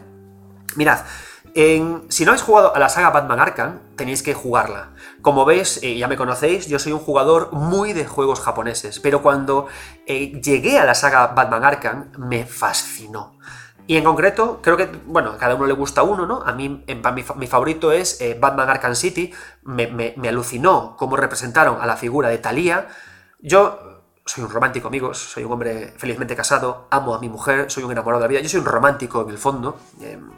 Mirad, 0.76 1.00
si 1.54 2.26
no 2.26 2.32
habéis 2.32 2.44
jugado 2.44 2.74
a 2.74 2.80
la 2.80 2.90
saga 2.90 3.10
Batman 3.10 3.40
Arkham, 3.40 3.80
tenéis 3.98 4.24
que 4.24 4.34
jugarla. 4.34 4.92
Como 5.22 5.44
veis, 5.46 5.80
eh, 5.84 5.98
ya 5.98 6.08
me 6.08 6.16
conocéis, 6.16 6.68
yo 6.68 6.80
soy 6.80 6.94
un 6.94 7.00
jugador 7.00 7.52
muy 7.52 7.94
de 7.94 8.06
juegos 8.06 8.40
japoneses, 8.40 9.00
pero 9.00 9.22
cuando 9.22 9.68
eh, 10.06 10.40
llegué 10.42 10.80
a 10.80 10.86
la 10.86 10.96
saga 10.96 11.28
Batman 11.28 11.64
Arkham, 11.66 12.12
me 12.18 12.46
fascinó. 12.46 13.38
Y 13.92 13.98
en 13.98 14.06
concreto, 14.06 14.62
creo 14.62 14.78
que, 14.78 14.86
bueno, 15.06 15.32
a 15.32 15.38
cada 15.38 15.56
uno 15.56 15.66
le 15.66 15.74
gusta 15.74 16.02
uno, 16.02 16.26
¿no? 16.26 16.44
A 16.44 16.54
mí, 16.54 16.86
mi, 17.36 17.48
favorito 17.48 17.92
es 17.92 18.22
eh, 18.22 18.38
Batman 18.40 18.70
Arkham 18.70 18.96
City. 18.96 19.34
Me, 19.64 20.16
alucinó 20.30 20.96
cómo 20.98 21.18
representaron 21.18 21.76
a 21.82 21.86
la 21.86 21.98
figura 21.98 22.30
de 22.30 22.38
Thalía. 22.38 22.88
Yo 23.42 24.00
soy 24.26 24.46
un 24.46 24.50
romántico, 24.50 24.88
amigos, 24.88 25.18
soy 25.18 25.44
un 25.44 25.52
hombre 25.52 25.94
felizmente 25.98 26.38
casado, 26.38 26.88
amo 26.90 27.14
a 27.14 27.20
mi 27.20 27.28
mujer, 27.28 27.70
soy 27.70 27.84
un 27.84 27.92
enamorado 27.92 28.22
de 28.22 28.28
la 28.28 28.30
vida. 28.30 28.40
Yo 28.40 28.48
soy 28.48 28.62
un 28.62 28.66
romántico 28.66 29.24
en 29.24 29.30
el 29.30 29.38
fondo. 29.38 29.78
Em, 30.00 30.30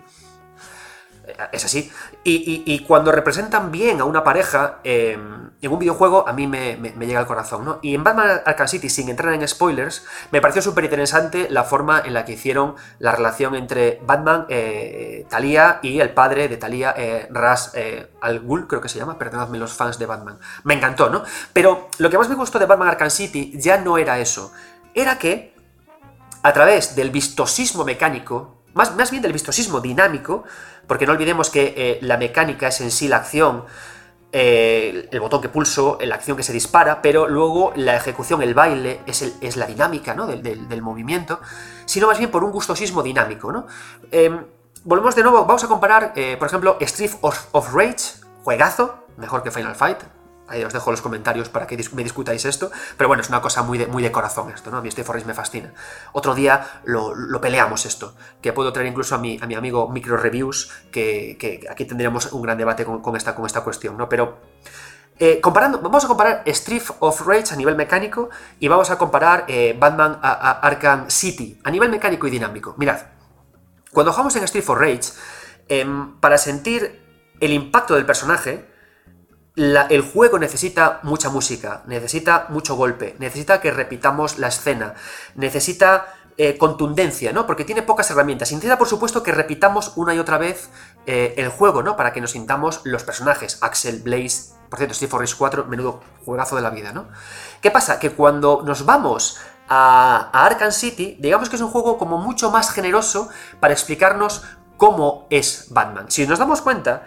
es 1.52 1.66
así. 1.66 1.92
Y, 2.24 2.80
cuando 2.88 3.12
representan 3.12 3.72
bien 3.72 4.02
a 4.02 4.06
una 4.06 4.24
pareja 4.24 4.80
em, 4.84 5.52
en 5.62 5.72
un 5.72 5.80
videojuego, 5.80 6.28
a 6.28 6.34
mí 6.34 6.48
me, 6.48 6.76
llega 6.76 7.20
al 7.20 7.26
corazón, 7.26 7.64
¿no? 7.66 7.80
Y 7.82 7.96
en 7.96 8.04
Batman 8.04 8.42
Arkham 8.46 8.68
City, 8.68 8.90
sin 8.90 9.10
entrar 9.10 9.34
en 9.34 9.48
spoilers, 9.48 10.06
me 10.32 10.42
pareció 10.42 10.62
súper 10.62 10.84
interesante 10.84 11.48
la 11.50 11.64
forma 11.64 12.02
en 12.06 12.14
la 12.14 12.26
que 12.26 12.34
hicieron 12.34 12.76
la 13.00 13.14
relación 13.14 13.56
entre 13.56 14.02
Batman, 14.06 14.46
eh, 14.50 15.26
Talia 15.30 15.80
y 15.82 16.00
el 16.00 16.12
padre 16.12 16.48
de 16.48 16.58
Talia, 16.58 16.94
eh, 16.98 17.28
Ras 17.32 17.72
eh, 17.76 18.12
Al 18.22 18.42
Ghul, 18.42 18.68
creo 18.68 18.82
que 18.82 18.90
se 18.90 19.00
llama, 19.00 19.18
perdonadme 19.18 19.58
los 19.58 19.74
fans 19.74 19.98
de 19.98 20.06
Batman. 20.06 20.38
Me 20.64 20.74
encantó, 20.74 21.10
¿no? 21.10 21.24
Pero 21.54 21.90
lo 21.98 22.10
que 22.10 22.18
más 22.18 22.30
me 22.30 22.36
gustó 22.36 22.60
de 22.60 22.66
Batman 22.66 22.90
Arkham 22.90 23.10
City 23.10 23.54
ya 23.56 23.78
no 23.78 23.98
era 23.98 24.20
eso. 24.20 24.52
Era 24.94 25.18
que, 25.18 25.56
a 26.42 26.52
través 26.52 26.96
del 26.96 27.10
vistosismo 27.10 27.86
mecánico, 27.86 28.63
más, 28.74 29.12
bien 29.12 29.22
del 29.22 29.34
vistosismo 29.34 29.80
dinámico, 29.80 30.44
porque 30.88 31.06
no 31.06 31.14
olvidemos 31.14 31.50
que 31.50 31.74
eh, 31.78 32.00
la 32.02 32.18
mecánica 32.18 32.68
es 32.68 32.82
en 32.82 32.92
sí 32.92 33.08
la 33.08 33.18
acción, 33.18 33.66
eh, 34.32 35.08
el 35.12 35.20
botón 35.20 35.42
que 35.42 35.50
pulso, 35.50 36.00
la 36.02 36.16
acción 36.16 36.36
que 36.36 36.44
se 36.44 36.52
dispara, 36.52 37.02
pero 37.04 37.28
luego 37.28 37.72
la 37.76 37.96
ejecución, 37.96 38.42
el 38.42 38.56
baile, 38.56 39.02
es, 39.06 39.22
es 39.22 39.58
la 39.58 39.68
dinámica 39.68 40.16
¿no? 40.16 40.26
del, 40.26 40.82
movimiento, 40.82 41.40
sino 41.86 42.08
más 42.08 42.18
bien 42.18 42.32
por 42.32 42.44
un 42.44 42.52
gustosismo 42.52 43.04
dinámico. 43.04 43.52
¿no? 43.52 43.68
Em, 44.12 44.44
volvemos 44.84 45.16
de 45.16 45.22
nuevo, 45.22 45.46
vamos 45.46 45.64
a 45.64 45.68
comparar, 45.68 46.14
eh, 46.16 46.36
por 46.38 46.48
ejemplo, 46.48 46.78
Street 46.80 47.12
of 47.22 47.74
Rage, 47.74 48.24
juegazo, 48.44 49.06
mejor 49.18 49.44
que 49.44 49.52
Final 49.52 49.76
Fight, 49.76 50.00
Os 50.66 50.74
dejo 50.74 50.92
los 50.92 51.02
comentarios 51.02 51.50
para 51.50 51.68
que 51.68 51.78
me 51.94 52.04
discutáis 52.04 52.46
esto. 52.46 52.72
Pero 52.98 53.08
bueno, 53.08 53.22
es 53.22 53.30
una 53.30 53.42
cosa 53.42 53.64
muy 53.64 53.78
de, 53.78 53.88
muy 53.88 54.04
de 54.04 54.12
corazón 54.12 54.52
esto, 54.52 54.72
¿no? 54.72 54.78
A 54.78 54.82
mí 54.82 54.90
Forrest 54.92 55.26
me 55.26 55.34
fascina. 55.34 55.74
Otro 56.12 56.36
día 56.36 56.82
lo, 56.86 57.14
peleamos 57.42 57.86
esto, 57.86 58.16
que 58.42 58.54
puedo 58.54 58.72
traer 58.72 58.88
incluso 58.88 59.16
a 59.16 59.18
mi, 59.18 59.40
a 59.42 59.48
mi 59.48 59.56
amigo 59.56 59.90
Micro 59.90 60.18
Reviews, 60.18 60.72
que, 60.92 61.68
aquí 61.70 61.86
tendríamos 61.86 62.32
un 62.32 62.42
gran 62.42 62.58
debate 62.58 62.86
con, 62.86 63.16
esta, 63.16 63.36
con 63.36 63.46
esta 63.46 63.62
cuestión, 63.62 63.98
¿no? 63.98 64.08
Pero 64.08 64.38
eh, 65.20 65.40
comparando, 65.42 65.80
vamos 65.80 66.04
a 66.06 66.08
comparar 66.08 66.42
Street 66.46 66.84
of 67.00 67.22
Rage 67.28 67.54
a 67.54 67.56
nivel 67.56 67.76
mecánico 67.76 68.30
y 68.60 68.68
vamos 68.68 68.90
a 68.90 68.98
comparar 68.98 69.46
eh, 69.48 69.76
Batman 69.78 70.20
a, 70.22 70.60
Arkham 70.60 71.10
City 71.10 71.60
a 71.64 71.70
nivel 71.70 71.90
mecánico 71.90 72.28
y 72.28 72.32
dinámico. 72.32 72.74
Mirad, 72.78 73.00
cuando 73.92 74.12
jugamos 74.12 74.36
en 74.36 74.44
Street 74.44 74.66
of 74.68 74.78
Rage, 74.78 75.14
em, 75.68 76.20
para 76.20 76.38
sentir 76.38 77.04
el 77.40 77.52
impacto 77.52 77.96
del 77.96 78.06
personaje, 78.06 78.73
el 79.56 80.02
juego 80.02 80.40
necesita 80.40 81.00
mucha 81.04 81.30
música, 81.30 81.84
necesita 81.86 82.48
mucho 82.50 82.76
golpe, 82.76 83.16
necesita 83.20 83.62
que 83.62 83.72
repitamos 83.72 84.40
la 84.40 84.48
escena, 84.48 84.96
necesita 85.36 86.08
eh, 86.36 86.58
contundencia, 86.58 87.32
¿no? 87.32 87.46
Porque 87.46 87.64
tiene 87.64 87.84
pocas 87.84 88.10
herramientas. 88.10 88.52
Necesita, 88.52 88.80
por 88.80 88.88
supuesto, 88.88 89.22
que 89.22 89.32
repitamos 89.32 89.94
una 89.96 90.16
y 90.16 90.20
otra 90.20 90.40
vez 90.40 90.70
eh, 91.06 91.36
el 91.38 91.50
juego, 91.50 91.84
¿no? 91.84 91.96
Para 91.96 92.12
que 92.12 92.22
nos 92.22 92.32
sintamos 92.32 92.82
los 92.86 93.04
personajes. 93.04 93.60
Axel, 93.62 94.02
Blaze, 94.02 94.56
por 94.68 94.80
cierto, 94.80 94.96
Steve 94.96 95.12
Forrest 95.12 95.36
4, 95.38 95.66
menudo 95.66 96.02
juegazo 96.26 96.56
de 96.56 96.64
la 96.64 96.72
vida, 96.72 96.92
¿no? 96.92 97.06
¿Qué 97.62 97.70
pasa? 97.70 98.00
Que 98.00 98.10
cuando 98.10 98.64
nos 98.66 98.86
vamos 98.86 99.38
a, 99.68 100.32
a 100.34 100.46
Arkham 100.48 100.72
City, 100.72 101.18
digamos 101.20 101.50
que 101.50 101.58
es 101.58 101.62
un 101.62 101.70
juego 101.70 102.00
como 102.00 102.18
mucho 102.18 102.50
más 102.50 102.72
generoso 102.72 103.30
para 103.60 103.74
explicarnos 103.74 104.42
cómo 104.78 105.28
es 105.30 105.68
Batman. 105.70 106.10
Si 106.10 106.26
nos 106.26 106.40
damos 106.40 106.62
cuenta, 106.62 107.04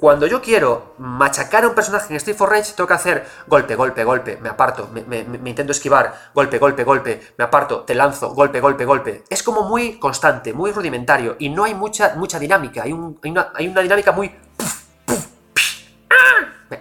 cuando 0.00 0.26
yo 0.26 0.40
quiero 0.40 0.94
machacar 0.98 1.64
a 1.64 1.68
un 1.68 1.74
personaje 1.74 2.08
en 2.10 2.16
Street 2.16 2.36
for 2.36 2.50
Rage, 2.50 2.72
tengo 2.74 2.86
que 2.86 2.94
hacer 2.94 3.26
golpe, 3.46 3.74
golpe, 3.74 4.04
golpe, 4.04 4.36
me 4.36 4.48
aparto, 4.48 4.88
me, 4.92 5.50
intento 5.50 5.72
esquivar, 5.72 6.30
golpe, 6.34 6.58
golpe, 6.58 6.84
golpe, 6.84 7.34
me 7.36 7.44
aparto, 7.44 7.80
te 7.82 7.94
lanzo, 7.94 8.30
golpe, 8.30 8.60
golpe, 8.60 8.84
golpe. 8.84 9.24
Es 9.28 9.42
como 9.42 9.62
muy 9.62 9.98
constante, 9.98 10.52
muy 10.52 10.72
rudimentario 10.72 11.36
y 11.38 11.48
no 11.48 11.64
hay 11.64 11.74
mucha, 11.74 12.14
mucha 12.14 12.38
dinámica. 12.38 12.82
Hay, 12.82 12.92
una, 12.92 13.52
dinámica 13.82 14.12
muy. 14.12 14.34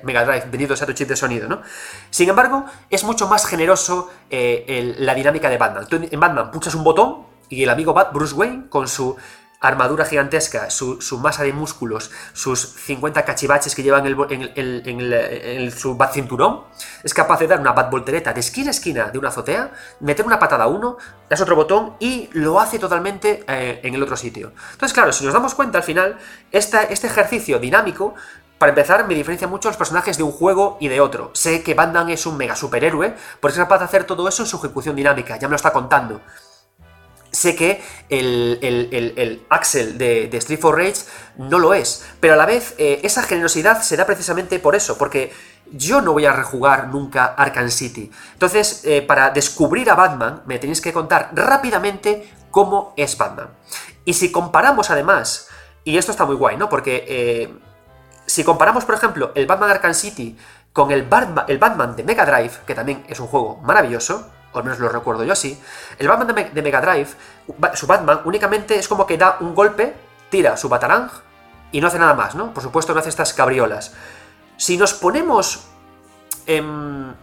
Mega 0.04 0.26
Drive, 0.26 0.48
venido 0.52 0.76
a 0.76 0.86
tu 0.86 0.94
chip 0.94 1.08
de 1.08 1.16
sonido, 1.16 1.48
¿no? 1.48 1.62
Sin 2.10 2.28
embargo, 2.30 2.66
es 2.90 3.04
mucho 3.04 3.28
más 3.28 3.46
generoso 3.46 4.12
eh, 4.30 4.96
la 5.00 5.16
dinámica 5.16 5.50
de 5.50 5.58
Batman. 5.58 5.88
Tú 5.88 5.96
en 6.10 6.20
Batman 6.20 6.52
pulsas 6.52 6.76
un 6.76 6.84
botón 6.84 7.26
y 7.50 7.64
el 7.64 7.70
amigo 7.70 7.94
Bat, 7.94 8.14
Bruce 8.14 8.36
Wayne, 8.36 8.68
con 8.70 8.88
su 8.88 9.16
armadura 9.60 10.06
gigantesca, 10.06 10.70
su, 10.70 11.00
masa 11.20 11.44
de 11.44 11.52
músculos, 11.52 12.12
sus 12.34 12.60
50 12.60 13.26
cachivaches 13.26 13.74
que 13.74 13.84
llevan 13.84 14.06
en, 14.06 15.72
su 15.72 15.96
bat 15.96 16.14
cinturón, 16.14 16.64
es 17.04 17.14
capaz 17.14 17.40
de 17.40 17.48
dar 17.48 17.60
una 17.60 17.72
bat 17.72 17.90
voltereta 17.90 18.34
de 18.34 18.40
esquina 18.40 18.68
a 18.68 18.72
esquina 18.72 19.06
de 19.10 19.18
una 19.18 19.30
azotea, 19.30 19.72
meter 20.00 20.26
una 20.26 20.40
patada 20.40 20.66
a 20.66 20.68
uno, 20.68 20.98
das 21.30 21.42
otro 21.42 21.56
botón 21.56 21.96
y 22.00 22.30
lo 22.34 22.60
hace 22.60 22.78
totalmente 22.78 23.44
eh, 23.48 23.82
en 23.84 23.96
el 23.96 24.04
otro 24.04 24.16
sitio. 24.16 24.54
Entonces, 24.72 24.94
claro, 24.94 25.12
si 25.12 25.26
nos 25.26 25.34
damos 25.34 25.56
cuenta 25.56 25.80
al 25.80 25.84
final, 25.84 26.18
este 26.52 27.08
ejercicio 27.08 27.60
dinámico 27.60 28.14
para 28.58 28.72
empezar, 28.72 29.08
me 29.08 29.14
diferencia 29.14 29.48
mucho 29.48 29.70
los 29.70 29.78
personajes 29.78 30.18
de 30.18 30.24
un 30.24 30.32
juego 30.32 30.78
y 30.80 30.88
de 30.88 31.00
otro. 31.00 31.30
Sé 31.36 31.62
que 31.62 31.76
Batman 31.76 32.10
es 32.10 32.26
un 32.26 32.38
mega 32.38 32.56
superhéroe, 32.56 33.16
porque 33.40 33.54
es 33.54 33.60
capaz 33.60 33.78
de 33.78 33.86
hacer 33.86 34.06
todo 34.06 34.28
eso 34.28 34.42
en 34.42 34.48
su 34.48 34.58
ejecución 34.58 34.96
dinámica, 34.96 35.38
ya 35.38 35.48
me 35.48 35.52
lo 35.52 35.58
está 35.58 35.72
contando 35.72 36.22
sé 37.38 37.56
que 37.56 37.84
el, 38.10 39.46
Axel 39.50 39.98
de, 39.98 40.30
Street 40.34 40.60
for 40.60 40.76
Rage 40.76 41.06
no 41.38 41.60
lo 41.60 41.74
es, 41.74 42.04
pero 42.20 42.34
a 42.34 42.38
la 42.38 42.46
vez 42.46 42.74
eh, 42.80 43.00
esa 43.04 43.22
generosidad 43.22 43.82
se 43.82 43.96
da 43.96 44.06
precisamente 44.06 44.60
por 44.60 44.76
eso, 44.76 44.98
porque 44.98 45.32
yo 45.72 46.02
no 46.02 46.14
voy 46.14 46.26
a 46.26 46.34
rejugar 46.34 46.88
nunca 46.88 47.26
Arkham 47.26 47.70
City. 47.70 48.12
Entonces, 48.34 48.82
eh, 48.86 49.04
para 49.04 49.30
descubrir 49.30 49.90
a 49.92 49.96
Batman, 49.96 50.42
me 50.48 50.58
tenéis 50.58 50.82
que 50.82 50.94
contar 50.94 51.30
rápidamente 51.34 52.28
cómo 52.50 52.94
es 52.98 53.18
Batman. 53.18 53.50
Y 54.04 54.14
si 54.14 54.32
comparamos 54.32 54.90
además, 54.90 55.50
y 55.84 55.98
esto 55.98 56.12
está 56.12 56.26
muy 56.26 56.36
guay, 56.36 56.58
¿no? 56.58 56.70
Porque 56.70 57.06
eh, 57.08 57.54
si 58.26 58.44
comparamos, 58.44 58.86
por 58.86 58.96
ejemplo, 58.96 59.32
el 59.36 59.46
Batman 59.46 59.70
Arkham 59.70 59.94
City 59.94 60.38
con 60.74 60.92
el 60.92 61.08
el 61.48 61.58
Batman 61.58 61.96
de 61.96 62.04
Mega 62.04 62.26
Drive, 62.26 62.54
que 62.66 62.74
también 62.74 63.04
es 63.08 63.20
un 63.20 63.28
juego 63.28 63.58
maravilloso, 63.64 64.32
al 64.58 64.64
menos 64.64 64.80
lo 64.80 64.90
recuerdo 64.90 65.24
yo 65.24 65.34
así, 65.34 65.62
el 65.98 66.08
Batman 66.08 66.36
de, 66.54 66.62
Mega 66.62 66.82
Drive, 66.82 67.10
su 67.74 67.88
Batman 67.88 68.22
únicamente 68.26 68.78
es 68.78 68.88
como 68.88 69.06
que 69.06 69.18
da 69.18 69.38
un 69.40 69.56
golpe, 69.56 69.96
tira 70.30 70.58
su 70.58 70.70
batarang 70.70 71.10
y 71.72 71.82
no 71.82 71.88
hace 71.88 72.00
nada 72.00 72.14
más, 72.14 72.36
¿no? 72.36 72.54
Por 72.54 72.64
supuesto 72.64 72.94
no 72.94 73.00
hace 73.00 73.10
estas 73.10 73.34
cabriolas. 73.34 73.94
Si 74.58 74.78
nos 74.78 74.94
ponemos 74.94 75.68
em, 76.46 77.14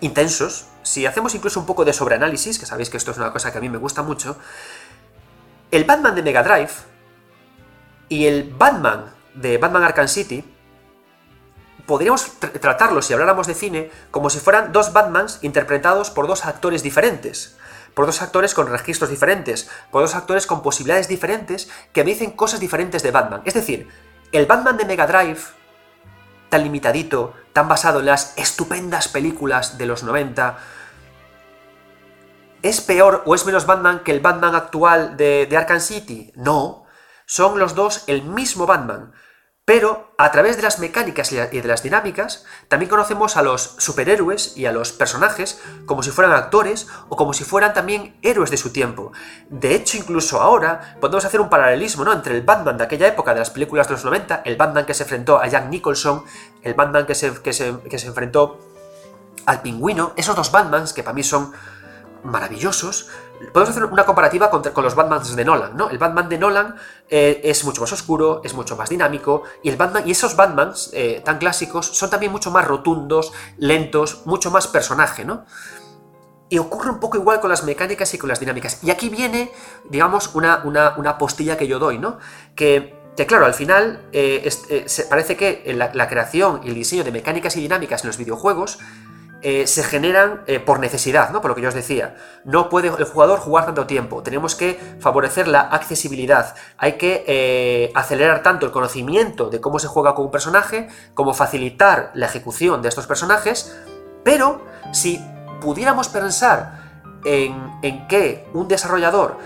intensos, 0.00 0.66
si 0.82 1.06
hacemos 1.06 1.34
incluso 1.34 1.60
un 1.60 1.66
poco 1.66 1.84
de 1.84 1.92
sobreanálisis, 1.92 2.58
que 2.58 2.66
sabéis 2.66 2.90
que 2.90 2.96
esto 2.96 3.10
es 3.10 3.16
una 3.16 3.32
cosa 3.32 3.50
que 3.52 3.58
a 3.58 3.60
mí 3.60 3.68
me 3.68 3.78
gusta 3.78 4.02
mucho, 4.02 4.36
el 5.70 5.84
Batman 5.84 6.14
de 6.14 6.22
Mega 6.22 6.42
Drive 6.42 6.72
y 8.08 8.26
el 8.26 8.52
Batman 8.52 9.12
de 9.34 9.56
Batman 9.58 9.84
Arkham 9.84 10.08
City 10.08 10.51
podríamos 11.92 12.40
tratarlo, 12.40 13.02
si 13.02 13.12
habláramos 13.12 13.46
de 13.46 13.52
cine, 13.52 13.90
como 14.10 14.30
si 14.30 14.38
fueran 14.38 14.72
dos 14.72 14.94
Batmans 14.94 15.40
interpretados 15.42 16.08
por 16.08 16.26
dos 16.26 16.46
actores 16.46 16.82
diferentes. 16.82 17.54
Por 17.92 18.06
dos 18.06 18.22
actores 18.22 18.54
con 18.54 18.66
registros 18.66 19.10
diferentes, 19.10 19.68
por 19.90 20.00
dos 20.00 20.14
actores 20.14 20.46
con 20.46 20.62
posibilidades 20.62 21.06
diferentes 21.06 21.68
que 21.92 22.02
me 22.02 22.12
dicen 22.12 22.30
cosas 22.30 22.60
diferentes 22.60 23.02
de 23.02 23.10
Batman. 23.10 23.42
Es 23.44 23.52
decir, 23.52 23.90
el 24.32 24.46
Batman 24.46 24.78
de 24.78 24.86
Mega 24.86 25.06
Drive, 25.06 25.42
tan 26.48 26.62
limitadito, 26.62 27.34
tan 27.52 27.68
basado 27.68 28.00
en 28.00 28.06
las 28.06 28.32
estupendas 28.38 29.08
películas 29.08 29.76
de 29.76 29.84
los 29.84 30.02
90, 30.02 30.56
¿es 32.62 32.80
peor 32.80 33.22
o 33.26 33.34
es 33.34 33.44
menos 33.44 33.66
Batman 33.66 34.00
que 34.02 34.12
el 34.12 34.20
Batman 34.20 34.54
actual 34.54 35.18
de, 35.18 35.44
de 35.44 35.56
Arkham 35.58 35.80
City? 35.80 36.32
No, 36.36 36.86
son 37.26 37.58
los 37.58 37.74
dos 37.74 38.04
el 38.06 38.22
mismo 38.22 38.64
Batman. 38.64 39.12
Pero 39.64 40.12
a 40.18 40.32
través 40.32 40.56
de 40.56 40.62
las 40.62 40.80
mecánicas 40.80 41.30
y 41.30 41.36
de 41.36 41.68
las 41.68 41.84
dinámicas, 41.84 42.44
también 42.66 42.90
conocemos 42.90 43.36
a 43.36 43.42
los 43.42 43.76
superhéroes 43.78 44.56
y 44.56 44.66
a 44.66 44.72
los 44.72 44.90
personajes 44.90 45.60
como 45.86 46.02
si 46.02 46.10
fueran 46.10 46.32
actores 46.32 46.88
o 47.08 47.16
como 47.16 47.32
si 47.32 47.44
fueran 47.44 47.72
también 47.72 48.16
héroes 48.22 48.50
de 48.50 48.56
su 48.56 48.72
tiempo. 48.72 49.12
De 49.50 49.76
hecho, 49.76 49.98
incluso 49.98 50.40
ahora 50.40 50.96
podemos 51.00 51.24
hacer 51.24 51.40
un 51.40 51.48
paralelismo 51.48 52.04
¿no? 52.04 52.12
entre 52.12 52.34
el 52.34 52.42
Batman 52.42 52.76
de 52.76 52.82
aquella 52.82 53.06
época 53.06 53.34
de 53.34 53.38
las 53.38 53.50
películas 53.50 53.86
de 53.86 53.94
los 53.94 54.04
90, 54.04 54.42
el 54.44 54.56
Batman 54.56 54.84
que 54.84 54.94
se 54.94 55.04
enfrentó 55.04 55.38
a 55.38 55.46
Jack 55.46 55.68
Nicholson, 55.68 56.24
el 56.62 56.74
Batman 56.74 57.06
que 57.06 57.14
se, 57.14 57.32
que 57.40 57.52
se, 57.52 57.78
que 57.88 58.00
se 58.00 58.08
enfrentó 58.08 58.58
al 59.46 59.62
pingüino, 59.62 60.12
esos 60.16 60.34
dos 60.34 60.50
Batmans 60.50 60.92
que 60.92 61.04
para 61.04 61.14
mí 61.14 61.22
son 61.22 61.52
maravillosos, 62.24 63.08
podemos 63.52 63.70
hacer 63.70 63.84
una 63.84 64.04
comparativa 64.04 64.50
con, 64.50 64.62
los 64.84 64.94
Batmans 64.94 65.34
de 65.34 65.44
Nolan, 65.44 65.76
¿no? 65.76 65.90
El 65.90 65.98
Batman 65.98 66.28
de 66.28 66.38
Nolan 66.38 66.76
eh, 67.08 67.40
es 67.44 67.64
mucho 67.64 67.80
más 67.80 67.92
oscuro, 67.92 68.40
es 68.44 68.54
mucho 68.54 68.76
más 68.76 68.88
dinámico, 68.88 69.42
y, 69.62 69.68
el 69.68 69.76
Batman, 69.76 70.04
y 70.06 70.12
esos 70.12 70.36
Batmans 70.36 70.90
eh, 70.92 71.22
tan 71.24 71.38
clásicos 71.38 71.86
son 71.86 72.10
también 72.10 72.30
mucho 72.30 72.50
más 72.50 72.66
rotundos, 72.66 73.32
lentos, 73.58 74.22
mucho 74.26 74.50
más 74.50 74.68
personaje, 74.68 75.24
¿no? 75.24 75.44
Y 76.48 76.58
ocurre 76.58 76.90
un 76.90 77.00
poco 77.00 77.16
igual 77.16 77.40
con 77.40 77.48
las 77.48 77.64
mecánicas 77.64 78.12
y 78.12 78.18
con 78.18 78.28
las 78.28 78.38
dinámicas. 78.38 78.84
Y 78.84 78.90
aquí 78.90 79.08
viene, 79.08 79.50
digamos, 79.88 80.34
una, 80.34 80.62
una, 80.64 81.16
postilla 81.16 81.56
que 81.56 81.66
yo 81.66 81.78
doy, 81.78 81.98
¿no? 81.98 82.18
Que, 82.54 82.94
que 83.16 83.26
claro, 83.26 83.46
al 83.46 83.54
final 83.54 84.06
eh, 84.12 84.46
parece 85.08 85.36
que 85.36 85.72
la 85.74 86.08
creación 86.08 86.60
y 86.62 86.68
el 86.68 86.74
diseño 86.74 87.04
de 87.04 87.10
mecánicas 87.10 87.56
y 87.56 87.60
dinámicas 87.60 88.04
en 88.04 88.08
los 88.08 88.18
videojuegos 88.18 88.78
eh, 89.44 89.66
se 89.66 89.82
generan 89.82 90.42
eh, 90.46 90.60
por 90.60 90.78
necesidad, 90.78 91.30
¿no? 91.30 91.40
Por 91.40 91.50
lo 91.50 91.54
que 91.56 91.62
yo 91.62 91.68
os 91.68 91.74
decía. 91.74 92.14
No 92.44 92.68
puede 92.68 92.88
el 92.88 93.04
jugador 93.04 93.40
jugar 93.40 93.66
tanto 93.66 93.86
tiempo. 93.86 94.22
Tenemos 94.22 94.54
que 94.54 94.78
favorecer 95.00 95.48
la 95.48 95.62
accesibilidad. 95.62 96.54
Hay 96.78 96.92
que 96.92 97.24
eh, 97.26 97.90
acelerar 97.96 98.44
tanto 98.44 98.66
el 98.66 98.72
conocimiento 98.72 99.50
de 99.50 99.60
cómo 99.60 99.80
se 99.80 99.88
juega 99.88 100.14
con 100.14 100.26
un 100.26 100.30
personaje, 100.30 100.88
como 101.14 101.34
facilitar 101.34 102.12
la 102.14 102.26
ejecución 102.26 102.82
de 102.82 102.88
estos 102.88 103.08
personajes. 103.08 103.76
Pero 104.22 104.64
si 104.92 105.20
pudiéramos 105.60 106.08
pensar 106.08 106.92
en, 107.24 107.68
en 107.82 108.06
que 108.06 108.48
un 108.54 108.68
desarrollador 108.68 109.38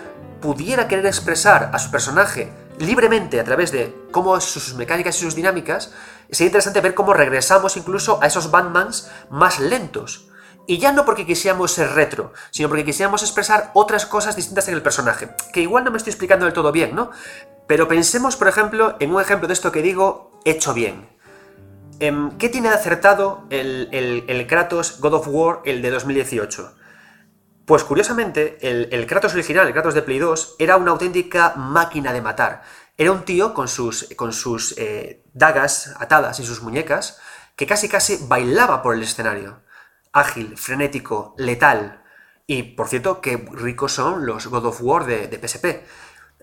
pudiera 0.43 0.89
querer 0.89 1.07
expresar 1.07 1.71
a 1.73 1.79
su 1.79 1.91
personaje 1.91 2.53
libremente 2.79 3.41
a 3.41 3.45
través 3.45 3.73
de 3.73 3.95
cómo 4.11 4.41
sus 4.41 4.75
mecánicas 4.75 5.17
y 5.17 5.25
sus 5.25 5.35
dinámicas, 5.35 5.93
sería 6.31 6.49
interesante 6.49 6.81
ver 6.81 6.95
cómo 6.95 7.13
regresamos 7.13 7.77
incluso 7.77 8.19
a 8.23 8.27
esos 8.27 8.51
Batmans 8.51 9.11
más 9.31 9.61
lentos. 9.61 10.29
Y 10.67 10.79
ya 10.79 10.91
no 10.93 11.05
porque 11.05 11.27
quisiéramos 11.27 11.73
ser 11.73 11.91
retro, 11.93 12.33
sino 12.51 12.69
porque 12.69 12.85
quisiéramos 12.85 13.23
expresar 13.23 13.71
otras 13.75 14.05
cosas 14.05 14.35
distintas 14.35 14.67
en 14.69 14.75
el 14.75 14.83
personaje. 14.83 15.31
Que 15.53 15.61
igual 15.61 15.85
no 15.85 15.93
me 15.93 15.97
estoy 15.97 16.11
explicando 16.11 16.45
del 16.45 16.55
todo 16.55 16.73
bien, 16.73 16.95
¿no? 16.95 17.11
Pero 17.69 17.87
pensemos, 17.87 18.37
por 18.37 18.49
ejemplo, 18.49 18.97
en 18.99 19.15
un 19.15 19.21
ejemplo 19.21 19.47
de 19.47 19.55
esto 19.55 19.71
que 19.71 19.83
digo 19.83 20.41
hecho 20.45 20.75
bien. 20.75 21.09
Em, 22.01 22.37
¿Qué 22.37 22.49
tiene 22.49 22.69
acertado 22.69 23.45
el, 23.51 23.89
el, 24.27 24.47
Kratos 24.47 25.01
God 25.01 25.15
of 25.15 25.29
War, 25.29 25.61
el 25.65 25.83
de 25.83 25.91
2018? 25.91 26.75
Pues 27.67 27.83
curiosamente, 27.83 28.59
el, 28.61 29.07
Kratos 29.07 29.35
original, 29.35 29.67
el 29.67 29.73
Kratos 29.73 29.95
de 29.95 30.03
Play 30.03 30.21
2, 30.21 30.55
era 30.61 30.77
una 30.77 30.93
auténtica 30.93 31.55
máquina 31.57 32.13
de 32.13 32.23
matar. 32.23 32.63
Era 32.97 33.11
un 33.11 33.25
tío 33.25 33.55
con 33.55 33.67
sus, 33.67 34.09
con 34.15 34.33
sus 34.33 34.79
eh, 34.79 35.25
dagas 35.35 35.93
atadas 35.99 36.39
y 36.39 36.47
sus 36.47 36.63
muñecas 36.63 37.19
que 37.57 37.67
casi 37.67 37.89
casi 37.89 38.19
bailaba 38.29 38.83
por 38.83 38.95
el 38.95 39.03
escenario. 39.03 39.63
Ágil, 40.13 40.57
frenético, 40.57 41.35
letal. 41.39 42.05
Y 42.47 42.63
por 42.63 42.87
cierto, 42.89 43.21
qué 43.21 43.37
ricos 43.53 43.93
son 43.93 44.27
los 44.27 44.47
God 44.47 44.67
of 44.67 44.81
War 44.81 45.05
de, 45.05 45.27
de 45.27 45.49
PSP. 45.49 45.85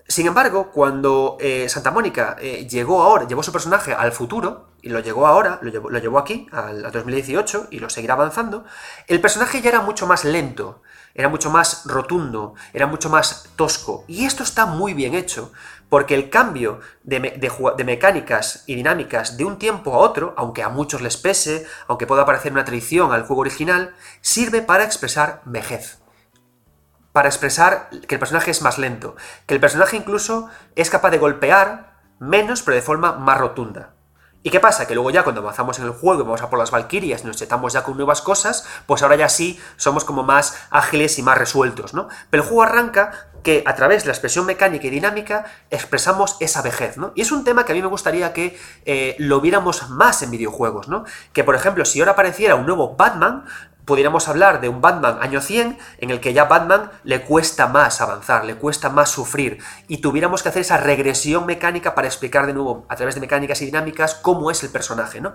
Sin 0.06 0.26
embargo, 0.26 0.70
cuando 0.70 1.38
eh, 1.40 1.66
Santa 1.70 1.90
Mónica 1.90 2.36
eh, 2.38 2.68
llegó 2.68 3.02
ahora, 3.02 3.26
llevó 3.26 3.42
su 3.42 3.52
personaje 3.52 3.94
al 3.94 4.12
futuro, 4.12 4.68
y 4.82 4.90
lo 4.90 5.00
llegó 5.00 5.26
ahora, 5.26 5.58
lo 5.62 5.98
llevó, 5.98 6.18
aquí, 6.18 6.46
al 6.52 6.92
2018, 6.92 7.68
y 7.70 7.78
lo 7.78 7.88
seguirá 7.88 8.12
avanzando, 8.12 8.66
el 9.06 9.22
personaje 9.22 9.62
ya 9.62 9.70
era 9.70 9.80
mucho 9.80 10.06
más 10.06 10.24
lento, 10.24 10.82
era 11.14 11.28
mucho 11.28 11.50
más 11.50 11.84
rotundo, 11.86 12.54
era 12.72 12.86
mucho 12.86 13.08
más 13.08 13.48
tosco. 13.56 14.04
Y 14.08 14.24
esto 14.24 14.42
está 14.42 14.66
muy 14.66 14.94
bien 14.94 15.14
hecho, 15.14 15.52
porque 15.88 16.14
el 16.14 16.28
cambio 16.28 16.80
de, 17.04 17.20
de, 17.20 17.84
mecánicas 17.84 18.64
y 18.66 18.74
dinámicas 18.74 19.36
de 19.36 19.44
un 19.44 19.58
tiempo 19.58 19.94
a 19.94 19.98
otro, 19.98 20.34
aunque 20.36 20.62
a 20.62 20.68
muchos 20.68 21.02
les 21.02 21.16
pese, 21.16 21.66
aunque 21.86 22.06
pueda 22.06 22.26
parecer 22.26 22.52
una 22.52 22.64
traición 22.64 23.12
al 23.12 23.24
juego 23.26 23.42
original, 23.42 23.94
sirve 24.20 24.60
para 24.62 24.84
expresar 24.84 25.42
vejez 25.44 25.98
para 27.12 27.28
expresar 27.28 27.90
que 28.08 28.16
el 28.16 28.18
personaje 28.18 28.50
es 28.50 28.60
más 28.60 28.76
lento, 28.76 29.14
que 29.46 29.54
el 29.54 29.60
personaje 29.60 29.96
incluso 29.96 30.48
es 30.74 30.90
capaz 30.90 31.10
de 31.10 31.18
golpear 31.18 32.00
menos 32.18 32.62
pero 32.62 32.74
de 32.74 32.82
forma 32.82 33.12
más 33.12 33.38
rotunda. 33.38 33.93
¿Y 34.44 34.50
qué 34.50 34.60
pasa? 34.60 34.86
Que 34.86 34.94
luego 34.94 35.10
ya 35.10 35.22
cuando 35.24 35.40
avanzamos 35.40 35.78
en 35.78 35.86
el 35.86 35.92
juego 35.92 36.20
y 36.20 36.24
vamos 36.24 36.42
a 36.42 36.50
por 36.50 36.58
las 36.58 36.70
Valkyrias 36.70 37.24
y 37.24 37.26
nos 37.26 37.36
chetamos 37.36 37.72
ya 37.72 37.82
con 37.82 37.96
nuevas 37.96 38.20
cosas, 38.20 38.66
pues 38.84 39.02
ahora 39.02 39.16
ya 39.16 39.30
sí 39.30 39.58
somos 39.78 40.04
como 40.04 40.22
más 40.22 40.54
ágiles 40.68 41.18
y 41.18 41.22
más 41.22 41.38
resueltos, 41.38 41.94
¿no? 41.94 42.08
Pero 42.28 42.42
el 42.42 42.48
juego 42.50 42.62
arranca 42.62 43.30
que 43.42 43.62
a 43.64 43.74
través 43.74 44.02
de 44.02 44.08
la 44.08 44.12
expresión 44.12 44.44
mecánica 44.44 44.86
y 44.86 44.90
dinámica 44.90 45.46
expresamos 45.70 46.36
esa 46.40 46.60
vejez, 46.60 46.98
¿no? 46.98 47.12
Y 47.14 47.22
es 47.22 47.32
un 47.32 47.42
tema 47.42 47.64
que 47.64 47.72
a 47.72 47.74
mí 47.74 47.80
me 47.80 47.88
gustaría 47.88 48.34
que 48.34 48.58
eh, 48.84 49.16
lo 49.18 49.40
viéramos 49.40 49.88
más 49.88 50.20
en 50.20 50.30
videojuegos, 50.30 50.88
¿no? 50.88 51.04
Que 51.32 51.42
por 51.42 51.54
ejemplo, 51.54 51.86
si 51.86 52.00
ahora 52.00 52.12
apareciera 52.12 52.54
un 52.54 52.66
nuevo 52.66 52.96
Batman, 52.96 53.46
pudiéramos 53.84 54.28
hablar 54.28 54.60
de 54.60 54.68
un 54.68 54.80
Batman 54.80 55.18
año 55.20 55.40
100 55.40 55.78
en 55.98 56.10
el 56.10 56.20
que 56.20 56.32
ya 56.32 56.44
Batman 56.44 56.90
le 57.02 57.22
cuesta 57.22 57.66
más 57.66 58.00
avanzar, 58.00 58.44
le 58.44 58.56
cuesta 58.56 58.88
más 58.88 59.10
sufrir 59.10 59.58
y 59.88 59.98
tuviéramos 59.98 60.42
que 60.42 60.48
hacer 60.48 60.62
esa 60.62 60.78
regresión 60.78 61.46
mecánica 61.46 61.94
para 61.94 62.08
explicar 62.08 62.46
de 62.46 62.54
nuevo 62.54 62.86
a 62.88 62.96
través 62.96 63.14
de 63.14 63.20
mecánicas 63.20 63.60
y 63.62 63.66
dinámicas 63.66 64.14
cómo 64.14 64.50
es 64.50 64.62
el 64.62 64.70
personaje, 64.70 65.20
¿no? 65.20 65.34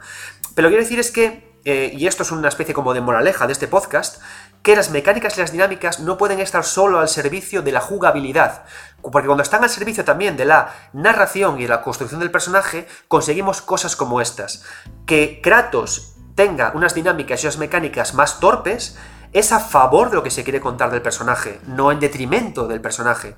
Pero 0.56 0.68
lo 0.68 0.70
que 0.70 0.78
quiero 0.78 0.84
decir 0.84 1.00
es 1.00 1.12
que, 1.12 1.60
eh, 1.66 1.92
y 1.94 2.08
esto 2.08 2.24
es 2.24 2.32
una 2.32 2.48
especie 2.48 2.74
como 2.74 2.94
de 2.94 3.02
moraleja 3.02 3.46
de 3.46 3.54
este 3.54 3.68
podcast, 3.68 4.22
que 4.64 4.76
las 4.76 4.90
mecánicas 4.90 5.38
y 5.38 5.42
las 5.42 5.52
dinámicas 5.52 6.00
no 6.00 6.18
pueden 6.18 6.40
estar 6.40 6.64
solo 6.66 7.00
al 7.00 7.08
servicio 7.08 7.62
de 7.62 7.72
la 7.72 7.82
jugabilidad, 7.82 8.64
porque 9.02 9.28
cuando 9.28 9.44
están 9.44 9.64
al 9.64 9.70
servicio 9.70 10.04
también 10.04 10.36
de 10.36 10.46
la 10.46 10.74
narración 10.94 11.60
y 11.60 11.64
de 11.64 11.70
la 11.70 11.82
construcción 11.82 12.20
del 12.20 12.32
personaje, 12.32 12.88
conseguimos 13.08 13.62
cosas 13.62 13.96
como 13.96 14.20
estas, 14.22 14.64
que 15.06 15.40
Kratos 15.42 16.19
tenga 16.36 16.72
unas 16.74 16.94
dinámicas 16.94 17.44
y 17.44 17.48
unas 17.48 17.58
mecánicas 17.58 18.14
más 18.14 18.40
torpes, 18.40 18.98
es 19.34 19.52
a 19.52 19.60
favor 19.60 20.10
de 20.10 20.16
lo 20.16 20.24
que 20.24 20.32
se 20.32 20.44
quiere 20.44 20.62
contar 20.62 20.92
del 20.92 21.02
personaje, 21.02 21.60
no 21.68 21.92
en 21.92 22.00
detrimento 22.00 22.68
del 22.68 22.82
personaje. 22.82 23.36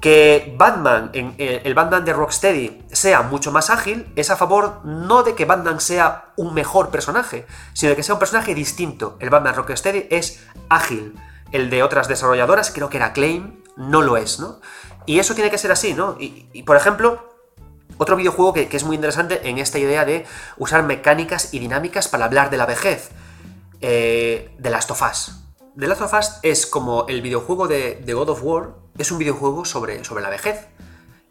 Que 0.00 0.54
Batman, 0.56 1.10
eh, 1.12 1.60
el 1.64 1.74
Batman 1.74 2.04
de 2.04 2.12
Rocksteady, 2.12 2.86
sea 2.90 3.22
mucho 3.22 3.52
más 3.52 3.68
ágil, 3.68 4.10
es 4.16 4.30
a 4.30 4.36
favor 4.36 4.80
no 4.84 5.22
de 5.22 5.34
que 5.34 5.44
Batman 5.44 5.80
sea 5.80 6.32
un 6.36 6.54
mejor 6.54 6.90
personaje, 6.90 7.46
sino 7.74 7.90
de 7.90 7.96
que 7.96 8.02
sea 8.02 8.14
un 8.14 8.18
personaje 8.18 8.54
distinto. 8.54 9.16
El 9.20 9.28
Batman 9.28 9.56
Rocksteady 9.56 10.06
es 10.10 10.42
ágil. 10.70 11.18
El 11.52 11.68
de 11.68 11.82
otras 11.82 12.08
desarrolladoras, 12.08 12.70
creo 12.70 12.88
que 12.88 12.96
era 12.96 13.12
Claim, 13.12 13.62
no 13.76 14.00
lo 14.00 14.16
es, 14.16 14.38
¿no? 14.38 14.60
Y 15.04 15.18
eso 15.18 15.34
tiene 15.34 15.50
que 15.50 15.58
ser 15.58 15.72
así, 15.72 15.92
¿no? 15.94 16.16
y 16.18 16.62
por 16.62 16.76
ejemplo, 16.76 17.29
otro 18.00 18.16
videojuego 18.16 18.54
que, 18.54 18.68
es 18.72 18.84
muy 18.84 18.96
interesante 18.96 19.46
en 19.46 19.58
esta 19.58 19.78
idea 19.78 20.06
de 20.06 20.24
usar 20.56 20.84
mecánicas 20.84 21.52
y 21.52 21.58
dinámicas 21.58 22.08
para 22.08 22.24
hablar 22.24 22.48
de 22.48 22.56
la 22.56 22.64
vejez. 22.64 23.10
Eh, 23.82 24.56
The 24.60 24.70
Last 24.70 24.90
of 24.90 25.02
Us. 25.02 25.34
The 25.78 25.86
Last 25.86 26.00
of 26.00 26.14
Us 26.14 26.38
es 26.42 26.64
como 26.64 27.04
el 27.08 27.20
videojuego 27.20 27.68
de, 27.68 28.02
God 28.06 28.30
of 28.30 28.42
War, 28.42 28.70
es 28.96 29.12
un 29.12 29.18
videojuego 29.18 29.66
sobre, 29.66 30.02
sobre 30.02 30.22
la 30.22 30.30
vejez. 30.30 30.68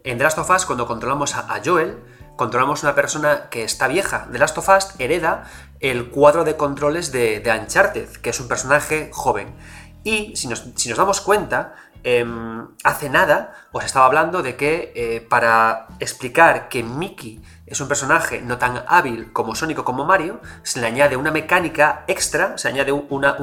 En 0.03 0.19
The 0.19 0.23
Last 0.23 0.37
of 0.37 0.49
Us, 0.51 0.67
cuando 0.67 0.85
controlamos 0.85 1.33
a, 1.33 1.59
Joel, 1.65 1.97
controlamos 2.35 2.83
una 2.83 2.93
persona 2.93 3.49
que 3.49 3.63
está 3.63 3.87
vieja. 3.87 4.27
The 4.31 4.37
Last 4.37 4.55
of 4.59 4.69
Us 4.69 4.89
hereda 4.99 5.45
el 5.79 6.11
cuadro 6.11 6.43
de 6.43 6.55
controles 6.55 7.11
de, 7.11 7.39
de 7.39 7.51
Uncharted, 7.51 8.09
que 8.17 8.29
es 8.29 8.39
un 8.39 8.47
personaje 8.47 9.09
joven. 9.11 9.55
Y 10.03 10.35
si 10.35 10.47
nos, 10.47 10.65
si 10.75 10.89
nos 10.89 10.99
damos 10.99 11.19
cuenta, 11.19 11.73
Em, 12.03 12.67
hace 12.83 13.09
nada 13.09 13.53
os 13.71 13.83
estaba 13.83 14.05
hablando 14.05 14.41
de 14.41 14.55
que 14.55 14.93
eh, 14.95 15.21
para 15.21 15.87
explicar 15.99 16.69
que 16.69 16.81
Mickey 16.81 17.41
es 17.65 17.81
un 17.81 17.87
personaje 17.87 18.41
no 18.41 18.57
tan 18.57 18.83
hábil 18.87 19.33
como 19.33 19.53
Sonic 19.53 19.79
o 19.79 19.83
como 19.83 20.05
Mario, 20.05 20.39
se 20.63 20.79
le 20.79 20.87
añade 20.87 21.17
una 21.17 21.31
mecánica 21.31 22.03
extra, 22.07 22.57
se 22.57 22.67
añade 22.67 22.91
una, 22.91 23.35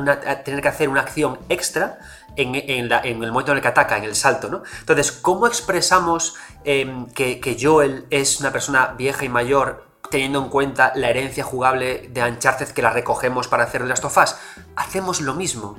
tener 0.42 0.62
que 0.62 0.68
hacer 0.68 0.88
una 0.88 1.02
acción 1.02 1.38
extra 1.48 1.98
en, 2.36 2.54
el 2.54 3.32
momento 3.32 3.52
en 3.52 3.59
el 3.59 3.62
que 3.62 3.68
ataca, 3.68 3.96
en 3.96 4.04
el 4.04 4.16
salto, 4.16 4.48
¿no? 4.48 4.62
Entonces, 4.80 5.12
¿cómo 5.12 5.46
expresamos 5.46 6.34
em, 6.64 7.07
que, 7.07 7.57
Joel 7.61 8.07
es 8.11 8.40
una 8.40 8.52
persona 8.52 8.94
vieja 8.96 9.24
y 9.24 9.28
mayor 9.28 9.86
teniendo 10.11 10.42
en 10.42 10.48
cuenta 10.48 10.92
la 10.94 11.11
herencia 11.11 11.44
jugable 11.44 12.09
de 12.11 12.22
Uncharted 12.22 12.68
que 12.68 12.82
la 12.82 12.90
recogemos 12.90 13.48
para 13.48 13.64
hacer 13.64 13.82
Last 13.82 14.04
of 14.04 14.16
Us? 14.16 14.36
Hacemos 14.76 15.20
lo 15.20 15.34
mismo 15.34 15.78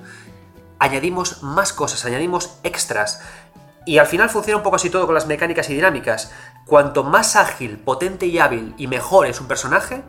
añadimos 0.79 1.43
más 1.43 1.73
cosas, 1.73 2.05
añadimos 2.05 2.57
extras. 2.63 3.21
Y 3.85 3.99
al 3.99 4.07
final 4.07 4.29
funciona 4.29 4.57
un 4.57 4.63
poco 4.63 4.75
así 4.75 4.89
todo 4.89 5.05
con 5.05 5.15
las 5.15 5.27
mecánicas 5.27 5.69
y 5.69 5.73
dinámicas. 5.73 6.31
Cuanto 6.65 7.03
más 7.03 7.35
ágil, 7.35 7.77
potente 7.77 8.25
y 8.25 8.37
hábil 8.39 8.73
y 8.77 8.87
mejor 8.87 9.27
es 9.27 9.39
un 9.39 9.47
personaje, 9.47 10.03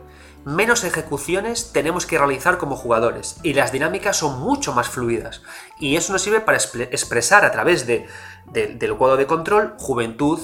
menos 0.45 0.83
ejecuciones 0.83 1.71
tenemos 1.71 2.05
que 2.05 2.17
realizar 2.17 2.57
como 2.57 2.75
jugadores. 2.75 3.37
Y 3.43 3.53
las 3.53 3.71
dinámicas 3.71 4.17
son 4.17 4.39
mucho 4.39 4.73
más 4.73 4.89
fluidas. 4.89 5.41
Y 5.79 5.95
eso 5.95 6.11
nos 6.11 6.21
sirve 6.21 6.41
para 6.41 6.57
expresar 6.57 7.45
a 7.45 7.51
través 7.51 7.87
de, 7.87 8.07
del 8.51 8.95
cuadro 8.97 9.15
de 9.15 9.27
control 9.27 9.75
juventud, 9.79 10.39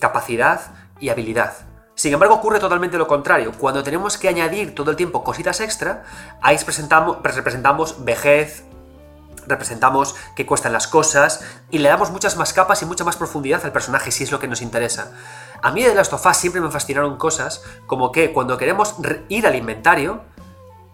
capacidad 0.00 0.72
y 0.98 1.10
habilidad. 1.10 1.68
Sin 1.94 2.12
embargo, 2.12 2.36
ocurre 2.36 2.60
totalmente 2.60 2.96
lo 2.96 3.08
contrario. 3.08 3.52
Cuando 3.58 3.82
tenemos 3.82 4.18
que 4.18 4.28
añadir 4.28 4.72
todo 4.72 4.92
el 4.92 4.96
tiempo 4.96 5.24
cositas 5.24 5.60
extra, 5.60 6.04
ahí 6.40 6.56
representamos 6.56 8.04
vejez, 8.04 8.64
representamos 9.48 10.14
que 10.36 10.46
cuestan 10.46 10.72
las 10.72 10.86
cosas 10.86 11.44
y 11.70 11.78
le 11.78 11.88
damos 11.88 12.10
muchas 12.10 12.36
más 12.36 12.52
capas 12.52 12.82
y 12.82 12.86
mucha 12.86 13.04
más 13.04 13.16
profundidad 13.16 13.64
al 13.64 13.72
personaje 13.72 14.10
si 14.10 14.24
es 14.24 14.32
lo 14.32 14.38
que 14.38 14.48
nos 14.48 14.62
interesa. 14.62 15.12
A 15.62 15.72
mí 15.72 15.82
de 15.82 15.94
Last 15.94 16.12
of 16.12 16.24
Us 16.26 16.36
siempre 16.36 16.60
me 16.60 16.70
fascinaron 16.70 17.16
cosas 17.16 17.62
como 17.86 18.12
que 18.12 18.32
cuando 18.32 18.58
queremos 18.58 18.94
ir 19.28 19.46
al 19.46 19.56
inventario, 19.56 20.22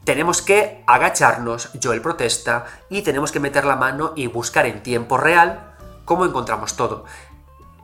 tenemos 0.05 0.43
que 0.43 0.85
agacharnos, 0.87 1.71
Joel 1.83 2.03
protesta, 2.03 2.67
y 2.91 3.03
tenemos 3.03 3.33
que 3.33 3.41
meter 3.41 3.65
la 3.65 3.77
mano 3.77 4.13
y 4.17 4.27
buscar 4.27 4.67
en 4.67 4.83
tiempo 4.83 5.17
real 5.17 5.75
cómo 6.05 6.25
encontramos 6.25 6.77
todo. 6.77 7.05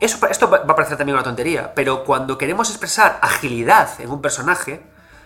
Esto 0.00 0.50
va 0.50 0.58
a 0.58 0.74
parecer 0.76 0.96
también 0.96 1.16
una 1.16 1.24
tontería, 1.24 1.74
pero 1.74 2.04
cuando 2.04 2.38
queremos 2.38 2.70
expresar 2.70 3.18
agilidad 3.22 3.88
en 4.00 4.10
un 4.10 4.22
personaje, 4.22 4.82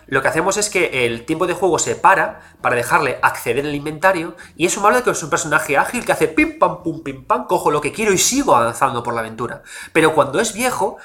lo 0.07 0.21
que 0.21 0.27
hacemos 0.27 0.57
es 0.57 0.69
que 0.69 1.05
el 1.05 1.25
tiempo 1.25 1.47
de 1.47 1.53
juego 1.53 1.79
se 1.79 1.95
para 1.95 2.41
para 2.61 2.75
dejarle 2.75 3.19
acceder 3.21 3.65
al 3.65 3.75
inventario 3.75 4.35
y 4.55 4.65
eso 4.65 4.81
me 4.81 4.87
habla 4.87 4.99
de 4.99 5.03
que 5.03 5.11
es 5.11 5.23
un 5.23 5.29
personaje 5.29 5.77
ágil 5.77 6.05
que 6.05 6.11
hace 6.11 6.27
pim 6.27 6.59
pam 6.59 6.83
pum 6.83 7.03
pim 7.03 7.25
pam, 7.25 7.47
cojo 7.47 7.71
lo 7.71 7.81
que 7.81 7.91
quiero 7.91 8.13
y 8.13 8.17
sigo 8.17 8.55
avanzando 8.55 9.03
por 9.03 9.13
la 9.13 9.21
aventura. 9.21 9.63
Pero 9.93 10.13
cuando 10.13 10.39
es 10.39 10.53
viejo 10.53 10.97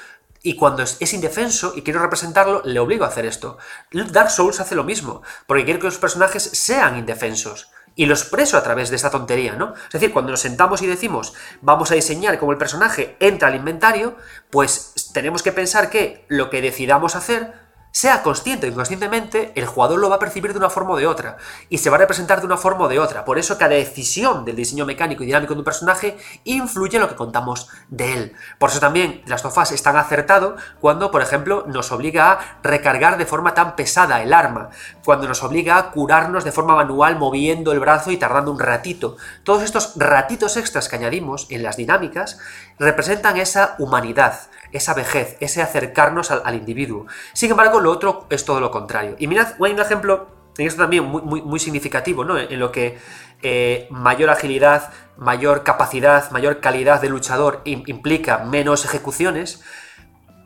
y 0.43 0.55
cuando 0.55 0.81
es, 0.81 1.13
indefenso 1.13 1.73
y 1.75 1.83
quiero 1.83 2.01
representarlo, 2.01 2.61
le 2.65 2.79
obligo 2.79 3.05
a 3.05 3.09
hacer 3.09 3.25
esto. 3.25 3.57
Dark 3.91 4.31
Souls 4.31 4.59
hace 4.59 4.75
lo 4.75 4.83
mismo, 4.83 5.21
porque 5.45 5.65
quiere 5.65 5.79
que 5.79 5.85
los 5.85 5.99
personajes 5.99 6.43
sean 6.43 6.97
indefensos. 6.97 7.69
Y 7.93 8.05
los 8.05 8.21
expreso 8.21 8.57
a 8.57 8.63
través 8.63 8.89
de 8.89 8.95
esta 8.95 9.11
tontería, 9.11 9.55
¿no? 9.55 9.73
Es 9.75 9.91
decir, 9.91 10.13
cuando 10.13 10.31
nos 10.31 10.39
sentamos 10.39 10.81
y 10.81 10.87
decimos, 10.87 11.33
vamos 11.61 11.91
a 11.91 11.95
diseñar 11.95 12.39
cómo 12.39 12.53
el 12.53 12.57
personaje 12.57 13.17
entra 13.19 13.49
al 13.49 13.55
inventario, 13.55 14.15
pues 14.49 15.11
tenemos 15.13 15.43
que 15.43 15.51
pensar 15.51 15.89
que 15.89 16.25
lo 16.29 16.49
que 16.49 16.61
decidamos 16.61 17.15
hacer 17.15 17.53
sea 17.91 18.23
consciente 18.23 18.67
o 18.67 18.69
inconscientemente, 18.69 19.51
el 19.55 19.65
jugador 19.65 19.99
lo 19.99 20.09
va 20.09 20.15
a 20.15 20.19
percibir 20.19 20.53
de 20.53 20.57
una 20.57 20.69
forma 20.69 20.93
o 20.93 20.97
de 20.97 21.07
otra, 21.07 21.37
y 21.69 21.77
se 21.77 21.89
va 21.89 21.97
a 21.97 21.99
representar 21.99 22.39
de 22.39 22.45
una 22.45 22.57
forma 22.57 22.85
o 22.85 22.87
de 22.87 22.99
otra. 22.99 23.25
Por 23.25 23.37
eso 23.37 23.57
cada 23.57 23.75
decisión 23.75 24.45
del 24.45 24.55
diseño 24.55 24.85
mecánico 24.85 25.23
y 25.23 25.25
dinámico 25.25 25.53
de 25.53 25.59
un 25.59 25.65
personaje 25.65 26.17
influye 26.43 26.95
en 26.95 27.01
lo 27.01 27.09
que 27.09 27.15
contamos 27.15 27.69
de 27.89 28.13
él. 28.13 28.33
Por 28.57 28.69
eso 28.69 28.79
también 28.79 29.21
las 29.25 29.41
tofas 29.41 29.71
es 29.71 29.83
tan 29.83 29.97
acertado 29.97 30.55
cuando, 30.79 31.11
por 31.11 31.21
ejemplo, 31.21 31.65
nos 31.67 31.91
obliga 31.91 32.31
a 32.31 32.59
recargar 32.63 33.17
de 33.17 33.25
forma 33.25 33.53
tan 33.53 33.75
pesada 33.75 34.21
el 34.21 34.33
arma, 34.33 34.69
cuando 35.03 35.27
nos 35.27 35.43
obliga 35.43 35.77
a 35.77 35.91
curarnos 35.91 36.43
de 36.43 36.51
forma 36.51 36.75
manual 36.75 37.17
moviendo 37.17 37.71
el 37.71 37.79
brazo 37.79 38.11
y 38.11 38.17
tardando 38.17 38.51
un 38.51 38.59
ratito. 38.59 39.17
Todos 39.43 39.63
estos 39.63 39.93
ratitos 39.97 40.57
extras 40.57 40.87
que 40.87 40.95
añadimos 40.95 41.47
en 41.49 41.63
las 41.63 41.77
dinámicas 41.77 42.39
representan 42.79 43.37
esa 43.37 43.75
humanidad, 43.79 44.39
esa 44.71 44.93
vejez, 44.93 45.37
ese 45.39 45.61
acercarnos 45.61 46.31
al, 46.31 46.55
individuo. 46.55 47.05
Sin 47.33 47.51
embargo, 47.51 47.79
lo 47.79 47.91
otro 47.91 48.25
es 48.29 48.45
todo 48.45 48.59
lo 48.59 48.71
contrario. 48.71 49.15
Y 49.19 49.27
mirad, 49.27 49.53
hay 49.63 49.73
un 49.73 49.79
ejemplo 49.79 50.27
en 50.57 50.67
esto 50.67 50.81
también 50.81 51.05
muy, 51.05 51.59
significativo, 51.59 52.25
¿no? 52.25 52.37
En, 52.37 52.59
lo 52.59 52.71
que 52.71 52.99
eh, 53.41 53.87
mayor 53.89 54.29
agilidad, 54.29 54.91
mayor 55.17 55.63
capacidad, 55.63 56.29
mayor 56.31 56.59
calidad 56.59 57.01
de 57.01 57.09
luchador 57.09 57.61
implica 57.65 58.39
menos 58.39 58.85
ejecuciones. 58.85 59.63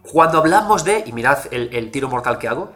Cuando 0.03 0.37
hablamos 0.37 0.83
de, 0.83 1.03
y 1.05 1.11
mirad 1.11 1.39
el, 1.51 1.73
el 1.73 1.91
tiro 1.91 2.07
mortal 2.07 2.37
que 2.37 2.47
hago, 2.47 2.73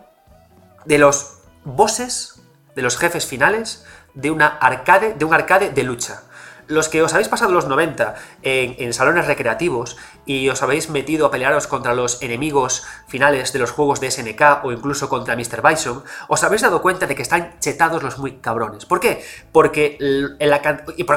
de 0.86 0.98
los 0.98 1.42
bosses, 1.64 2.42
de 2.76 2.82
los 2.82 2.98
jefes 2.98 3.26
finales, 3.26 3.86
de 4.16 4.32
una 4.32 4.48
arcade, 4.48 5.14
de 5.14 5.26
un 5.26 5.34
arcade 5.34 5.70
de 5.70 5.84
lucha 5.84 6.24
los 6.70 6.88
que 6.88 7.02
os 7.02 7.14
habéis 7.14 7.28
pasado 7.28 7.52
los 7.52 7.68
90 7.68 8.16
en, 8.44 8.94
salones 8.94 9.26
recreativos 9.26 9.98
y 10.26 10.48
os 10.50 10.62
habéis 10.62 10.90
metido 10.90 11.26
a 11.26 11.32
pelearos 11.32 11.68
contra 11.68 11.96
los 11.96 12.22
enemigos 12.22 12.86
finales 13.08 13.52
de 13.52 13.60
los 13.60 13.72
juegos 13.72 14.00
de 14.00 14.12
SNK 14.12 14.64
o 14.64 14.72
incluso 14.72 15.10
contra 15.10 15.36
Mr. 15.36 15.68
Bison, 15.68 16.04
os 16.28 16.44
habéis 16.44 16.62
dado 16.62 16.82
cuenta 16.82 17.08
de 17.08 17.16
que 17.16 17.24
están 17.24 17.60
chetados 17.60 18.04
los 18.04 18.20
muy 18.20 18.38
cabrones. 18.38 18.86
¿Por 18.86 19.00
qué? 19.00 19.26
Porque 19.52 19.98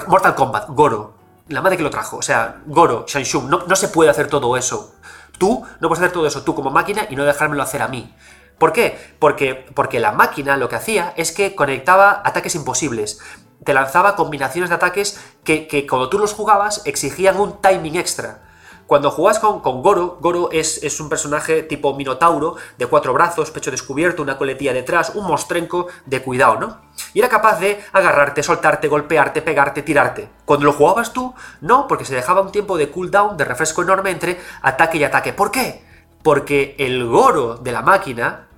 Mortal 0.08 0.34
Kombat, 0.34 0.70
Goro, 0.70 1.14
la 1.48 1.60
madre 1.60 1.76
que 1.76 1.82
lo 1.82 1.90
trajo, 1.90 2.16
o 2.16 2.22
sea, 2.22 2.62
Goro, 2.64 3.04
Shanshung, 3.06 3.50
no, 3.50 3.66
no 3.66 3.76
se 3.76 3.88
puede 3.88 4.10
hacer 4.10 4.28
todo 4.28 4.56
eso. 4.56 4.94
Tú 5.36 5.66
no 5.80 5.88
puedes 5.88 6.02
hacer 6.02 6.12
todo 6.12 6.26
eso 6.26 6.42
tú 6.44 6.54
como 6.54 6.70
máquina 6.70 7.06
y 7.10 7.16
no 7.16 7.24
dejármelo 7.24 7.62
hacer 7.62 7.82
a 7.82 7.88
mí. 7.88 8.14
¿Por 8.58 8.72
qué? 8.72 8.96
Porque, 9.18 9.66
porque 9.74 10.00
la 10.00 10.12
máquina 10.12 10.56
lo 10.56 10.68
que 10.68 10.76
hacía 10.76 11.12
es 11.16 11.32
que 11.32 11.54
conectaba 11.54 12.22
ataques 12.24 12.54
imposibles 12.54 13.18
te 13.64 13.74
lanzaba 13.74 14.16
combinaciones 14.16 14.70
de 14.70 14.76
ataques 14.76 15.20
que, 15.44 15.86
cuando 15.88 16.08
tú 16.08 16.18
los 16.18 16.34
jugabas 16.34 16.82
exigían 16.84 17.38
un 17.38 17.60
timing 17.60 17.96
extra. 17.96 18.42
Cuando 18.86 19.10
jugabas 19.10 19.38
con, 19.38 19.60
con 19.60 19.80
Goro, 19.80 20.18
Goro 20.20 20.50
es, 20.50 20.82
es, 20.82 21.00
un 21.00 21.08
personaje 21.08 21.62
tipo 21.62 21.94
Minotauro, 21.94 22.56
de 22.76 22.86
cuatro 22.86 23.14
brazos, 23.14 23.50
pecho 23.50 23.70
descubierto, 23.70 24.22
una 24.22 24.36
coletilla 24.36 24.74
detrás, 24.74 25.14
un 25.14 25.26
mostrenco 25.26 25.86
de 26.04 26.20
cuidado, 26.20 26.58
¿no? 26.60 26.80
Y 27.14 27.20
era 27.20 27.28
capaz 27.28 27.58
de 27.58 27.82
agarrarte, 27.92 28.42
soltarte, 28.42 28.88
golpearte, 28.88 29.40
pegarte, 29.40 29.82
tirarte. 29.82 30.28
Cuando 30.44 30.66
lo 30.66 30.72
jugabas 30.72 31.12
tú, 31.12 31.32
no, 31.62 31.86
porque 31.88 32.04
se 32.04 32.14
dejaba 32.14 32.42
un 32.42 32.52
tiempo 32.52 32.76
de 32.76 32.90
cooldown, 32.90 33.36
de 33.36 33.44
refresco 33.44 33.82
enorme 33.82 34.10
entre 34.10 34.38
ataque 34.60 34.98
y 34.98 35.04
ataque. 35.04 35.32
¿Por 35.32 35.50
qué? 35.50 35.84
Porque 36.22 36.76
el 36.78 37.06
Goro 37.06 37.54
de 37.54 37.72
la 37.72 37.82
máquina 37.82 38.48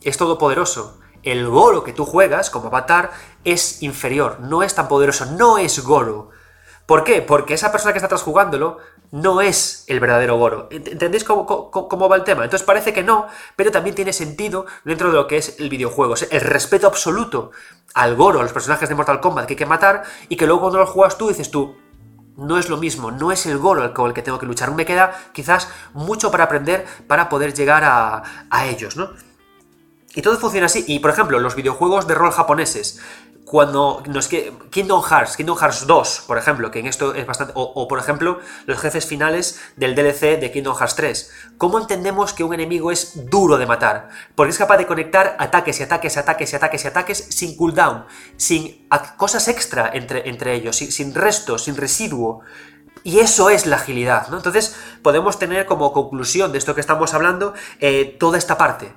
es 0.00 0.16
todopoderoso 0.16 0.98
el 1.24 1.48
Goro 1.48 1.84
que 1.84 1.92
tú 1.92 2.04
juegas 2.04 2.50
como 2.50 2.68
avatar 2.68 3.10
es 3.44 3.82
inferior, 3.82 4.40
no 4.40 4.62
es 4.62 4.74
tan 4.74 4.88
poderoso, 4.88 5.26
no 5.26 5.58
es 5.58 5.82
Goro. 5.82 6.30
¿Por 6.86 7.02
qué? 7.02 7.22
Porque 7.22 7.54
esa 7.54 7.72
persona 7.72 7.92
que 7.92 7.98
está 7.98 8.06
atrás 8.06 8.22
jugándolo 8.22 8.76
no 9.10 9.40
es 9.40 9.84
el 9.86 10.00
verdadero 10.00 10.36
Goro. 10.36 10.68
¿Entendéis 10.70 11.24
cómo, 11.24 11.46
cómo, 11.46 12.08
va 12.08 12.16
el 12.16 12.24
tema? 12.24 12.44
Entonces 12.44 12.66
parece 12.66 12.92
que 12.92 13.02
no, 13.02 13.26
pero 13.56 13.70
también 13.70 13.94
tiene 13.94 14.12
sentido 14.12 14.66
dentro 14.84 15.08
de 15.08 15.14
lo 15.14 15.26
que 15.26 15.38
es 15.38 15.58
el 15.60 15.70
videojuego. 15.70 16.14
El 16.30 16.40
respeto 16.42 16.86
absoluto 16.86 17.52
al 17.94 18.16
Goro, 18.16 18.40
a 18.40 18.42
los 18.42 18.52
personajes 18.52 18.88
de 18.88 18.94
Mortal 18.94 19.20
Kombat 19.20 19.46
que 19.46 19.52
hay 19.54 19.58
que 19.58 19.66
matar, 19.66 20.02
y 20.28 20.36
que 20.36 20.46
luego 20.46 20.62
cuando 20.62 20.78
lo 20.78 20.86
juegas 20.86 21.16
tú 21.16 21.28
dices 21.28 21.50
tú, 21.50 21.76
no 22.36 22.58
es 22.58 22.68
lo 22.68 22.76
mismo, 22.76 23.12
no 23.12 23.32
es 23.32 23.46
el 23.46 23.58
Goro 23.58 23.94
con 23.94 24.08
el 24.08 24.14
que 24.14 24.22
tengo 24.22 24.38
que 24.38 24.46
luchar. 24.46 24.72
Me 24.72 24.84
queda 24.84 25.12
quizás 25.32 25.68
mucho 25.94 26.30
para 26.30 26.44
aprender 26.44 26.84
para 27.06 27.28
poder 27.28 27.54
llegar 27.54 27.84
a, 27.84 28.22
a 28.50 28.66
ellos, 28.66 28.96
¿no? 28.96 29.10
Y 30.14 30.22
todo 30.22 30.38
funciona 30.38 30.66
así. 30.66 30.84
Y 30.86 31.00
por 31.00 31.10
ejemplo, 31.10 31.38
los 31.40 31.56
videojuegos 31.56 32.06
de 32.06 32.14
rol 32.14 32.30
japoneses, 32.30 33.00
cuando 33.44 34.02
nos 34.06 34.28
Kingdom 34.28 35.02
Hearts, 35.02 35.36
Kingdom 35.36 35.56
Hearts 35.58 35.86
2, 35.86 36.24
por 36.26 36.38
ejemplo, 36.38 36.70
que 36.70 36.80
en 36.80 36.86
esto 36.86 37.14
es 37.14 37.26
bastante. 37.26 37.52
O, 37.56 37.86
por 37.88 37.98
ejemplo, 37.98 38.38
los 38.66 38.80
jefes 38.80 39.06
finales 39.06 39.60
del 39.76 39.94
DLC 39.94 40.40
de 40.40 40.50
Kingdom 40.50 40.76
Hearts 40.76 40.96
3. 40.96 41.30
¿Cómo 41.58 41.78
entendemos 41.78 42.32
que 42.32 42.44
un 42.44 42.54
enemigo 42.54 42.90
es 42.90 43.28
duro 43.28 43.58
de 43.58 43.66
matar? 43.66 44.08
Porque 44.34 44.52
es 44.52 44.58
capaz 44.58 44.78
de 44.78 44.86
conectar 44.86 45.36
ataques 45.38 45.78
y 45.80 45.82
ataques 45.82 46.16
ataques 46.16 46.52
y 46.52 46.56
ataques 46.56 46.84
y 46.84 46.88
ataques 46.88 47.26
sin 47.30 47.56
cooldown, 47.56 48.06
sin 48.36 48.88
cosas 49.16 49.46
extra 49.48 49.90
entre, 49.92 50.28
entre 50.28 50.54
ellos, 50.54 50.76
sin, 50.76 50.90
sin 50.90 51.14
resto, 51.14 51.58
sin 51.58 51.76
residuo. 51.76 52.40
Y 53.02 53.18
eso 53.18 53.50
es 53.50 53.66
la 53.66 53.76
agilidad, 53.76 54.28
¿no? 54.28 54.38
Entonces, 54.38 54.74
podemos 55.02 55.38
tener 55.38 55.66
como 55.66 55.92
conclusión 55.92 56.52
de 56.52 56.58
esto 56.58 56.74
que 56.74 56.80
estamos 56.80 57.12
hablando 57.12 57.52
eh, 57.78 58.16
toda 58.18 58.38
esta 58.38 58.56
parte 58.56 58.94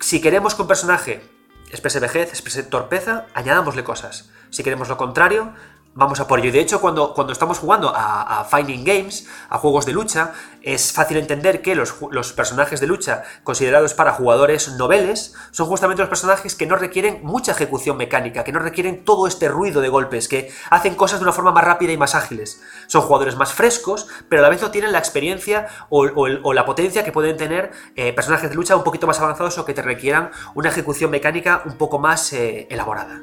si 0.00 0.20
queremos 0.20 0.54
que 0.54 0.62
un 0.62 0.68
personaje 0.68 1.22
exprese 1.70 2.00
vejez, 2.00 2.30
exprese 2.30 2.62
torpeza, 2.62 3.26
añadámosle 3.34 3.84
cosas. 3.84 4.30
Si 4.50 4.62
queremos 4.62 4.88
lo 4.88 4.96
contrario, 4.96 5.52
vamos 5.94 6.20
a 6.20 6.28
por 6.28 6.38
ello. 6.38 6.52
De 6.52 6.60
hecho, 6.60 6.80
cuando, 6.80 7.12
cuando 7.12 7.32
estamos 7.32 7.58
jugando 7.58 7.92
a, 7.94 8.46
Finding 8.50 8.84
Games, 8.84 9.26
a 9.50 9.58
juegos 9.58 9.84
de 9.84 9.92
lucha, 9.92 10.32
es 10.62 10.92
fácil 10.92 11.16
entender 11.16 11.60
que 11.60 11.74
los, 11.74 11.94
los, 12.10 12.32
personajes 12.32 12.80
de 12.80 12.86
lucha 12.86 13.24
considerados 13.42 13.94
para 13.94 14.12
jugadores 14.12 14.76
noveles 14.76 15.34
son 15.50 15.66
justamente 15.66 16.02
los 16.02 16.08
personajes 16.08 16.54
que 16.54 16.66
no 16.66 16.76
requieren 16.76 17.20
mucha 17.22 17.52
ejecución 17.52 17.96
mecánica, 17.96 18.44
que 18.44 18.52
no 18.52 18.60
requieren 18.60 19.04
todo 19.04 19.26
este 19.26 19.48
ruido 19.48 19.80
de 19.80 19.88
golpes, 19.88 20.28
que 20.28 20.52
hacen 20.70 20.94
cosas 20.94 21.18
de 21.18 21.24
una 21.24 21.32
forma 21.32 21.52
más 21.52 21.64
rápida 21.64 21.92
y 21.92 21.96
más 21.96 22.14
ágiles. 22.14 22.62
Son 22.86 23.02
jugadores 23.02 23.36
más 23.36 23.52
frescos, 23.52 24.06
pero 24.28 24.40
a 24.40 24.44
la 24.44 24.50
vez 24.50 24.62
no 24.62 24.70
tienen 24.70 24.92
la 24.92 24.98
experiencia 24.98 25.66
o, 25.88 26.52
la 26.52 26.64
potencia 26.64 27.04
que 27.04 27.12
pueden 27.12 27.36
tener 27.36 27.72
eh, 27.96 28.12
personajes 28.12 28.50
de 28.50 28.56
lucha 28.56 28.76
un 28.76 28.84
poquito 28.84 29.06
más 29.06 29.20
avanzados 29.20 29.58
o 29.58 29.64
que 29.64 29.74
te 29.74 29.82
requieran 29.82 30.30
una 30.54 30.68
ejecución 30.68 31.10
mecánica 31.10 31.62
un 31.64 31.76
poco 31.76 31.98
más 31.98 32.32
eh, 32.32 32.66
elaborada. 32.70 33.20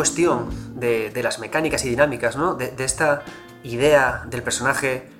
Cuestión 0.00 0.48
de, 0.80 1.12
las 1.22 1.40
mecánicas 1.40 1.84
y 1.84 1.90
dinámicas, 1.90 2.34
¿no? 2.34 2.54
De, 2.54 2.72
esta 2.78 3.20
idea 3.62 4.22
del 4.30 4.42
personaje 4.42 5.10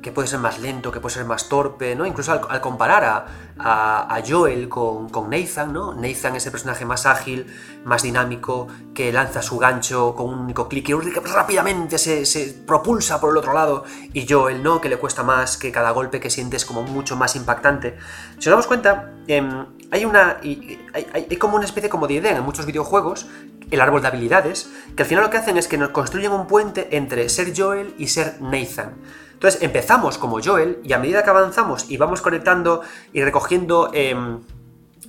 que 0.00 0.12
puede 0.12 0.28
ser 0.28 0.38
más 0.38 0.58
lento, 0.58 0.90
que 0.90 0.98
puede 0.98 1.14
ser 1.16 1.26
más 1.26 1.50
torpe, 1.50 1.94
¿no? 1.94 2.06
Incluso 2.06 2.32
al, 2.32 2.60
comparar 2.62 3.26
a, 3.58 4.22
Joel 4.26 4.70
con, 4.70 5.10
Nathan, 5.28 5.74
¿no? 5.74 5.92
Nathan 5.92 6.36
es 6.36 6.46
el 6.46 6.52
personaje 6.52 6.86
más 6.86 7.04
ágil, 7.04 7.54
más 7.84 8.02
dinámico, 8.02 8.66
que 8.94 9.12
lanza 9.12 9.42
su 9.42 9.58
gancho 9.58 10.14
con 10.16 10.30
un 10.30 10.38
único 10.38 10.70
clic 10.70 10.88
y 10.88 10.94
rápidamente 10.94 11.98
se, 11.98 12.62
propulsa 12.66 13.20
por 13.20 13.32
el 13.32 13.36
otro 13.36 13.52
lado, 13.52 13.84
y 14.14 14.26
Joel, 14.26 14.62
¿no? 14.62 14.80
Que 14.80 14.88
le 14.88 14.96
cuesta 14.96 15.22
más, 15.22 15.58
que 15.58 15.70
cada 15.70 15.90
golpe 15.90 16.18
que 16.18 16.30
sientes 16.30 16.64
como 16.64 16.82
mucho 16.82 17.14
más 17.14 17.36
impactante. 17.36 17.98
Si 18.38 18.48
nos 18.48 18.52
damos 18.52 18.66
cuenta, 18.66 19.12
em, 19.26 19.66
hay 19.90 20.06
una. 20.06 20.38
Hay, 20.42 21.06
hay, 21.12 21.36
como 21.36 21.56
una 21.56 21.66
especie 21.66 21.90
como 21.90 22.06
de 22.06 22.14
idea 22.14 22.36
en 22.38 22.42
muchos 22.42 22.64
videojuegos 22.64 23.26
el 23.70 23.80
árbol 23.80 24.02
de 24.02 24.08
habilidades, 24.08 24.70
que 24.96 25.02
al 25.02 25.08
final 25.08 25.24
lo 25.24 25.30
que 25.30 25.38
hacen 25.38 25.56
es 25.56 25.68
que 25.68 25.78
nos 25.78 25.90
construyen 25.90 26.32
un 26.32 26.46
puente 26.46 26.88
entre 26.96 27.28
ser 27.28 27.52
Joel 27.56 27.94
y 27.98 28.08
ser 28.08 28.40
Nathan. 28.40 28.94
Entonces 29.32 29.62
empezamos 29.62 30.18
como 30.18 30.42
Joel 30.42 30.80
y 30.84 30.92
a 30.92 30.98
medida 30.98 31.24
que 31.24 31.30
avanzamos 31.30 31.90
y 31.90 31.96
vamos 31.96 32.20
conectando 32.20 32.82
y 33.12 33.22
recogiendo 33.22 33.90
em, 33.94 34.40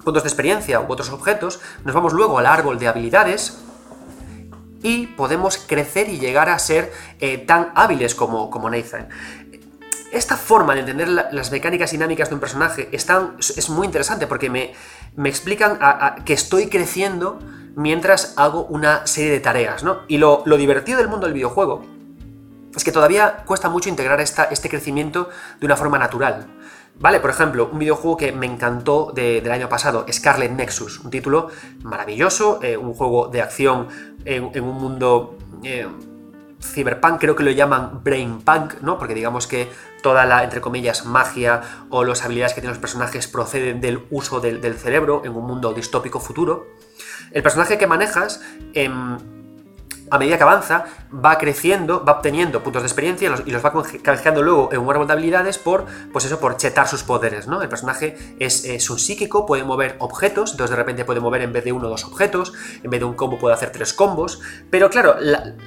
puntos 0.06 0.24
de 0.24 0.30
experiencia 0.30 0.80
u 0.80 0.92
otros 0.92 1.10
objetos, 1.10 1.60
nos 1.84 1.94
vamos 1.94 2.14
luego 2.14 2.40
al 2.40 2.46
árbol 2.46 2.80
de 2.80 2.88
habilidades 2.88 3.58
y 4.84 5.08
podemos 5.08 5.58
crecer 5.58 6.10
y 6.10 6.20
llegar 6.20 6.50
a 6.50 6.58
ser 6.60 6.92
eh, 7.20 7.40
tan 7.40 7.72
hábiles 7.76 8.16
como, 8.16 8.50
como 8.50 8.70
Nathan. 8.70 9.10
Esta 10.12 10.36
forma 10.36 10.74
de 10.74 10.82
entender 10.82 11.08
las 11.08 11.52
mecánicas 11.52 11.92
dinámicas 11.92 12.30
de 12.30 12.36
un 12.36 12.42
personaje 12.42 12.90
es, 12.92 13.70
muy 13.70 13.86
interesante 13.86 14.28
porque 14.28 14.50
me, 14.50 14.74
me 15.16 15.30
explican 15.30 15.80
que 16.26 16.34
estoy 16.34 16.68
creciendo 16.68 17.40
mientras 17.76 18.34
hago 18.38 18.66
una 18.66 19.06
serie 19.08 19.32
de 19.32 19.40
tareas, 19.40 19.84
¿no? 19.84 20.02
Y 20.08 20.18
lo, 20.18 20.44
divertido 20.46 20.98
del 20.98 21.08
mundo 21.08 21.26
del 21.28 21.34
videojuego 21.34 21.84
es 22.76 22.84
que 22.84 22.92
todavía 22.92 23.44
cuesta 23.46 23.70
mucho 23.70 23.90
integrar 23.90 24.22
esta, 24.22 24.46
este 24.46 24.70
crecimiento 24.70 25.30
de 25.60 25.66
una 25.66 25.76
forma 25.76 25.98
natural. 25.98 26.48
Vale, 27.00 27.20
por 27.20 27.30
ejemplo, 27.30 27.70
un 27.72 27.80
videojuego 27.80 28.16
que 28.18 28.32
me 28.32 28.46
encantó 28.46 29.12
del 29.14 29.52
año 29.52 29.68
pasado, 29.68 30.06
Scarlet 30.12 30.52
Nexus, 30.52 31.00
un 31.00 31.10
título 31.10 31.50
maravilloso, 31.84 32.60
eh, 32.62 32.78
un 32.78 32.94
juego 32.94 33.28
de 33.28 33.42
acción 33.42 33.88
en, 34.24 34.64
un 34.64 34.76
mundo 34.76 35.38
eh, 35.64 35.88
cyberpunk, 36.62 37.20
creo 37.20 37.36
que 37.36 37.44
lo 37.44 37.52
llaman 37.52 38.04
brainpunk, 38.04 38.82
¿no? 38.82 39.00
Porque 39.00 39.16
digamos 39.16 39.48
que 39.48 39.68
toda 40.04 40.26
la, 40.26 40.44
entre 40.44 40.62
comillas, 40.62 41.06
magia 41.06 41.62
o 41.90 42.04
las 42.04 42.24
habilidades 42.24 42.54
que 42.54 42.62
tienen 42.62 42.76
los 42.76 42.82
personajes 42.82 43.28
proceden 43.28 43.82
del 43.82 44.06
uso 44.12 44.40
del, 44.40 44.62
del 44.62 44.76
cerebro 44.76 45.24
en 45.26 45.36
un 45.36 45.46
mundo 45.46 45.74
distópico 45.74 46.20
futuro. 46.20 46.68
El 47.32 47.44
personaje 47.44 47.78
que 47.78 47.88
manejas, 47.88 48.42
em, 48.74 49.18
a 50.12 50.18
medida 50.18 50.38
que 50.38 50.44
avanza, 50.44 50.86
va 51.14 51.38
creciendo, 51.38 52.04
va 52.04 52.14
obteniendo 52.14 52.62
puntos 52.62 52.82
de 52.82 52.88
experiencia 52.88 53.34
y 53.46 53.52
los, 53.52 53.66
va 53.66 53.72
canjeando 54.04 54.44
luego 54.44 54.70
en 54.74 54.80
un 54.80 54.90
árbol 54.90 55.08
de 55.08 55.14
habilidades 55.14 55.58
por, 55.58 55.86
pues 56.12 56.26
eso, 56.26 56.40
por 56.40 56.58
chetar 56.58 56.88
sus 56.88 57.04
poderes, 57.04 57.48
¿no? 57.48 57.62
El 57.62 57.70
personaje 57.70 58.18
es, 58.38 58.90
un 58.90 59.00
psíquico, 59.00 59.46
puede 59.46 59.64
mover 59.64 59.96
objetos, 60.00 60.52
entonces 60.52 60.72
de 60.72 60.76
repente 60.76 61.06
puede 61.06 61.22
mover 61.22 61.42
en 61.44 61.54
vez 61.54 61.64
de 61.64 61.72
uno 61.72 61.88
dos 61.88 62.04
objetos, 62.04 62.52
en 62.84 62.92
vez 62.92 63.00
de 63.00 63.06
un 63.06 63.14
combo 63.14 63.40
puede 63.40 63.56
hacer 63.56 63.72
tres 63.72 63.94
combos, 63.94 64.42
pero 64.70 64.90
claro, 64.90 65.16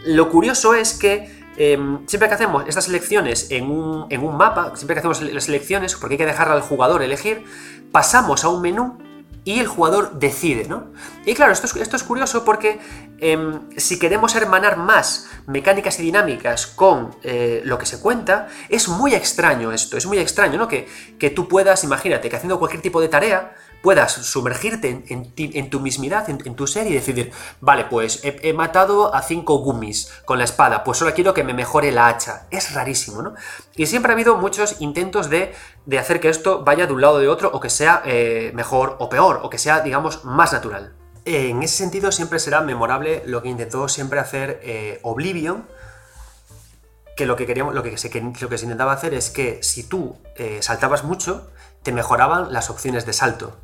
lo 0.05 0.29
curioso 0.29 0.75
es 0.75 0.93
que 0.93 1.43
em, 1.57 2.07
siempre 2.07 2.29
que 2.29 2.35
hacemos 2.35 2.65
estas 2.69 2.85
selecciones 2.85 3.51
en 3.51 3.71
un, 3.71 4.07
en 4.11 4.23
un, 4.23 4.37
mapa, 4.37 4.73
siempre 4.77 4.95
que 4.95 4.99
hacemos 4.99 5.23
las 5.23 5.45
selecciones, 5.45 5.95
porque 5.95 6.15
hay 6.15 6.19
que 6.19 6.27
dejar 6.27 6.51
al 6.51 6.61
jugador 6.61 7.03
elegir, 7.03 7.45
pasamos 7.93 8.45
a 8.45 8.49
un 8.49 8.61
menú 8.61 8.99
y 9.45 9.61
el 9.61 9.67
jugador 9.67 10.19
decide, 10.19 10.67
¿no? 10.67 10.93
Y 11.27 11.35
claro, 11.35 11.53
esto 11.53 11.67
es, 11.67 11.77
esto 11.77 11.97
es 11.97 12.03
curioso 12.03 12.45
porque 12.45 12.81
em, 13.19 13.61
si 13.77 13.99
queremos 13.99 14.35
hermanar 14.35 14.79
más 14.79 15.29
mecánicas 15.47 16.01
y 16.01 16.03
dinámicas 16.03 16.67
con 16.67 17.15
eh, 17.23 17.61
lo 17.65 17.79
que 17.79 17.85
se 17.85 18.01
cuenta, 18.01 18.49
es 18.71 18.89
muy 18.89 19.15
extraño 19.15 19.71
esto, 19.71 19.99
es 19.99 20.07
muy 20.07 20.19
extraño, 20.19 20.59
¿no? 20.59 20.67
Que, 20.67 20.89
que 21.19 21.31
tú 21.31 21.47
puedas, 21.47 21.85
imagínate, 21.85 22.31
que 22.31 22.37
haciendo 22.37 22.59
cualquier 22.59 22.81
tipo 22.81 23.01
de 23.01 23.09
tarea, 23.09 23.55
puedas 23.85 24.13
sumergirte 24.13 25.05
en, 25.09 25.69
tu 25.69 25.79
mismidad, 25.79 26.31
en, 26.31 26.57
tu 26.57 26.67
ser 26.67 26.87
y 26.87 26.95
decidir, 26.95 27.33
vale, 27.61 27.85
pues 27.85 28.21
he, 28.23 28.55
matado 28.55 29.15
a 29.15 29.21
cinco 29.21 29.59
gummies 29.59 30.11
con 30.25 30.39
la 30.39 30.45
espada, 30.45 30.83
pues 30.85 30.97
solo 30.97 31.13
quiero 31.13 31.35
que 31.35 31.45
me 31.45 31.53
mejore 31.53 31.93
la 31.93 32.09
hacha. 32.09 32.47
Es 32.51 32.73
rarísimo, 32.73 33.21
¿no? 33.21 33.35
Y 33.77 33.85
siempre 33.85 34.11
ha 34.11 34.15
habido 34.15 34.39
muchos 34.39 34.81
intentos 34.81 35.29
de, 35.29 35.53
hacer 35.99 36.19
que 36.19 36.31
esto 36.31 36.65
vaya 36.65 36.87
de 36.87 36.95
un 36.95 37.03
lado 37.03 37.17
o 37.17 37.19
de 37.19 37.29
otro, 37.29 37.51
o 37.53 37.61
que 37.61 37.69
sea 37.69 38.01
eh, 38.07 38.53
mejor 38.55 38.97
o 39.01 39.11
peor, 39.11 39.41
o 39.43 39.51
que 39.51 39.59
sea, 39.59 39.81
digamos, 39.81 40.25
más 40.25 40.55
natural. 40.55 40.95
En 41.27 41.63
ese 41.63 41.77
sentido 41.77 42.11
siempre 42.11 42.39
será 42.39 42.63
memorable 42.63 43.23
lo 43.27 43.43
que 43.43 43.51
intentó 43.51 43.87
siempre 43.89 44.19
hacer 44.19 44.61
eh, 44.63 44.99
Oblivion, 45.03 45.67
que 47.19 47.27
lo 47.27 47.37
que, 47.37 47.45
queríamos, 47.45 47.75
lo, 47.75 47.83
que 47.83 47.99
se, 47.99 48.09
lo 48.09 48.49
que 48.49 48.55
intentaba 48.55 48.93
hacer 48.93 49.13
es 49.13 49.29
que 49.29 49.63
si 49.63 49.83
tú 49.83 50.17
eh, 50.37 50.61
saltabas 50.63 51.05
mucho, 51.05 51.51
te 51.83 51.93
mejoraban 51.93 52.51
las 52.51 52.71
opciones 52.71 53.05
de 53.05 53.13
salto. 53.13 53.59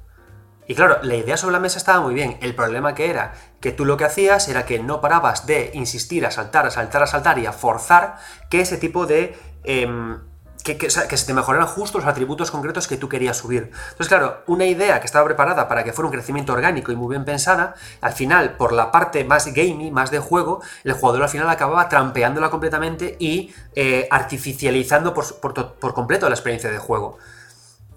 Y 0.71 0.77
claro, 0.77 0.99
la 1.03 1.17
idea 1.17 1.37
sobre 1.37 1.55
la 1.55 1.59
mesa 1.59 1.79
estaba 1.79 2.01
muy 2.01 2.15
bien. 2.15 2.39
El 2.41 2.55
problema 2.55 2.95
que 2.95 3.11
era 3.11 3.33
que 3.59 3.73
tú 3.73 3.85
lo 3.85 3.97
que 3.97 4.05
hacías 4.05 4.47
era 4.47 4.67
que 4.67 4.79
no 4.79 5.01
parabas 5.01 5.45
de 5.45 5.73
insistir 5.75 6.25
a 6.25 6.31
saltar, 6.31 6.65
a 6.65 6.71
saltar, 6.71 7.03
a 7.03 7.09
saltar 7.09 7.41
y 7.41 7.47
a 7.47 7.53
forzar 7.53 8.19
que 8.49 8.61
ese 8.61 8.77
tipo 8.77 9.05
de... 9.05 9.37
Em, 9.65 10.21
que, 10.63 10.89
se 10.89 11.27
te 11.27 11.35
mejoraran 11.35 11.67
justo 11.67 11.99
los 11.99 12.07
atributos 12.07 12.53
concretos 12.53 12.87
que 12.87 12.97
tú 12.97 13.09
querías 13.09 13.39
subir. 13.39 13.73
Entonces, 13.73 14.07
claro, 14.07 14.45
una 14.47 14.65
idea 14.65 15.01
que 15.01 15.07
estaba 15.07 15.25
preparada 15.25 15.67
para 15.67 15.83
que 15.83 15.93
fuera 15.93 16.07
un 16.07 16.13
crecimiento 16.13 16.53
orgánico 16.53 16.93
y 16.93 16.95
muy 16.95 17.09
bien 17.09 17.25
pensada, 17.25 17.75
al 18.01 18.13
final, 18.13 18.53
por 18.53 18.73
la 18.73 18.93
parte 18.93 19.25
más 19.25 19.47
gamey, 19.53 19.91
más 19.91 20.13
de 20.13 20.21
juego, 20.21 20.63
el 20.85 20.93
jugador 20.93 21.25
al 21.25 21.31
final 21.31 21.51
acababa 21.51 21.89
trampeándola 21.89 22.49
completamente 22.49 23.17
y 23.19 23.53
eh, 23.75 24.07
artificializando 24.09 25.15
por 25.15 25.95
completo 25.95 26.29
la 26.29 26.37
experiencia 26.37 26.71
de 26.71 26.79
juego. 26.79 27.19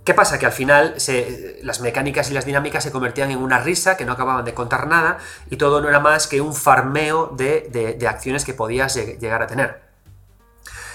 ¿Qué 0.03 0.13
pasa? 0.13 0.37
Que 0.37 0.45
al 0.45 0.51
final 0.51 0.95
las 1.61 1.79
mecánicas 1.79 2.29
y 2.29 2.33
las 2.33 2.45
dinámicas 2.45 2.83
se 2.83 2.91
convertían 2.91 3.31
en 3.31 3.37
una 3.37 3.59
risa, 3.59 3.95
que 3.95 4.05
no 4.05 4.13
acababan 4.13 4.43
de 4.43 4.53
contar 4.53 4.87
nada, 4.87 5.17
y 5.49 5.57
todo 5.57 5.79
no 5.79 5.87
era 5.87 5.99
más 5.99 6.27
que 6.27 6.41
un 6.41 6.53
farmeo 6.53 7.27
de 7.27 8.05
acciones 8.09 8.43
que 8.43 8.53
podías 8.53 8.95
llegar 8.95 9.41
a 9.41 9.47
tener. 9.47 9.82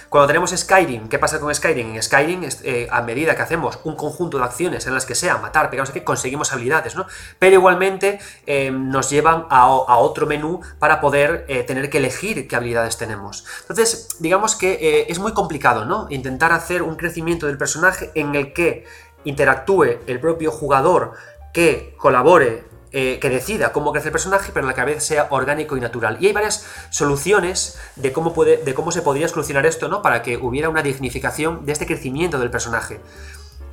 Cuando 0.09 0.27
tenemos 0.27 0.51
Skyrim, 0.57 1.09
¿qué 1.09 1.19
pasa 1.19 1.39
con 1.39 1.55
Skyrim? 1.55 1.95
En 1.95 2.03
Skyrim, 2.03 2.49
eh, 2.63 2.89
a 2.91 3.03
medida 3.03 3.37
que 3.37 3.43
hacemos 3.43 3.79
un 3.85 3.95
conjunto 3.95 4.39
de 4.39 4.45
acciones 4.45 4.87
en 4.87 4.95
las 4.95 5.05
que 5.05 5.15
sea 5.15 5.37
matar, 5.37 5.69
pegar, 5.69 5.83
no 5.83 5.87
sé 5.87 5.93
qué, 5.93 6.03
conseguimos 6.03 6.51
habilidades, 6.53 6.97
¿no? 6.97 7.07
Pero 7.39 7.57
igualmente 7.57 8.19
eh, 8.47 8.71
nos 8.71 9.11
llevan 9.11 9.47
a, 9.51 9.69
otro 9.69 10.27
menú 10.27 10.61
para 10.79 11.03
poder 11.03 11.45
eh, 11.49 11.63
tener 11.63 11.91
que 11.91 11.99
elegir 11.99 12.49
qué 12.49 12.57
habilidades 12.57 12.97
tenemos. 12.97 13.45
Entonces, 13.61 14.09
digamos 14.19 14.57
que 14.57 15.07
es 15.09 15.19
muy 15.19 15.35
complicado, 15.35 15.85
¿no? 15.85 16.07
Intentar 16.09 16.53
hacer 16.53 16.83
un 16.83 16.97
crecimiento 16.97 17.47
del 17.47 17.59
personaje 17.59 18.11
en 18.15 18.35
el 18.35 18.55
que 18.55 18.87
interactúe 19.25 19.99
el 20.07 20.21
propio 20.21 20.51
jugador, 20.51 21.13
que 21.53 21.95
colabore 21.99 22.65
eh, 22.93 23.19
que 23.21 23.29
decida 23.29 23.73
cómo 23.73 23.93
crece 23.93 24.09
el 24.09 24.13
personaje, 24.13 24.51
pero 24.53 24.67
a 24.67 24.71
la 24.71 24.75
que 24.75 24.81
a 24.81 24.85
vez 24.85 25.05
sea 25.05 25.29
orgánico 25.31 25.77
y 25.77 25.81
natural. 25.81 26.17
Y 26.21 26.27
hay 26.27 26.33
varias 26.33 26.67
soluciones 26.91 27.79
de 27.97 28.13
cómo, 28.13 28.33
puede, 28.33 28.59
de 28.59 28.75
cómo 28.75 28.93
se 28.93 29.03
podría 29.03 29.29
solucionar 29.29 29.67
esto, 29.67 29.89
¿no? 29.89 30.03
Para 30.03 30.23
que 30.23 30.37
hubiera 30.37 30.69
una 30.69 30.83
dignificación 30.83 31.67
de 31.67 31.73
este 31.73 31.87
crecimiento 31.87 32.39
del 32.39 32.51
personaje. 32.51 33.01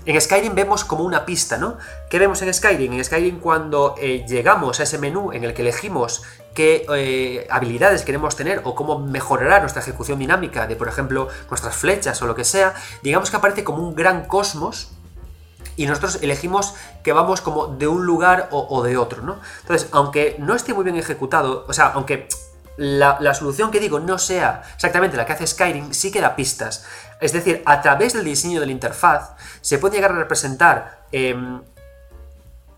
En 0.06 0.22
Skyrim 0.22 0.54
vemos 0.54 0.84
como 0.84 1.04
una 1.04 1.26
pista, 1.26 1.58
¿no? 1.58 1.78
¿Qué 2.10 2.20
vemos 2.20 2.40
en 2.42 2.54
Skyrim? 2.54 2.94
En 2.94 3.04
Skyrim 3.04 3.40
cuando 3.40 3.96
eh, 3.98 4.24
llegamos 4.28 4.80
a 4.80 4.84
ese 4.84 5.00
menú 5.00 5.32
en 5.32 5.44
el 5.44 5.56
que 5.56 5.64
elegimos 5.64 6.22
qué 6.54 6.86
eh, 6.96 7.48
habilidades 7.50 8.04
queremos 8.04 8.36
tener 8.36 8.62
o 8.66 8.76
cómo 8.76 9.00
mejorará 9.00 9.60
nuestra 9.60 9.82
ejecución 9.82 10.20
dinámica 10.20 10.68
de, 10.68 10.76
por 10.76 10.88
ejemplo, 10.88 11.28
nuestras 11.50 11.76
flechas 11.76 12.22
o 12.22 12.28
lo 12.28 12.36
que 12.36 12.44
sea, 12.44 12.76
digamos 13.02 13.32
que 13.32 13.38
aparece 13.38 13.64
como 13.64 13.88
un 13.88 13.96
gran 13.96 14.26
cosmos 14.26 14.92
y 15.76 15.86
nosotros 15.88 16.20
elegimos 16.22 16.74
que 17.04 17.14
vamos 17.14 17.42
como 17.42 17.68
de 17.68 17.88
un 17.88 18.06
lugar 18.06 18.50
o, 18.52 18.84
de 18.84 18.98
otro, 18.98 19.22
¿no? 19.22 19.40
Entonces, 19.62 19.90
aunque 19.92 20.36
no 20.40 20.56
esté 20.56 20.74
muy 20.74 20.84
bien 20.84 20.96
ejecutado, 20.96 21.66
o 21.68 21.74
sea, 21.74 21.88
aunque 21.88 22.28
la, 22.78 23.34
solución 23.34 23.72
que 23.72 23.80
digo 23.80 24.00
no 24.00 24.18
sea 24.18 24.64
exactamente 24.76 25.18
la 25.18 25.26
que 25.26 25.34
hace 25.34 25.48
Skyrim, 25.48 25.94
sí 25.94 26.12
que 26.12 26.22
da 26.22 26.36
pistas. 26.36 26.86
Es 27.22 27.34
decir, 27.34 27.62
a 27.66 27.82
través 27.82 28.14
del 28.14 28.26
diseño 28.26 28.60
de 28.60 28.66
la 28.66 28.72
interfaz 28.72 29.32
se 29.62 29.78
puede 29.78 29.96
llegar 29.96 30.12
a 30.12 30.16
representar 30.16 31.06
em, 31.12 31.62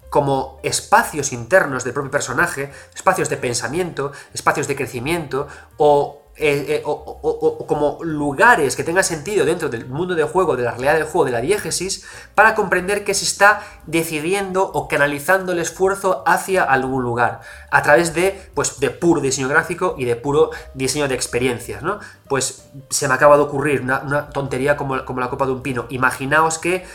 como 0.10 0.60
espacios 0.64 1.34
internos 1.34 1.84
del 1.84 1.94
propio 1.94 2.12
personaje, 2.12 2.72
espacios 2.96 3.30
de 3.30 3.38
pensamiento, 3.38 4.12
espacios 4.34 4.68
de 4.68 4.76
crecimiento 4.76 5.48
o 5.78 6.24
eh, 6.40 6.66
eh, 6.70 6.82
o, 6.86 7.66
como 7.66 7.98
lugares 8.04 8.76
que 8.76 8.84
tengan 8.84 9.04
sentido 9.04 9.44
dentro 9.44 9.70
del 9.70 9.88
mundo 9.88 10.14
del 10.14 10.26
juego, 10.26 10.56
de 10.56 10.64
la 10.64 10.72
realidad 10.72 10.94
del 10.94 11.06
juego, 11.06 11.26
de 11.26 11.32
la 11.32 11.42
diégesis, 11.42 12.06
para 12.36 12.54
comprender 12.54 13.04
que 13.04 13.16
se 13.16 13.26
está 13.26 13.64
decidiendo 13.88 14.64
o 14.64 14.88
canalizando 14.88 15.54
el 15.54 15.60
esfuerzo 15.60 16.24
hacia 16.28 16.64
algún 16.64 17.02
lugar, 17.02 17.42
a 17.72 17.82
través 17.82 18.14
de, 18.14 18.40
pues, 18.54 18.80
de 18.80 18.92
puro 18.92 19.20
diseño 19.20 19.48
gráfico 19.48 19.96
y 19.98 20.06
de 20.06 20.16
puro 20.16 20.52
diseño 20.76 21.08
de 21.08 21.16
experiencias, 21.16 21.82
¿no? 21.82 22.00
Pues 22.28 22.70
se 22.90 23.08
me 23.08 23.16
acaba 23.16 23.36
de 23.38 23.44
ocurrir 23.44 23.82
una, 23.82 24.02
una 24.02 24.30
tontería 24.30 24.78
como, 24.78 25.04
como 25.06 25.20
la 25.20 25.30
copa 25.32 25.48
de 25.48 25.54
un 25.54 25.64
pino. 25.64 25.88
Imaginaos 25.90 26.60
que 26.60 26.86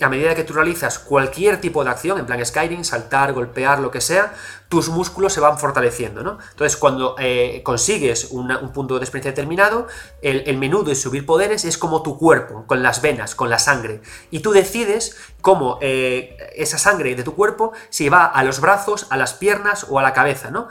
a 0.00 0.08
medida 0.08 0.34
que 0.34 0.44
tú 0.44 0.52
realizas 0.54 0.98
cualquier 0.98 1.60
tipo 1.60 1.84
de 1.84 1.90
acción, 1.90 2.18
en 2.18 2.26
plan 2.26 2.44
Skyrim, 2.44 2.84
saltar, 2.84 3.32
golpear, 3.32 3.80
lo 3.80 3.90
que 3.90 4.00
sea, 4.00 4.34
tus 4.68 4.88
músculos 4.88 5.32
se 5.32 5.40
van 5.40 5.58
fortaleciendo, 5.58 6.22
¿no? 6.22 6.38
Entonces, 6.50 6.76
cuando 6.76 7.16
eh, 7.18 7.60
consigues 7.64 8.30
un 8.30 8.72
punto 8.72 8.98
de 8.98 9.04
experiencia 9.04 9.32
determinado, 9.32 9.86
el, 10.22 10.56
menú 10.58 10.84
de 10.84 10.94
subir 10.94 11.26
poderes 11.26 11.64
es 11.64 11.76
como 11.76 12.02
tu 12.02 12.18
cuerpo, 12.18 12.64
con 12.66 12.82
las 12.82 13.02
venas, 13.02 13.34
con 13.34 13.50
la 13.50 13.58
sangre. 13.58 14.00
Y 14.30 14.40
tú 14.40 14.52
decides 14.52 15.16
cómo 15.40 15.78
eh, 15.80 16.36
esa 16.56 16.78
sangre 16.78 17.14
de 17.14 17.22
tu 17.22 17.34
cuerpo 17.34 17.72
se 17.88 18.10
va 18.10 18.26
a 18.26 18.44
los 18.44 18.60
brazos, 18.60 19.06
a 19.10 19.16
las 19.16 19.34
piernas 19.34 19.86
o 19.88 19.98
a 19.98 20.02
la 20.02 20.12
cabeza, 20.12 20.50
¿no? 20.50 20.68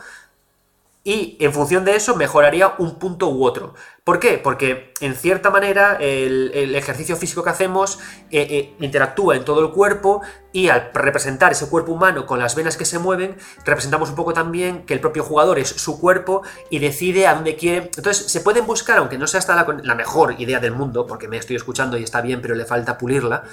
y 1.03 1.38
en 1.39 1.53
función 1.53 1.86
de 1.86 1.95
eso 1.95 2.15
mejoraría 2.15 2.75
un 2.77 2.95
punto 2.99 3.30
u 3.30 3.43
otro. 3.43 3.73
¿Por 4.10 4.20
qué? 4.20 4.39
Porque 4.39 4.89
en 5.01 5.16
cierta 5.16 5.49
manera 5.49 5.97
el, 5.99 6.76
ejercicio 6.76 7.16
físico 7.16 7.43
que 7.43 7.49
hacemos 7.51 7.99
eh, 8.32 8.47
eh, 8.49 8.76
interactúa 8.80 9.36
en 9.36 9.45
todo 9.45 9.62
el 9.62 9.72
cuerpo 9.72 10.22
y 10.51 10.70
al 10.70 10.89
representar 10.93 11.51
ese 11.51 11.70
cuerpo 11.70 11.91
humano 11.91 12.26
con 12.26 12.39
las 12.39 12.55
venas 12.55 12.76
que 12.76 12.86
se 12.86 12.97
mueven, 12.97 13.38
representamos 13.66 14.10
un 14.10 14.16
poco 14.16 14.34
también 14.34 14.84
que 14.86 14.95
el 14.95 14.99
propio 14.99 15.24
jugador 15.24 15.60
es 15.60 15.70
su 15.70 15.99
cuerpo 15.99 16.41
y 16.72 16.80
decide 16.80 17.28
a 17.28 17.36
dónde 17.36 17.55
quiere. 17.55 17.91
Entonces 17.95 18.32
se 18.32 18.41
pueden 18.41 18.66
buscar, 18.66 18.97
aunque 18.97 19.18
no 19.18 19.28
sea 19.28 19.39
hasta 19.39 19.55
la, 19.55 19.95
mejor 19.95 20.36
idea 20.39 20.60
del 20.60 20.72
mundo, 20.72 21.05
porque 21.05 21.28
me 21.28 21.38
estoy 21.38 21.55
escuchando 21.55 21.97
y 21.97 22.03
está 22.03 22.22
bien, 22.22 22.41
pero 22.41 22.55
le 22.55 22.66
falta 22.66 22.97
pulirla, 22.97 23.43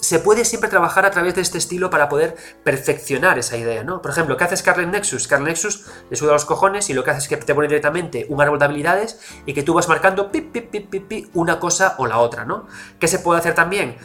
se 0.00 0.18
puede 0.18 0.44
siempre 0.44 0.70
trabajar 0.70 1.06
a 1.06 1.10
través 1.10 1.34
de 1.36 1.42
este 1.42 1.58
estilo 1.58 1.88
para 1.88 2.08
poder 2.08 2.36
perfeccionar 2.64 3.38
esa 3.38 3.56
idea, 3.56 3.84
¿no? 3.84 4.02
Por 4.02 4.10
ejemplo, 4.10 4.36
¿qué 4.36 4.44
hace 4.44 4.56
Scarlet 4.56 4.88
Nexus? 4.88 5.24
Scarlet 5.24 5.48
Nexus 5.48 5.86
le 6.10 6.16
sube 6.16 6.30
a 6.30 6.32
los 6.32 6.46
cojones 6.46 6.90
y 6.90 6.94
lo 6.94 7.04
que 7.04 7.10
hace 7.10 7.20
es 7.20 7.28
que 7.28 7.36
te 7.36 7.54
pone 7.54 7.68
directamente 7.68 8.26
un 8.28 8.40
árbol 8.40 8.58
de 8.58 8.64
habilidades 8.64 9.20
y 9.46 9.54
que 9.54 9.62
tú 9.62 9.74
vas 9.74 9.88
marcando 9.88 9.99
pi, 10.30 10.40
pi, 10.40 10.60
pi, 10.60 11.00
pi, 11.00 11.30
una 11.34 11.58
cosa 11.58 11.94
o 11.98 12.06
la 12.06 12.18
otra, 12.18 12.44
¿no? 12.44 12.66
¿Qué 12.98 13.08
se 13.08 13.18
puede 13.18 13.40
hacer 13.40 13.54
también? 13.54 13.96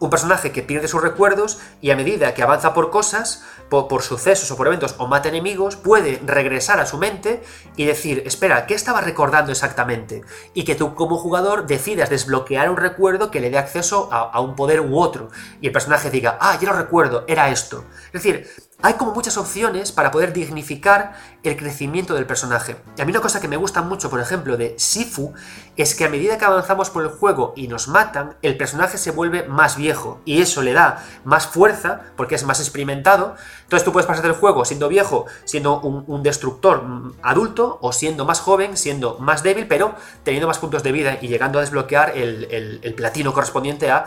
un 0.00 0.08
personaje 0.08 0.50
que 0.50 0.62
pierde 0.62 0.88
sus 0.88 1.02
recuerdos 1.02 1.60
y 1.80 1.90
a 1.90 1.96
medida 1.96 2.34
que 2.34 2.42
avanza 2.42 2.72
por 2.72 2.90
cosas, 2.90 3.44
por, 3.68 4.02
sucesos 4.02 4.50
o 4.50 4.56
por 4.56 4.66
eventos 4.66 4.94
o 4.98 5.06
mata 5.06 5.28
enemigos, 5.28 5.76
puede 5.76 6.20
regresar 6.24 6.80
a 6.80 6.86
su 6.86 6.96
mente 6.96 7.42
y 7.76 7.84
decir, 7.84 8.22
espera, 8.26 8.66
¿qué 8.66 8.74
estaba 8.74 9.02
recordando 9.02 9.52
exactamente? 9.52 10.22
Y 10.54 10.64
que 10.64 10.74
tú 10.74 10.94
como 10.94 11.18
jugador 11.18 11.66
decidas 11.66 12.08
desbloquear 12.08 12.70
un 12.70 12.78
recuerdo 12.78 13.30
que 13.30 13.40
le 13.40 13.50
dé 13.50 13.58
acceso 13.58 14.08
a, 14.10 14.22
a 14.22 14.40
un 14.40 14.56
poder 14.56 14.80
u 14.80 14.98
otro. 14.98 15.28
Y 15.60 15.66
el 15.66 15.72
personaje 15.72 16.10
diga, 16.10 16.38
ah, 16.40 16.58
ya 16.60 16.70
lo 16.70 16.76
recuerdo, 16.76 17.24
era 17.28 17.50
esto. 17.50 17.84
Es 18.06 18.24
decir, 18.24 18.48
hay 18.82 18.94
como 18.94 19.12
muchas 19.12 19.36
opciones 19.36 19.92
para 19.92 20.10
poder 20.10 20.32
dignificar 20.32 21.14
el 21.42 21.56
crecimiento 21.56 22.14
del 22.14 22.26
personaje. 22.26 22.76
Y 22.96 23.02
a 23.02 23.04
mí 23.04 23.12
una 23.12 23.20
cosa 23.20 23.40
que 23.40 23.48
me 23.48 23.56
gusta 23.56 23.82
mucho, 23.82 24.10
por 24.10 24.20
ejemplo, 24.20 24.56
de 24.56 24.74
Sifu, 24.78 25.32
es 25.76 25.94
que 25.94 26.04
a 26.04 26.08
medida 26.08 26.38
que 26.38 26.44
avanzamos 26.44 26.90
por 26.90 27.02
el 27.02 27.10
juego 27.10 27.52
y 27.56 27.68
nos 27.68 27.88
matan, 27.88 28.36
el 28.42 28.56
personaje 28.56 28.98
se 28.98 29.10
vuelve 29.10 29.44
más 29.44 29.76
viejo. 29.76 30.20
Y 30.24 30.40
eso 30.40 30.62
le 30.62 30.72
da 30.72 31.04
más 31.24 31.46
fuerza, 31.46 32.00
porque 32.16 32.34
es 32.34 32.44
más 32.44 32.60
experimentado. 32.60 33.34
Entonces 33.62 33.84
tú 33.84 33.92
puedes 33.92 34.06
pasar 34.06 34.26
el 34.26 34.32
juego 34.32 34.64
siendo 34.64 34.88
viejo, 34.88 35.26
siendo 35.44 35.80
un, 35.80 36.22
destructor 36.22 36.84
adulto, 37.22 37.78
o 37.80 37.92
siendo 37.92 38.24
más 38.24 38.40
joven, 38.40 38.76
siendo 38.76 39.18
más 39.18 39.42
débil, 39.42 39.66
pero 39.66 39.94
teniendo 40.22 40.46
más 40.46 40.58
puntos 40.58 40.82
de 40.82 40.92
vida 40.92 41.18
y 41.20 41.28
llegando 41.28 41.58
a 41.58 41.62
desbloquear 41.62 42.16
el, 42.16 42.94
platino 42.96 43.32
correspondiente 43.32 43.90
a, 43.90 44.04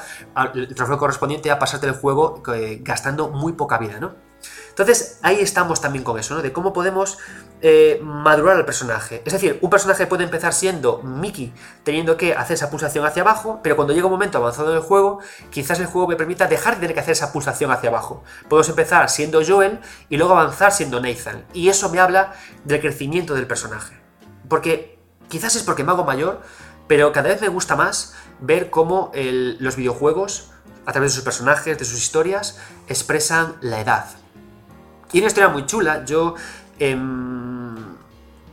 el 0.54 0.74
trofeo 0.76 0.98
correspondiente 0.98 1.50
a 1.50 1.58
pasarte 1.58 1.88
el 1.88 1.94
juego 1.94 2.44
eh, 2.54 2.80
gastando 2.82 3.30
muy 3.30 3.54
poca 3.54 3.78
vida, 3.78 4.00
¿no? 4.00 4.33
Entonces, 4.74 5.20
ahí 5.22 5.40
estamos 5.40 5.82
también 5.82 6.04
con 6.04 6.18
eso, 6.18 6.34
¿no? 6.34 6.42
De 6.42 6.52
cómo 6.52 6.74
podemos 6.74 7.20
eh, 7.62 8.00
madurar 8.02 8.58
al 8.58 8.66
personaje. 8.66 9.22
Es 9.24 9.32
decir, 9.32 9.60
un 9.62 9.70
personaje 9.70 10.08
puede 10.08 10.24
empezar 10.24 10.52
siendo 10.52 11.00
Mickey, 11.04 11.54
teniendo 11.84 12.18
que 12.18 12.34
hacer 12.34 12.56
esa 12.56 12.72
pulsación 12.72 13.06
hacia 13.06 13.22
abajo, 13.22 13.60
pero 13.62 13.76
cuando 13.76 13.94
llega 13.94 14.08
un 14.08 14.12
momento 14.12 14.40
avanzado 14.40 14.72
en 14.72 14.78
el 14.78 14.82
juego, 14.82 15.20
quizás 15.52 15.80
el 15.80 15.86
juego 15.86 16.08
me 16.08 16.16
permita 16.16 16.48
dejar 16.48 16.74
de 16.74 16.82
tener 16.82 16.96
que 16.96 17.02
hacer 17.02 17.12
esa 17.12 17.32
pulsación 17.32 17.70
hacia 17.70 17.90
abajo. 17.90 18.24
Podemos 18.50 18.68
empezar 18.68 19.08
siendo 19.12 19.46
Joel 19.46 19.80
y 20.10 20.18
luego 20.18 20.34
avanzar 20.34 20.72
siendo 20.72 21.00
Nathan. 21.00 21.46
Y 21.54 21.70
eso 21.70 21.90
me 21.90 22.00
habla 22.00 22.34
del 22.64 22.82
crecimiento 22.82 23.36
del 23.36 23.46
personaje. 23.46 23.96
Porque 24.50 24.98
quizás 25.30 25.56
es 25.56 25.62
porque 25.62 25.84
me 25.84 25.92
hago 25.92 26.04
mayor, 26.04 26.42
pero 26.88 27.12
cada 27.12 27.30
vez 27.30 27.42
me 27.42 27.48
gusta 27.48 27.76
más 27.76 28.16
ver 28.40 28.72
cómo 28.72 29.12
los 29.14 29.76
videojuegos, 29.76 30.50
a 30.88 30.92
través 30.92 31.12
de 31.12 31.16
sus 31.16 31.24
personajes, 31.24 31.78
de 31.78 31.86
sus 31.86 32.00
historias, 32.00 32.58
expresan 32.88 33.56
la 33.62 33.80
edad. 33.80 34.23
Y 35.14 35.20
una 35.20 35.28
historia 35.28 35.48
muy 35.50 35.66
chula, 35.66 36.04
yo 36.06 36.36
em, 36.80 37.76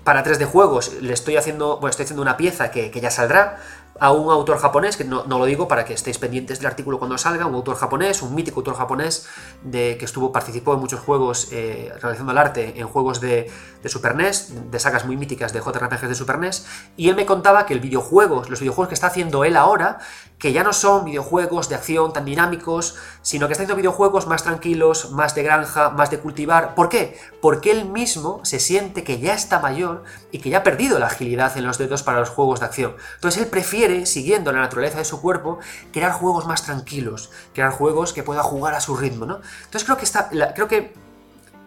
para 0.05 0.23
3D 0.23 0.45
juegos 0.45 0.93
le 1.01 1.13
estoy 1.15 1.37
haciendo, 1.37 1.79
bueno, 1.79 1.91
estoy 1.91 2.05
haciendo 2.05 2.23
una 2.23 2.37
pieza 2.37 2.71
que, 2.71 2.91
que 2.91 3.01
ya 3.01 3.11
saldrá, 3.11 3.59
a 3.99 4.13
un 4.13 4.31
autor 4.31 4.59
japonés, 4.59 4.97
que 4.97 5.05
no, 5.05 5.25
lo 5.27 5.45
digo 5.45 5.69
para 5.69 5.85
que 5.85 5.95
estéis 5.95 6.19
pendientes 6.19 6.59
del 6.59 6.67
artículo 6.67 6.99
cuando 6.99 7.19
salga, 7.19 7.47
un 7.47 7.55
autor 7.55 7.77
japonés, 7.77 8.23
un 8.23 8.35
mítico 8.35 8.61
autor 8.61 8.77
japonés, 8.77 9.27
de, 9.63 9.97
que 9.99 10.05
estuvo, 10.05 10.33
participó 10.33 10.75
en 10.75 10.81
muchos 10.81 11.01
juegos 11.01 11.49
eh, 11.53 11.93
realizando 12.01 12.33
el 12.33 12.39
arte 12.39 12.81
en 12.81 12.87
juegos 12.87 13.21
de, 13.21 13.51
Super 13.87 14.15
NES, 14.15 14.71
de 14.71 14.79
sagas 14.79 15.07
muy 15.07 15.17
míticas 15.17 15.53
de 15.53 15.61
JRPGs 15.61 16.09
de 16.09 16.15
Super 16.15 16.39
NES, 16.39 16.67
y 16.97 17.09
él 17.09 17.17
me 17.17 17.27
contaba 17.27 17.67
que 17.67 17.75
el 17.75 17.81
videojuegos, 17.81 18.51
los 18.51 18.61
videojuegos 18.61 18.89
que 18.89 18.95
está 18.95 19.09
haciendo 19.09 19.45
él 19.45 19.57
ahora, 19.57 19.99
que 20.41 20.53
ya 20.53 20.65
no 20.65 20.73
son 20.73 21.05
videojuegos 21.05 21.69
de 21.69 21.75
acción 21.75 22.15
tan 22.15 22.25
dinámicos, 22.25 22.97
sino 23.21 23.47
que 23.47 23.53
está 23.53 23.63
haciendo 23.63 23.77
videojuegos 23.77 24.27
más 24.27 24.43
tranquilos, 24.43 25.13
más 25.13 25.35
de 25.35 25.43
granja, 25.43 25.91
más 25.91 26.11
de 26.11 26.19
cultivar. 26.19 26.75
¿Por 26.75 26.89
qué? 26.89 27.19
Porque 27.43 27.71
él 27.71 27.85
mismo 27.85 28.41
se 28.43 28.59
siente 28.59 29.05
que 29.05 29.21
ya 29.21 29.35
está 29.35 29.61
mayor 29.61 30.05
y 30.33 30.39
que 30.39 30.49
ya 30.49 30.59
ha 30.59 30.63
perdido 30.63 30.99
la 30.99 31.07
agilidad 31.07 31.57
en 31.59 31.67
los 31.67 31.77
dedos 31.77 32.03
para 32.03 32.21
los 32.21 32.31
juegos 32.31 32.61
de 32.61 32.67
acción. 32.67 32.97
Entonces 33.17 33.43
él 33.43 33.49
prefiere, 33.49 33.80
siguiendo 34.07 34.53
la 34.53 34.61
naturaleza 34.61 34.99
de 34.99 35.05
su 35.05 35.21
cuerpo, 35.21 35.59
crear 35.93 36.13
juegos 36.13 36.47
más 36.47 36.65
tranquilos, 36.65 37.31
crear 37.55 37.73
juegos 37.73 38.13
que 38.13 38.23
pueda 38.23 38.43
jugar 38.43 38.75
a 38.75 38.81
su 38.81 38.97
ritmo, 38.97 39.27
¿no? 39.27 39.41
Entonces 39.65 39.85
creo 39.85 39.97
que, 39.97 40.05
está, 40.05 40.31
creo 40.55 40.69
que 40.69 40.95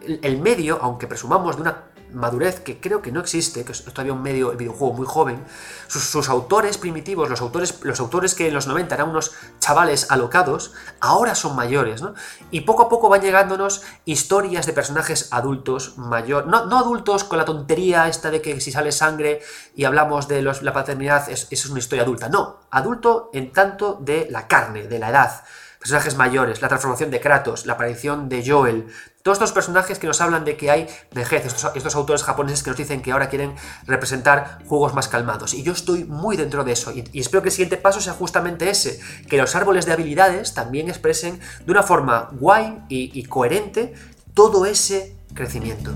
el 0.06 0.42
medio, 0.42 0.80
aunque 0.82 1.08
presumamos 1.08 1.56
de 1.56 1.62
una 1.62 1.93
madurez 2.14 2.62
que 2.62 2.80
creo 2.80 3.02
que 3.02 3.12
no 3.12 3.20
existe, 3.20 3.64
que 3.66 3.72
es 3.72 3.84
todavía 3.84 4.14
un 4.14 4.22
medio 4.22 4.52
el 4.52 4.58
videojuego 4.58 4.94
muy 4.94 5.06
joven, 5.06 5.44
sus, 5.88 6.30
autores 6.30 6.78
primitivos, 6.78 7.30
los 7.30 7.42
autores, 7.42 7.80
los 7.84 8.00
autores 8.00 8.36
que 8.36 8.48
en 8.48 8.54
los 8.54 8.68
90 8.68 8.96
eran 8.96 9.10
unos 9.10 9.32
chavales 9.60 10.10
alocados, 10.12 10.74
ahora 11.00 11.36
son 11.36 11.56
mayores, 11.56 12.02
¿no? 12.02 12.14
Y 12.52 12.62
poco 12.62 12.84
a 12.84 12.90
poco 12.90 13.10
van 13.10 13.22
llegándonos 13.22 13.82
historias 14.06 14.66
de 14.66 14.74
personajes 14.74 15.28
adultos, 15.32 15.98
mayor, 15.98 16.48
no, 16.48 16.66
no 16.66 16.78
adultos 16.80 17.24
con 17.24 17.38
la 17.38 17.46
tontería 17.46 18.08
esta 18.08 18.32
de 18.32 18.42
que 18.42 18.62
si 18.62 18.72
sale 18.72 18.92
sangre 18.92 19.42
y 19.76 19.86
hablamos 19.86 20.28
de 20.28 20.42
la 20.42 20.74
paternidad 20.74 21.30
es, 21.30 21.48
es 21.50 21.66
una 21.66 21.80
historia 21.80 22.04
adulta, 22.04 22.30
no, 22.30 22.60
adulto 22.72 23.30
en 23.34 23.52
tanto 23.52 23.98
de 24.02 24.28
la 24.30 24.48
carne, 24.48 24.88
de 24.88 25.00
la 25.00 25.10
edad, 25.10 25.44
personajes 25.84 26.16
mayores, 26.16 26.62
la 26.62 26.70
transformación 26.70 27.12
de 27.12 27.20
Kratos, 27.20 27.66
la 27.66 27.74
aparición 27.74 28.30
de 28.30 28.50
Joel, 28.50 28.88
todos 29.24 29.38
estos 29.38 29.54
personajes 29.54 30.00
que 30.00 30.06
nos 30.06 30.20
hablan 30.20 30.44
de 30.44 30.58
que 30.58 30.70
hay 30.70 30.88
vejez, 31.14 31.46
estos, 31.46 31.96
autores 31.96 32.24
japoneses 32.24 32.62
que 32.62 32.70
nos 32.70 32.78
dicen 32.78 33.02
que 33.02 33.14
ahora 33.14 33.30
quieren 33.30 33.56
representar 33.88 34.60
juegos 34.68 34.94
más 34.94 35.08
calmados. 35.08 35.54
Y 35.54 35.64
yo 35.64 35.72
estoy 35.72 36.04
muy 36.04 36.36
dentro 36.36 36.66
de 36.66 36.74
eso. 36.74 36.92
Y, 36.92 37.20
espero 37.20 37.42
que 37.42 37.48
el 37.48 37.54
siguiente 37.54 37.78
paso 37.78 38.02
sea 38.02 38.14
justamente 38.14 38.70
ese, 38.70 39.00
que 39.30 39.38
los 39.38 39.56
árboles 39.56 39.86
de 39.86 39.94
habilidades 39.94 40.54
también 40.54 40.90
expresen 40.90 41.40
de 41.66 41.72
una 41.72 41.84
forma 41.84 42.30
guay 42.34 42.84
y 42.90 43.24
coherente 43.24 43.94
todo 44.34 44.66
ese 44.66 45.16
crecimiento. 45.34 45.94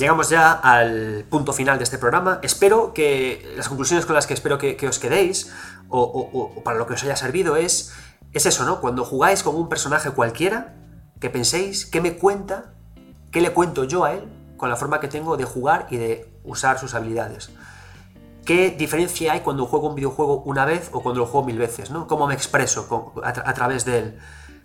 Llegamos 0.00 0.30
ya 0.30 0.52
al 0.52 1.26
punto 1.28 1.52
final 1.52 1.76
de 1.76 1.84
este 1.84 1.98
programa. 1.98 2.38
Espero 2.42 2.94
que 2.94 3.46
las 3.54 3.68
conclusiones 3.68 4.06
con 4.06 4.14
las 4.14 4.26
que 4.26 4.32
espero 4.32 4.56
que, 4.56 4.88
os 4.88 4.98
quedéis, 4.98 5.52
o, 5.90 6.62
para 6.64 6.78
lo 6.78 6.86
que 6.86 6.94
os 6.94 7.02
haya 7.04 7.16
servido, 7.16 7.56
es, 7.56 7.92
es 8.32 8.46
eso, 8.46 8.64
¿no? 8.64 8.80
Cuando 8.80 9.04
jugáis 9.04 9.42
con 9.42 9.56
un 9.56 9.68
personaje 9.68 10.10
cualquiera, 10.12 10.74
que 11.20 11.28
penséis, 11.28 11.84
¿qué 11.84 12.00
me 12.00 12.16
cuenta? 12.16 12.72
¿Qué 13.30 13.42
le 13.42 13.52
cuento 13.52 13.84
yo 13.84 14.06
a 14.06 14.14
él 14.14 14.24
con 14.56 14.70
la 14.70 14.76
forma 14.76 15.00
que 15.00 15.08
tengo 15.08 15.36
de 15.36 15.44
jugar 15.44 15.86
y 15.90 15.98
de 15.98 16.32
usar 16.44 16.78
sus 16.78 16.94
habilidades? 16.94 17.50
¿Qué 18.46 18.70
diferencia 18.70 19.34
hay 19.34 19.40
cuando 19.40 19.66
juego 19.66 19.90
un 19.90 19.96
videojuego 19.96 20.40
una 20.46 20.64
vez 20.64 20.88
o 20.94 21.02
cuando 21.02 21.20
lo 21.20 21.26
juego 21.26 21.46
mil 21.46 21.58
veces? 21.58 21.90
¿Cómo 22.08 22.26
me 22.26 22.32
expreso 22.32 23.12
a, 23.22 23.52
través 23.52 23.84
de 23.84 23.98
él? 23.98 24.18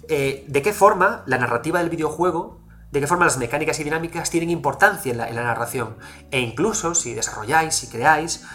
Eh, 0.08 0.46
¿De 0.48 0.62
qué 0.62 0.72
forma 0.72 1.24
la 1.26 1.38
narrativa 1.38 1.80
del 1.80 1.90
videojuego 1.90 2.65
de 2.96 3.02
qué 3.02 3.08
forma 3.08 3.26
las 3.26 3.38
mecánicas 3.38 3.78
y 3.82 3.84
dinámicas 3.84 4.30
tienen 4.30 4.50
importancia 4.50 5.12
en 5.12 5.18
la, 5.18 5.44
narración. 5.44 5.98
E 6.32 6.40
incluso, 6.40 6.96
si 6.96 7.14
desarrolláis, 7.14 7.76
si 7.76 7.88
creáis, 7.88 8.46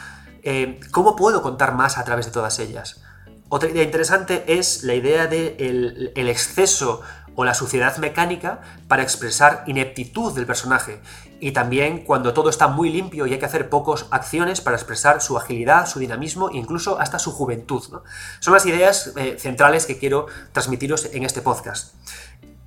eh, 0.43 0.81
¿cómo 0.91 1.15
puedo 1.15 1.43
contar 1.43 1.75
más 1.75 1.99
a 1.99 2.05
través 2.05 2.25
de 2.25 2.33
todas 2.33 2.59
ellas? 2.59 3.03
Otra 3.51 3.69
idea 3.69 3.83
interesante 3.83 4.45
es 4.47 4.83
la 4.85 4.95
idea 4.95 5.27
del 5.27 5.57
de 5.59 6.13
el 6.15 6.29
exceso 6.29 7.03
o 7.35 7.45
la 7.45 7.55
suciedad 7.55 7.97
mecánica 7.99 8.61
para 8.89 9.03
expresar 9.03 9.65
ineptitud 9.67 10.35
del 10.35 10.47
personaje. 10.47 11.01
Y 11.41 11.53
también 11.53 12.05
cuando 12.05 12.35
todo 12.35 12.51
está 12.51 12.69
muy 12.69 12.91
limpio 12.91 13.27
y 13.27 13.33
hay 13.33 13.39
que 13.39 13.47
hacer 13.47 13.71
pocas 13.71 14.07
acciones 14.11 14.61
para 14.61 14.77
expresar 14.77 15.23
su 15.23 15.39
agilidad, 15.39 15.87
su 15.87 15.99
dinamismo 15.99 16.51
incluso 16.51 17.01
hasta 17.01 17.19
su 17.19 17.33
juventud. 17.33 17.83
Son 18.41 18.55
las 18.55 18.67
ideas 18.67 19.15
eh, 19.17 19.37
centrales 19.39 19.87
que 19.87 19.99
quiero 19.99 20.27
transmitiros 20.53 21.07
en 21.13 21.25
este 21.25 21.41
podcast. 21.41 21.95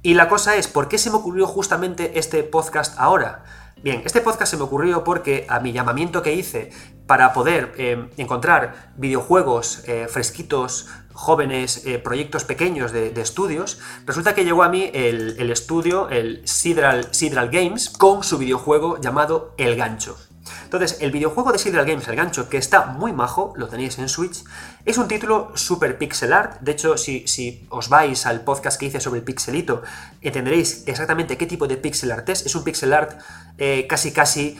Y 0.06 0.16
la 0.16 0.28
cosa 0.28 0.58
es, 0.58 0.68
¿por 0.68 0.89
qué 0.89 0.97
se 0.97 1.10
me 1.10 1.16
ocurrió 1.16 1.47
justamente 1.47 2.20
este 2.20 2.43
podcast 2.43 2.99
ahora? 2.99 3.45
Bien, 3.82 4.01
este 4.04 4.20
podcast 4.20 4.51
se 4.51 4.58
me 4.58 4.64
ocurrió 4.64 5.06
porque 5.06 5.45
a 5.47 5.62
mi 5.62 5.72
llamamiento 5.72 6.22
que 6.22 6.34
hice 6.34 6.72
para 7.08 7.32
poder 7.32 7.74
eh, 7.78 8.10
encontrar 8.18 8.91
videojuegos 8.97 9.82
eh, 9.88 10.08
fresquitos, 10.10 10.89
jóvenes, 11.14 11.86
eh, 11.86 11.99
proyectos 11.99 12.43
pequeños 12.43 12.91
de, 12.91 13.14
estudios, 13.22 13.80
resulta 14.06 14.36
que 14.36 14.43
llegó 14.43 14.64
a 14.64 14.70
mí 14.70 14.91
el, 14.93 15.49
estudio, 15.49 16.10
el 16.10 16.45
Sidral, 16.45 17.14
Sidral 17.14 17.49
Games, 17.49 17.89
con 17.89 18.24
su 18.24 18.38
videojuego 18.38 18.99
llamado 18.99 19.54
El 19.58 19.78
Gancho. 19.78 20.18
Entonces, 20.64 20.98
el 21.00 21.12
videojuego 21.12 21.52
de 21.52 21.60
Sidral 21.60 21.86
Games, 21.86 22.08
el 22.08 22.16
gancho, 22.16 22.50
que 22.50 22.58
está 22.58 22.86
muy 22.86 23.14
majo, 23.14 23.54
lo 23.56 23.68
tenéis 23.68 23.98
en 24.00 24.10
Switch, 24.10 24.44
es 24.86 24.98
un 24.98 25.08
título 25.08 25.52
super 25.56 25.98
pixel 25.98 26.34
art. 26.34 26.60
De 26.62 26.74
hecho, 26.74 26.98
si, 26.98 27.68
os 27.70 27.89
vais 27.89 28.26
al 28.26 28.41
podcast 28.41 28.80
que 28.80 28.88
hice 28.88 29.00
sobre 29.00 29.20
el 29.20 29.26
pixelito, 29.26 29.82
entenderéis 30.22 30.84
exactamente 30.88 31.38
qué 31.38 31.46
tipo 31.46 31.68
de 31.68 31.78
pixel 31.78 32.12
art 32.12 32.28
es. 32.30 32.46
Es 32.46 32.56
un 32.56 32.64
pixel 32.64 32.94
art 32.94 33.20
eh, 33.58 33.86
casi 33.88 34.12
casi 34.12 34.58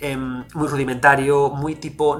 Em, 0.00 0.44
muy 0.54 0.68
rudimentario, 0.68 1.50
muy 1.50 1.76
tipo. 1.76 2.18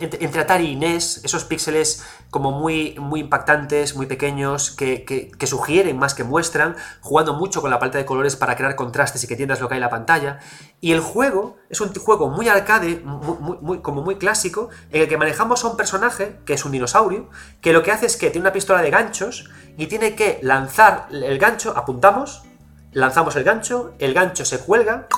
Entre 0.00 0.40
Atari 0.40 0.70
y 0.70 0.76
NES, 0.76 1.20
esos 1.22 1.44
píxeles 1.44 2.02
como 2.30 2.52
muy, 2.52 2.94
muy 2.98 3.20
impactantes, 3.20 3.96
muy 3.96 4.06
pequeños, 4.06 4.70
que, 4.70 5.30
sugieren 5.46 5.98
más 5.98 6.14
que 6.14 6.22
muestran, 6.22 6.76
jugando 7.00 7.34
mucho 7.34 7.60
con 7.60 7.70
la 7.70 7.78
paleta 7.78 7.98
de 7.98 8.04
colores 8.04 8.36
para 8.36 8.56
crear 8.56 8.76
contrastes 8.76 9.24
y 9.24 9.26
que 9.26 9.34
entiendas 9.34 9.60
lo 9.60 9.68
que 9.68 9.74
hay 9.74 9.78
en 9.78 9.82
la 9.82 9.90
pantalla. 9.90 10.38
Y 10.80 10.92
el 10.92 11.00
juego 11.00 11.56
es 11.68 11.80
un 11.80 11.92
juego 11.92 12.28
muy 12.28 12.48
arcade, 12.48 13.00
muy, 13.00 13.80
como 13.80 14.02
muy 14.02 14.16
clásico, 14.16 14.68
en 14.90 15.02
el 15.02 15.08
que 15.08 15.16
manejamos 15.16 15.64
a 15.64 15.68
un 15.68 15.76
personaje, 15.76 16.38
que 16.46 16.54
es 16.54 16.64
un 16.64 16.72
dinosaurio, 16.72 17.28
que 17.60 17.72
lo 17.72 17.82
que 17.82 17.90
hace 17.90 18.06
es 18.06 18.16
que 18.16 18.30
tiene 18.30 18.46
una 18.46 18.52
pistola 18.52 18.80
de 18.80 18.90
ganchos 18.90 19.50
y 19.76 19.86
tiene 19.86 20.14
que 20.14 20.38
lanzar 20.42 21.08
el 21.10 21.38
gancho, 21.38 21.76
apuntamos, 21.76 22.42
lanzamos 22.92 23.34
el 23.36 23.44
gancho, 23.44 23.94
el 23.98 24.14
gancho 24.14 24.44
se 24.44 24.60
cuelga 24.60 25.08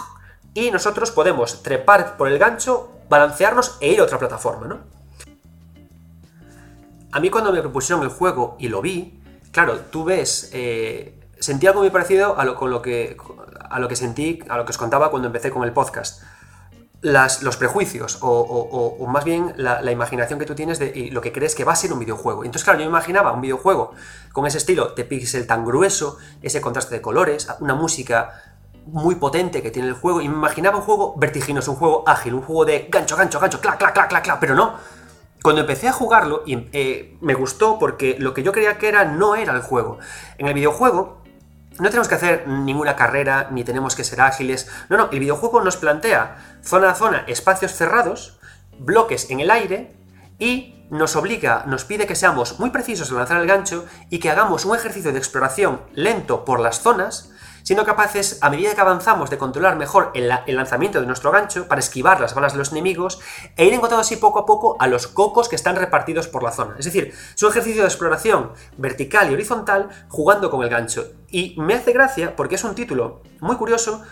y 0.55 0.71
nosotros 0.71 1.11
podemos 1.11 1.63
trepar 1.63 2.17
por 2.17 2.29
el 2.29 2.39
gancho, 2.39 2.91
balancearnos 3.09 3.77
e 3.81 3.89
ir 3.89 4.01
a 4.01 4.05
otra 4.05 4.19
plataforma, 4.19 4.67
¿no? 4.67 5.02
A 7.13 7.21
mí 7.21 7.29
cuando 7.29 7.53
me 7.53 7.61
propusieron 7.61 8.03
el 8.03 8.11
juego 8.11 8.57
y 8.59 8.69
lo 8.69 8.81
vi, 8.81 9.21
claro, 9.53 9.79
tú 9.91 10.05
ves, 10.05 10.51
eh, 10.55 11.15
sentí 11.39 11.67
algo 11.67 11.81
muy 11.81 11.91
parecido 11.91 12.39
a 12.39 12.45
lo, 12.45 12.55
con 12.55 12.71
lo 12.71 12.81
que, 12.81 13.19
a 13.69 13.79
lo 13.79 13.87
que 13.87 13.97
sentí, 13.97 14.41
a 14.49 14.57
lo 14.57 14.65
que 14.65 14.71
os 14.71 14.79
contaba 14.79 15.11
cuando 15.11 15.29
empecé 15.29 15.51
con 15.51 15.63
el 15.65 15.73
podcast. 15.73 16.23
Los 17.03 17.57
prejuicios, 17.57 18.19
o, 18.23 19.07
más 19.09 19.25
bien 19.25 19.53
la, 19.57 19.91
imaginación 19.91 20.39
que 20.39 20.47
tú 20.47 20.55
tienes 20.55 20.79
de 20.79 21.11
lo 21.13 21.21
que 21.21 21.33
crees 21.33 21.55
que 21.55 21.65
va 21.65 21.73
a 21.73 21.77
ser 21.77 21.93
un 21.93 21.99
videojuego. 21.99 22.45
Entonces, 22.45 22.65
claro, 22.65 22.79
yo 22.79 22.85
me 22.87 22.91
imaginaba 22.91 23.33
un 23.33 23.41
videojuego 23.41 23.93
con 24.33 24.47
ese 24.47 24.59
estilo 24.59 24.91
de 24.97 25.05
pixel 25.05 25.47
tan 25.47 25.65
grueso, 25.65 26.17
ese 26.43 26.61
contraste 26.61 26.95
de 26.95 27.03
colores, 27.03 27.49
una 27.59 27.75
música 27.75 28.41
muy 28.87 29.17
potente 29.17 29.63
que 29.63 29.71
tiene 29.71 29.89
el 29.89 29.95
juego 29.95 30.21
y 30.21 30.29
me 30.29 30.35
imaginaba 30.35 30.79
un 30.79 30.85
juego 30.85 31.15
vertiginoso, 31.17 31.73
un 31.73 31.77
juego 31.77 32.05
ágil, 32.07 32.35
un 32.35 32.43
juego 32.43 32.65
de 32.65 32.89
gancho, 32.91 33.17
gancho, 33.17 33.41
gancho, 33.41 33.61
clac, 33.61 33.79
clac, 33.79 33.93
clac, 33.93 34.09
clac, 34.09 34.25
clac, 34.25 34.41
pero 34.41 34.55
no. 34.55 34.75
Cuando 35.43 35.63
empecé 35.63 35.89
a 35.89 35.93
jugarlo, 35.93 36.45
eh, 36.47 37.17
me 37.21 37.35
gustó 37.35 37.79
porque 37.79 38.17
lo 38.19 38.33
que 38.33 38.45
yo 38.45 38.53
creía 38.53 38.79
que 38.79 38.89
era 38.89 39.05
no 39.05 39.35
era 39.35 39.53
el 39.55 39.63
juego. 39.63 39.99
En 40.39 40.47
el 40.47 40.55
videojuego, 40.55 41.21
No 41.79 41.89
tenemos 41.89 42.07
que 42.07 42.17
hacer 42.17 42.47
ninguna 42.47 42.97
carrera, 42.97 43.49
ni 43.51 43.65
tenemos 43.65 43.97
que 43.97 44.05
ser 44.05 44.21
ágiles. 44.21 44.69
No, 44.91 44.99
no, 44.99 45.09
el 45.11 45.19
videojuego 45.19 45.63
nos 45.63 45.79
plantea 45.79 46.59
zona 46.63 46.91
a 46.91 46.95
zona, 46.95 47.25
espacios 47.27 47.73
cerrados, 47.73 48.39
bloques 48.79 49.31
en 49.31 49.41
el 49.41 49.51
aire 49.51 49.97
y 50.39 50.87
nos 50.91 51.17
obliga, 51.17 51.65
nos 51.67 51.87
pide 51.87 52.07
que 52.07 52.15
seamos 52.15 52.61
muy 52.61 52.69
precisos 52.69 53.11
al 53.11 53.17
lanzar 53.17 53.41
el 53.41 53.47
gancho 53.47 53.87
y 54.11 54.19
que 54.19 54.29
hagamos 54.29 54.67
un 54.67 54.77
ejercicio 54.77 55.13
de 55.13 55.19
exploración 55.19 55.81
lento 55.95 56.45
por 56.45 56.61
las 56.61 56.81
zonas 56.81 57.33
siendo 57.73 57.87
capaces, 57.87 58.37
a 58.43 58.51
medida 58.51 58.75
que 58.75 58.83
avanzamos, 58.83 59.31
de 59.31 59.39
controlar 59.39 59.77
mejor 59.77 60.11
el, 60.13 60.29
lanzamiento 60.29 61.01
de 61.01 61.07
nuestro 61.07 61.31
gancho 61.31 61.69
para 61.69 61.79
esquivar 61.79 62.21
las 62.21 62.35
balas 62.35 62.53
de 62.53 62.59
los 62.59 62.71
enemigos 62.73 63.19
e 63.57 63.65
ir 63.65 63.73
encontrando 63.73 64.03
así 64.03 64.17
poco 64.17 64.41
a 64.41 64.45
poco 64.45 64.77
a 64.79 64.87
los 64.89 65.07
cocos 65.07 65.49
que 65.49 65.57
están 65.57 65.77
repartidos 65.77 66.29
por 66.29 66.43
la 66.43 66.51
zona. 66.51 66.75
Es 66.79 66.85
decir, 66.85 67.15
es 67.35 67.43
un 67.43 67.49
ejercicio 67.49 67.81
de 67.81 67.89
exploración 67.89 68.53
vertical 68.77 69.31
y 69.31 69.33
horizontal 69.33 69.89
jugando 70.09 70.51
con 70.51 70.63
el 70.63 70.69
gancho. 70.69 71.15
Y 71.31 71.55
me 71.59 71.73
hace 71.73 71.95
gracia 71.95 72.37
porque 72.37 72.57
es 72.57 72.65
un 72.65 72.75
título 72.75 73.23
muy 73.41 73.57
curioso 73.57 74.03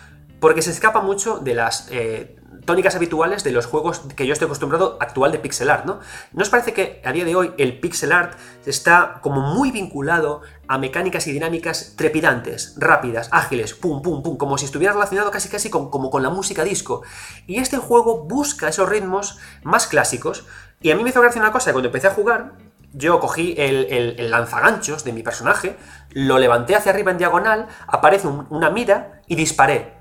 porque 0.41 0.63
se 0.63 0.71
escapa 0.71 1.03
mucho 1.03 1.37
de 1.37 1.55
las 1.55 1.87
eh, 1.91 2.40
tónicas 2.71 2.95
habituales 2.95 3.43
de 3.43 3.51
los 3.51 3.67
juegos 3.67 4.03
que 4.15 4.29
yo 4.29 4.33
estoy 4.33 4.47
acostumbrado 4.47 4.97
actual 5.01 5.33
de 5.33 5.41
pixel 5.41 5.71
art, 5.71 5.87
¿no? 5.87 5.99
¿No 6.33 6.43
os 6.43 6.51
parece 6.51 6.73
que 6.73 7.03
a 7.05 7.11
día 7.11 7.25
de 7.25 7.35
hoy 7.35 7.53
el 7.59 7.81
pixel 7.81 8.13
art 8.13 8.39
está 8.65 9.19
como 9.23 9.41
muy 9.41 9.73
vinculado 9.73 10.43
a 10.69 10.79
mecánicas 10.79 11.27
y 11.27 11.33
dinámicas 11.33 11.95
trepidantes, 11.97 12.77
rápidas, 12.77 13.29
ágiles, 13.33 13.75
pum, 13.75 14.03
pum, 14.03 14.23
pum, 14.23 14.37
como 14.37 14.57
si 14.57 14.67
estuviera 14.67 14.93
relacionado 14.93 15.33
casi 15.33 15.49
casi 15.49 15.69
con, 15.69 15.91
como 15.91 16.11
con 16.11 16.23
la 16.23 16.31
música 16.31 16.63
disco? 16.63 17.03
Y 17.49 17.59
este 17.59 17.77
juego 17.77 18.23
busca 18.23 18.69
esos 18.69 18.89
ritmos 18.89 19.39
más 19.65 19.89
clásicos, 19.89 20.47
y 20.81 20.93
a 20.93 20.95
mí 20.95 21.03
me 21.03 21.11
hizo 21.11 21.21
gracia 21.21 21.43
una 21.43 21.51
cosa, 21.51 21.73
cuando 21.73 21.89
empecé 21.89 22.07
a 22.07 22.15
jugar, 22.15 22.53
yo 22.93 23.19
cogí 23.19 23.57
el, 23.59 24.31
lanzaganchos 24.31 25.03
de 25.03 25.13
mi 25.13 25.25
personaje, 25.25 25.77
lo 26.13 26.39
levanté 26.39 26.77
hacia 26.77 26.93
arriba 26.93 27.11
en 27.11 27.19
diagonal, 27.19 27.67
aparece 27.89 28.29
una 28.29 28.71
mira 28.71 29.23
y 29.27 29.35
disparé. 29.35 29.95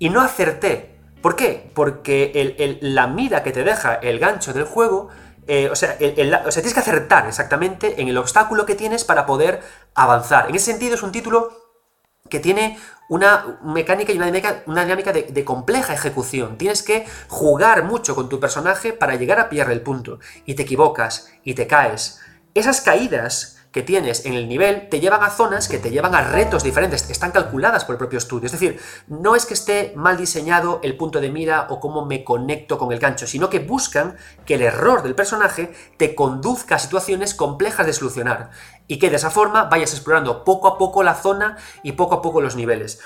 Y 0.00 0.10
no 0.10 0.20
acerté, 0.20 0.95
¿Por 1.20 1.36
qué? 1.36 1.70
Porque 1.74 2.78
la 2.80 3.06
mira 3.06 3.42
que 3.42 3.52
te 3.52 3.64
deja 3.64 3.94
el 3.94 4.18
gancho 4.18 4.52
del 4.52 4.64
juego, 4.64 5.08
eh, 5.46 5.68
o, 5.70 5.76
sea, 5.76 5.96
tienes 5.96 6.74
que 6.74 6.80
acertar 6.80 7.26
exactamente 7.26 8.00
en 8.00 8.08
el 8.08 8.18
obstáculo 8.18 8.66
que 8.66 8.74
tienes 8.74 9.04
para 9.04 9.26
poder 9.26 9.60
avanzar. 9.94 10.48
En 10.48 10.54
ese 10.54 10.72
sentido 10.72 10.94
es 10.94 11.02
un 11.02 11.12
título 11.12 11.50
que 12.28 12.40
tiene 12.40 12.78
una 13.08 13.58
mecánica 13.62 14.12
y 14.12 14.16
una 14.16 14.26
dinámica, 14.26 15.12
de, 15.12 15.22
de, 15.22 15.44
compleja 15.44 15.94
ejecución. 15.94 16.58
Tienes 16.58 16.82
que 16.82 17.06
jugar 17.28 17.84
mucho 17.84 18.16
con 18.16 18.28
tu 18.28 18.40
personaje 18.40 18.92
para 18.92 19.14
llegar 19.14 19.38
a 19.38 19.48
pillar 19.48 19.70
el 19.70 19.80
punto. 19.80 20.18
Y 20.44 20.54
te 20.54 20.62
equivocas, 20.62 21.32
y 21.44 21.54
te 21.54 21.68
caes. 21.68 22.20
Esas 22.54 22.80
caídas 22.80 23.55
que 23.76 23.82
tienes 23.82 24.24
en 24.24 24.32
el 24.32 24.48
nivel 24.48 24.88
te 24.88 25.00
llevan 25.00 25.22
a 25.22 25.28
zonas 25.28 25.68
que 25.68 25.78
te 25.78 25.90
llevan 25.90 26.14
a 26.14 26.22
retos 26.22 26.62
diferentes, 26.62 27.10
están 27.10 27.30
calculadas 27.30 27.84
por 27.84 27.92
el 27.92 27.98
propio 27.98 28.16
estudio. 28.16 28.46
Es 28.46 28.52
decir, 28.52 28.80
no 29.06 29.36
es 29.36 29.44
que 29.44 29.52
esté 29.52 29.92
mal 29.94 30.16
diseñado 30.16 30.80
el 30.82 30.96
punto 30.96 31.20
de 31.20 31.30
mira 31.30 31.66
o 31.68 31.78
cómo 31.78 32.06
me 32.06 32.24
conecto 32.24 32.78
con 32.78 32.90
el 32.90 32.98
gancho, 32.98 33.26
sino 33.26 33.50
que 33.50 33.58
buscan 33.58 34.16
que 34.46 34.54
el 34.54 34.62
error 34.62 35.02
del 35.02 35.14
personaje 35.14 35.74
te 35.98 36.14
conduzca 36.14 36.76
a 36.76 36.78
situaciones 36.78 37.34
complejas 37.34 37.84
de 37.84 37.92
solucionar 37.92 38.48
y 38.86 38.98
que 38.98 39.10
de 39.10 39.16
esa 39.16 39.28
forma 39.28 39.64
vayas 39.64 39.92
explorando 39.92 40.42
poco 40.42 40.68
a 40.68 40.78
poco 40.78 41.02
la 41.02 41.14
zona 41.14 41.58
y 41.82 41.92
poco 41.92 42.14
a 42.14 42.22
poco 42.22 42.40
los 42.40 42.56
niveles. 42.56 42.98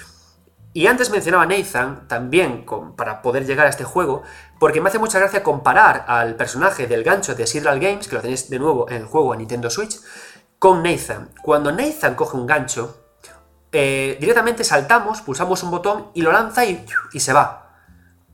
Y 0.72 0.86
antes 0.86 1.10
mencionaba 1.10 1.46
Nathan, 1.46 2.06
también 2.06 2.64
para 2.96 3.22
poder 3.22 3.44
llegar 3.44 3.66
a 3.66 3.70
este 3.70 3.82
juego, 3.82 4.22
porque 4.60 4.80
me 4.80 4.88
hace 4.88 5.00
mucha 5.00 5.18
gracia 5.18 5.42
comparar 5.42 6.04
al 6.06 6.36
personaje 6.36 6.86
del 6.86 7.02
gancho 7.02 7.34
de 7.34 7.48
Sideral 7.48 7.80
Games, 7.80 8.06
que 8.06 8.14
lo 8.14 8.22
tenéis 8.22 8.48
de 8.48 8.60
nuevo 8.60 8.88
en 8.88 8.98
el 8.98 9.04
juego 9.06 9.32
a 9.32 9.36
Nintendo 9.36 9.68
Switch, 9.68 9.98
con 10.61 10.82
Nathan. 10.82 11.30
Cuando 11.42 11.72
Nathan 11.72 12.14
coge 12.14 12.36
un 12.36 12.46
gancho, 12.46 13.02
eh, 13.72 14.18
directamente 14.20 14.62
saltamos, 14.62 15.22
pulsamos 15.22 15.62
un 15.62 15.70
botón 15.70 16.11
y 16.14 16.20
lo 16.20 16.30
lanza 16.30 16.66
y, 16.66 16.84
y, 17.12 17.20
se 17.20 17.32
va. 17.32 17.78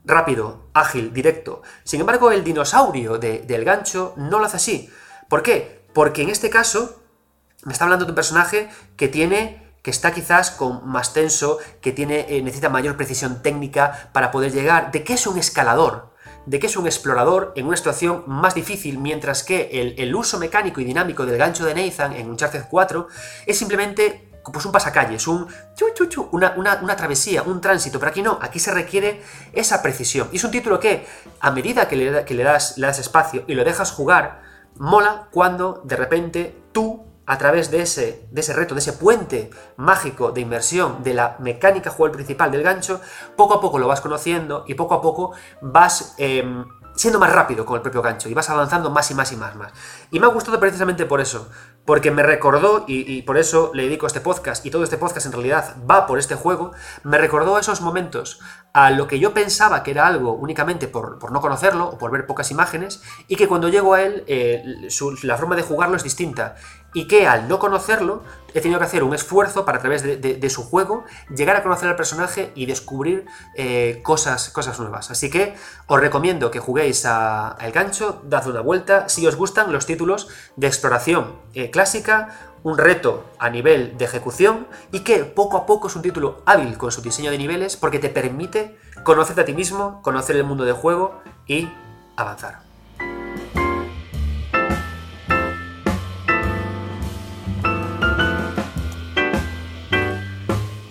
Rápido, 0.03 0.67
ágil, 0.73 1.13
directo. 1.13 1.61
Sin 1.85 2.01
embargo, 2.01 2.31
el 2.31 2.43
dinosaurio 2.43 3.17
del 3.17 3.63
gancho 3.63 4.13
no 4.17 4.39
lo 4.39 4.45
hace 4.45 4.57
así. 4.57 4.93
¿Por 5.29 5.41
qué? 5.41 5.87
Porque 5.93 6.21
en 6.21 6.29
este 6.29 6.49
caso 6.49 7.01
me 7.63 7.71
está 7.71 7.85
hablando 7.85 8.05
de 8.05 8.11
un 8.11 8.15
personaje 8.15 8.69
que 8.97 9.07
tiene 9.07 9.65
que 9.81 9.91
está 9.91 10.11
quizás 10.11 10.51
con 10.51 10.85
más 10.85 11.13
tenso, 11.13 11.59
que 11.79 11.93
tiene, 11.93 12.25
eh, 12.27 12.41
necesita 12.41 12.67
mayor 12.67 12.97
precisión 12.97 13.41
técnica 13.41 14.09
para 14.11 14.31
poder 14.31 14.51
llegar, 14.51 14.91
de 14.91 15.05
qué 15.05 15.13
es 15.13 15.25
un 15.27 15.37
escalador 15.37 16.11
de 16.47 16.59
que 16.59 16.67
es 16.67 16.77
un 16.77 16.85
explorador 16.85 17.51
en 17.55 17.67
una 17.67 17.75
situación 17.75 18.23
más 18.25 18.55
difícil, 18.55 18.97
mientras 18.97 19.43
que 19.43 19.93
el, 19.97 20.15
uso 20.15 20.39
mecánico 20.39 20.79
y 20.79 20.85
dinámico 20.85 21.25
del 21.25 21.37
gancho 21.37 21.65
de 21.65 21.75
Nathan 21.75 22.13
en 22.13 22.29
Uncharted 22.29 22.63
4 22.69 23.07
es 23.45 23.57
simplemente 23.57 24.31
pues 24.41 24.65
un 24.65 24.71
pasacalles, 24.71 25.27
un 25.27 25.45
una, 26.31 26.55
una, 26.55 26.95
travesía, 26.95 27.43
un 27.43 27.59
tránsito, 27.59 27.99
pero 27.99 28.11
aquí 28.11 28.21
no, 28.21 28.39
aquí 28.41 28.59
se 28.59 28.71
requiere 28.71 29.21
esa 29.51 29.81
precisión. 29.81 30.29
Y 30.31 30.37
es 30.37 30.43
un 30.45 30.51
título 30.51 30.79
que, 30.79 31.05
a 31.41 31.51
medida 31.51 31.89
que 31.89 31.97
le, 31.97 32.23
que 32.23 32.33
le, 32.33 32.43
das, 32.43 32.77
le 32.77 32.87
das 32.87 32.97
espacio 32.97 33.43
y 33.45 33.53
lo 33.53 33.65
dejas 33.65 33.91
jugar, 33.91 34.41
mola 34.77 35.27
cuando 35.31 35.81
de 35.83 35.97
repente 35.97 36.57
tú 36.71 37.05
a 37.27 37.37
través 37.37 37.69
de 37.69 37.81
ese, 37.81 38.27
de 38.31 38.41
ese 38.41 38.53
reto, 38.53 38.73
de 38.73 38.79
ese 38.79 38.93
puente 38.93 39.51
mágico 39.75 40.31
de 40.31 40.41
inmersión 40.41 41.03
de 41.03 41.13
la 41.13 41.35
mecánica 41.39 41.91
juego 41.91 42.13
principal 42.13 42.51
del 42.51 42.63
gancho, 42.63 43.01
poco 43.35 43.55
a 43.55 43.61
poco 43.61 43.77
lo 43.77 43.87
vas 43.87 44.01
conociendo 44.01 44.63
y 44.65 44.73
poco 44.73 44.95
a 44.95 45.01
poco 45.01 45.33
vas 45.61 46.15
em, 46.17 46.65
siendo 46.97 47.19
más 47.19 47.31
rápido 47.31 47.65
con 47.65 47.75
el 47.75 47.81
propio 47.81 48.01
gancho 48.01 48.27
y 48.27 48.33
vas 48.33 48.49
avanzando 48.49 48.89
más 48.89 49.11
y 49.11 49.13
más 49.13 49.31
y 49.31 49.35
más, 49.35 49.55
más. 49.55 49.71
Y 50.09 50.19
me 50.19 50.25
ha 50.25 50.29
gustado 50.29 50.59
precisamente 50.59 51.05
por 51.05 51.21
eso, 51.21 51.49
porque 51.85 52.11
me 52.11 52.23
recordó, 52.23 52.83
y, 52.87 53.21
por 53.21 53.37
eso 53.37 53.71
le 53.73 53.83
dedico 53.83 54.07
este 54.07 54.19
podcast, 54.19 54.65
y 54.65 54.71
todo 54.71 54.83
este 54.83 54.97
podcast 54.97 55.25
en 55.25 55.31
realidad 55.31 55.75
va 55.89 56.07
por 56.07 56.19
este 56.19 56.35
juego, 56.35 56.71
me 57.03 57.17
recordó 57.17 57.59
esos 57.59 57.81
momentos 57.81 58.41
a 58.73 58.89
lo 58.91 59.07
que 59.07 59.19
yo 59.19 59.33
pensaba 59.33 59.83
que 59.83 59.91
era 59.91 60.07
algo 60.07 60.33
únicamente 60.33 60.87
por, 60.87 61.31
no 61.31 61.39
conocerlo 61.39 61.87
o 61.87 61.97
por 61.97 62.11
ver 62.11 62.25
pocas 62.25 62.51
imágenes, 62.51 63.01
y 63.27 63.35
que 63.35 63.47
cuando 63.47 63.69
llego 63.69 63.93
a 63.93 64.01
él, 64.01 64.23
eh, 64.27 64.63
la 65.23 65.37
forma 65.37 65.55
de 65.55 65.61
jugarlo 65.61 65.95
es 65.95 66.03
distinta 66.03 66.55
y 66.93 67.07
que 67.07 67.27
al 67.27 67.47
no 67.47 67.59
conocerlo 67.59 68.23
he 68.53 68.61
tenido 68.61 68.79
que 68.79 68.85
hacer 68.85 69.03
un 69.03 69.13
esfuerzo 69.13 69.65
para 69.65 69.77
a 69.77 69.81
través 69.81 70.03
de, 70.03 70.49
su 70.49 70.63
juego 70.63 71.03
llegar 71.29 71.55
a 71.55 71.63
conocer 71.63 71.89
al 71.89 71.95
personaje 71.95 72.51
y 72.55 72.65
descubrir 72.65 73.25
eh, 73.55 73.99
cosas, 74.03 74.49
cosas 74.49 74.79
nuevas. 74.79 75.11
Así 75.11 75.29
que 75.29 75.55
os 75.85 75.99
recomiendo 75.99 76.49
que 76.49 76.59
juguéis 76.59 77.05
a, 77.05 77.55
El 77.61 77.71
Gancho, 77.71 78.21
dad 78.23 78.47
una 78.47 78.61
vuelta 78.61 79.09
si 79.09 79.27
os 79.27 79.35
gustan 79.35 79.71
los 79.71 79.85
títulos 79.85 80.27
de 80.55 80.67
exploración 80.67 81.35
eh, 81.53 81.69
clásica, 81.69 82.29
un 82.63 82.77
reto 82.77 83.25
a 83.37 83.49
nivel 83.49 83.97
de 83.97 84.05
ejecución 84.05 84.67
y 84.91 85.01
que 85.01 85.23
poco 85.23 85.57
a 85.57 85.65
poco 85.65 85.87
es 85.87 85.95
un 85.95 86.01
título 86.01 86.41
hábil 86.45 86.77
con 86.77 86.91
su 86.91 87.01
diseño 87.01 87.31
de 87.31 87.37
niveles 87.37 87.77
porque 87.77 87.99
te 87.99 88.09
permite 88.09 88.77
conocerte 89.03 89.41
a 89.41 89.45
ti 89.45 89.53
mismo, 89.53 90.01
conocer 90.01 90.35
el 90.35 90.43
mundo 90.43 90.65
de 90.65 90.71
juego 90.71 91.21
y 91.45 91.69
avanzar. 92.15 92.66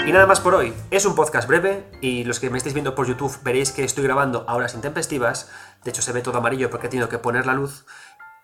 Y 0.06 0.12
nada 0.12 0.26
más 0.26 0.38
por 0.38 0.54
hoy. 0.54 0.72
Es 0.92 1.04
un 1.04 1.16
podcast 1.16 1.48
breve 1.48 1.84
y 2.00 2.22
los 2.22 2.38
que 2.38 2.48
me 2.48 2.58
estéis 2.58 2.74
viendo 2.74 2.94
por 2.94 3.08
YouTube 3.08 3.36
veréis 3.42 3.72
que 3.72 3.82
estoy 3.82 4.04
grabando 4.04 4.44
a 4.46 4.54
horas 4.54 4.74
intempestivas. 4.74 5.50
De 5.82 5.90
hecho 5.90 6.00
se 6.00 6.12
ve 6.12 6.22
todo 6.22 6.38
amarillo 6.38 6.70
porque 6.70 6.86
he 6.86 6.90
tenido 6.90 7.08
que 7.08 7.18
poner 7.18 7.44
la 7.44 7.54
luz 7.54 7.84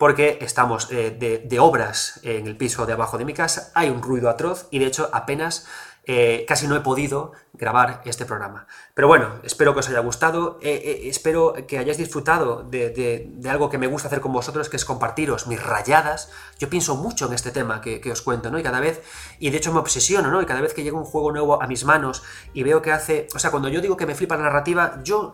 porque 0.02 0.38
estamos 0.40 0.88
eh, 0.90 1.12
de, 1.48 1.60
obras 1.60 2.18
en 2.24 2.48
el 2.48 2.56
piso 2.56 2.86
de 2.86 2.92
abajo 2.94 3.18
de 3.18 3.24
mi 3.24 3.34
casa, 3.34 3.70
hay 3.76 3.88
un 3.88 4.02
ruido 4.02 4.28
atroz 4.28 4.66
y 4.72 4.80
de 4.80 4.86
hecho 4.86 5.08
apenas 5.12 5.68
eh, 6.04 6.44
casi 6.48 6.66
no 6.66 6.74
he 6.74 6.80
podido 6.80 7.32
grabar 7.52 8.02
este 8.04 8.24
programa. 8.24 8.66
Pero 8.92 9.06
bueno, 9.06 9.38
espero 9.44 9.72
que 9.72 9.80
os 9.80 9.88
haya 9.88 10.00
gustado, 10.00 10.58
eh, 10.60 10.82
eh, 10.84 11.08
espero 11.08 11.54
que 11.68 11.78
hayáis 11.78 11.96
disfrutado 11.96 12.64
de, 12.64 13.30
algo 13.48 13.70
que 13.70 13.78
me 13.78 13.86
gusta 13.86 14.08
hacer 14.08 14.20
con 14.20 14.32
vosotros, 14.32 14.68
que 14.68 14.76
es 14.76 14.84
compartiros 14.84 15.46
mis 15.46 15.62
rayadas. 15.62 16.30
Yo 16.58 16.68
pienso 16.68 16.96
mucho 16.96 17.26
en 17.26 17.34
este 17.34 17.52
tema 17.52 17.80
que, 17.80 18.10
os 18.10 18.22
cuento, 18.22 18.50
¿no? 18.50 18.58
Y 18.58 18.64
cada 18.64 18.80
vez, 18.80 19.00
y 19.38 19.50
de 19.50 19.58
hecho 19.58 19.72
me 19.72 19.78
obsesiono, 19.78 20.30
¿no? 20.30 20.42
Y 20.42 20.46
cada 20.46 20.60
vez 20.60 20.74
que 20.74 20.82
llega 20.82 20.98
un 20.98 21.04
juego 21.04 21.30
nuevo 21.30 21.62
a 21.62 21.68
mis 21.68 21.84
manos 21.84 22.24
y 22.52 22.64
veo 22.64 22.82
que 22.82 22.90
hace, 22.90 23.28
o 23.34 23.38
sea, 23.38 23.52
cuando 23.52 23.68
yo 23.68 23.80
digo 23.80 23.96
que 23.96 24.06
me 24.06 24.16
flipa 24.16 24.36
la 24.36 24.44
narrativa, 24.44 25.00
yo 25.04 25.32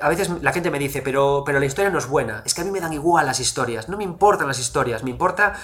a 0.00 0.08
veces 0.08 0.30
la 0.42 0.52
gente 0.52 0.70
me 0.70 0.78
dice, 0.78 1.00
pero, 1.02 1.42
pero 1.44 1.60
la 1.60 1.66
historia 1.66 1.90
no 1.90 1.98
es 1.98 2.08
buena. 2.08 2.42
Es 2.44 2.54
que 2.54 2.62
a 2.62 2.64
mí 2.64 2.70
me 2.70 2.80
dan 2.80 2.92
igual 2.92 3.26
las 3.26 3.40
historias. 3.40 3.88
No 3.88 3.96
me 3.96 4.04
importan 4.04 4.48
las 4.48 4.58
historias. 4.58 5.04
Me 5.04 5.10
importa 5.10 5.54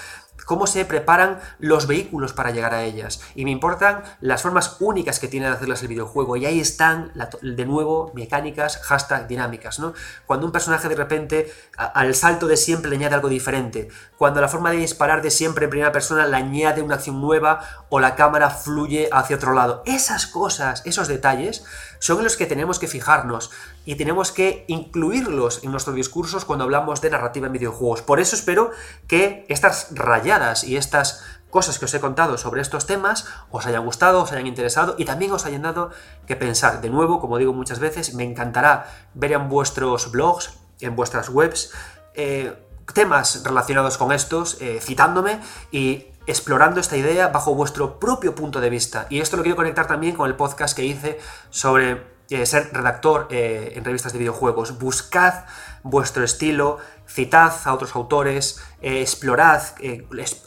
cómo 0.45 0.67
se 0.67 0.85
preparan 0.85 1.39
los 1.59 1.87
vehículos 1.87 2.33
para 2.33 2.51
llegar 2.51 2.73
a 2.73 2.83
ellas. 2.83 3.21
Y 3.35 3.45
me 3.45 3.51
importan 3.51 4.03
las 4.21 4.41
formas 4.41 4.77
únicas 4.79 5.19
que 5.19 5.27
tiene 5.27 5.47
de 5.47 5.53
hacerlas 5.53 5.81
el 5.81 5.87
videojuego. 5.87 6.37
Y 6.37 6.45
ahí 6.45 6.59
están, 6.59 7.11
de 7.41 7.65
nuevo, 7.65 8.11
mecánicas, 8.13 8.77
hashtag 8.77 9.27
dinámicas, 9.27 9.79
¿no? 9.79 9.93
Cuando 10.25 10.45
un 10.45 10.51
personaje 10.51 10.89
de 10.89 10.95
repente 10.95 11.53
al 11.77 12.15
salto 12.15 12.47
de 12.47 12.57
siempre 12.57 12.89
le 12.89 12.97
añade 12.97 13.15
algo 13.15 13.29
diferente. 13.29 13.89
Cuando 14.17 14.41
la 14.41 14.47
forma 14.47 14.71
de 14.71 14.77
disparar 14.77 15.21
de 15.21 15.31
siempre 15.31 15.65
en 15.65 15.69
primera 15.69 15.91
persona 15.91 16.27
le 16.27 16.37
añade 16.37 16.81
una 16.81 16.95
acción 16.95 17.21
nueva 17.21 17.61
o 17.89 17.99
la 17.99 18.15
cámara 18.15 18.49
fluye 18.49 19.09
hacia 19.11 19.35
otro 19.35 19.53
lado. 19.53 19.83
Esas 19.85 20.27
cosas, 20.27 20.81
esos 20.85 21.07
detalles, 21.07 21.63
son 22.03 22.17
en 22.17 22.25
los 22.25 22.35
que 22.35 22.45
tenemos 22.45 22.79
que 22.79 22.89
fijarnos 22.89 23.49
y 23.85 23.95
tenemos 23.95 24.33
que 24.33 24.65
incluirlos 24.67 25.63
en 25.63 25.71
nuestros 25.71 25.95
discursos 25.95 26.43
cuando 26.43 26.65
hablamos 26.65 26.99
de 26.99 27.09
narrativa 27.09 27.47
en 27.47 27.53
videojuegos. 27.53 28.01
Por 28.01 28.19
eso 28.19 28.35
espero 28.35 28.71
que 29.07 29.45
estas 29.47 29.87
rayadas 29.91 30.65
y 30.65 30.75
estas 30.75 31.23
cosas 31.49 31.79
que 31.79 31.85
os 31.85 31.93
he 31.93 32.01
contado 32.01 32.37
sobre 32.37 32.59
estos 32.59 32.87
temas 32.87 33.25
os 33.51 33.65
hayan 33.67 33.85
gustado, 33.85 34.21
os 34.21 34.33
hayan 34.33 34.47
interesado 34.47 34.95
y 34.97 35.05
también 35.05 35.31
os 35.31 35.45
hayan 35.45 35.61
dado 35.61 35.91
que 36.27 36.35
pensar. 36.35 36.81
De 36.81 36.89
nuevo, 36.89 37.21
como 37.21 37.37
digo 37.37 37.53
muchas 37.53 37.79
veces, 37.79 38.13
me 38.15 38.25
encantará 38.25 38.85
ver 39.13 39.31
en 39.31 39.47
vuestros 39.47 40.11
blogs, 40.11 40.55
en 40.81 40.97
vuestras 40.97 41.29
webs, 41.29 41.71
eh, 42.15 42.53
temas 42.93 43.45
relacionados 43.45 43.97
con 43.97 44.11
estos, 44.11 44.57
eh, 44.59 44.79
citándome 44.81 45.39
y 45.71 46.07
explorando 46.27 46.79
esta 46.79 46.97
idea 46.97 47.27
bajo 47.27 47.55
vuestro 47.55 47.99
propio 47.99 48.35
punto 48.35 48.61
de 48.61 48.69
vista. 48.69 49.07
Y 49.09 49.19
esto 49.19 49.37
lo 49.37 49.43
quiero 49.43 49.55
conectar 49.55 49.87
también 49.87 50.15
con 50.15 50.27
el 50.29 50.35
podcast 50.35 50.75
que 50.75 50.85
hice 50.85 51.19
sobre 51.49 52.03
eh, 52.29 52.45
ser 52.45 52.71
redactor 52.73 53.27
en 53.29 53.83
revistas 53.83 54.13
de 54.13 54.19
videojuegos. 54.19 54.79
Buscad 54.79 55.45
vuestro 55.83 56.23
estilo, 56.23 56.77
citad 57.07 57.53
a 57.65 57.73
otros 57.73 57.95
autores, 57.95 58.63
explorad 58.81 59.61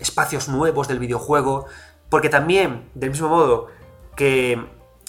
espacios 0.01 0.49
nuevos 0.49 0.89
del 0.89 0.99
videojuego, 0.99 1.66
porque 2.09 2.29
también, 2.29 2.91
del 2.95 3.11
mismo 3.11 3.29
modo 3.29 3.68
que 4.16 4.59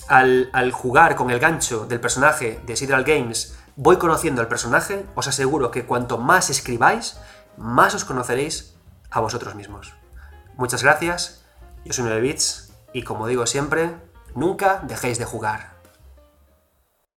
al, 0.10 0.50
al 0.54 0.72
jugar 0.72 1.16
con 1.16 1.32
el 1.32 1.40
gancho 1.40 1.86
del 1.86 2.02
personaje 2.02 2.60
de 2.66 2.76
Sidral 2.76 3.06
Games, 3.06 3.58
voy 3.78 3.98
conociendo 3.98 4.42
al 4.42 4.48
personaje, 4.48 5.06
os 5.16 5.28
aseguro 5.28 5.72
que 5.72 5.86
cuanto 5.86 6.18
más 6.18 6.50
escribáis, 6.50 7.18
más 7.58 7.96
os 7.96 8.04
conoceréis 8.04 8.76
a 9.10 9.22
vosotros 9.22 9.56
mismos. 9.56 9.94
Muchas 10.58 10.82
gracias, 10.82 11.44
yo 11.86 11.94
soy 11.94 12.06
9bits 12.06 12.72
y 12.92 13.04
como 13.04 13.28
digo 13.28 13.46
siempre, 13.46 13.92
nunca 14.34 14.82
dejéis 14.88 15.20
de 15.20 15.26
jugar. 15.26 15.77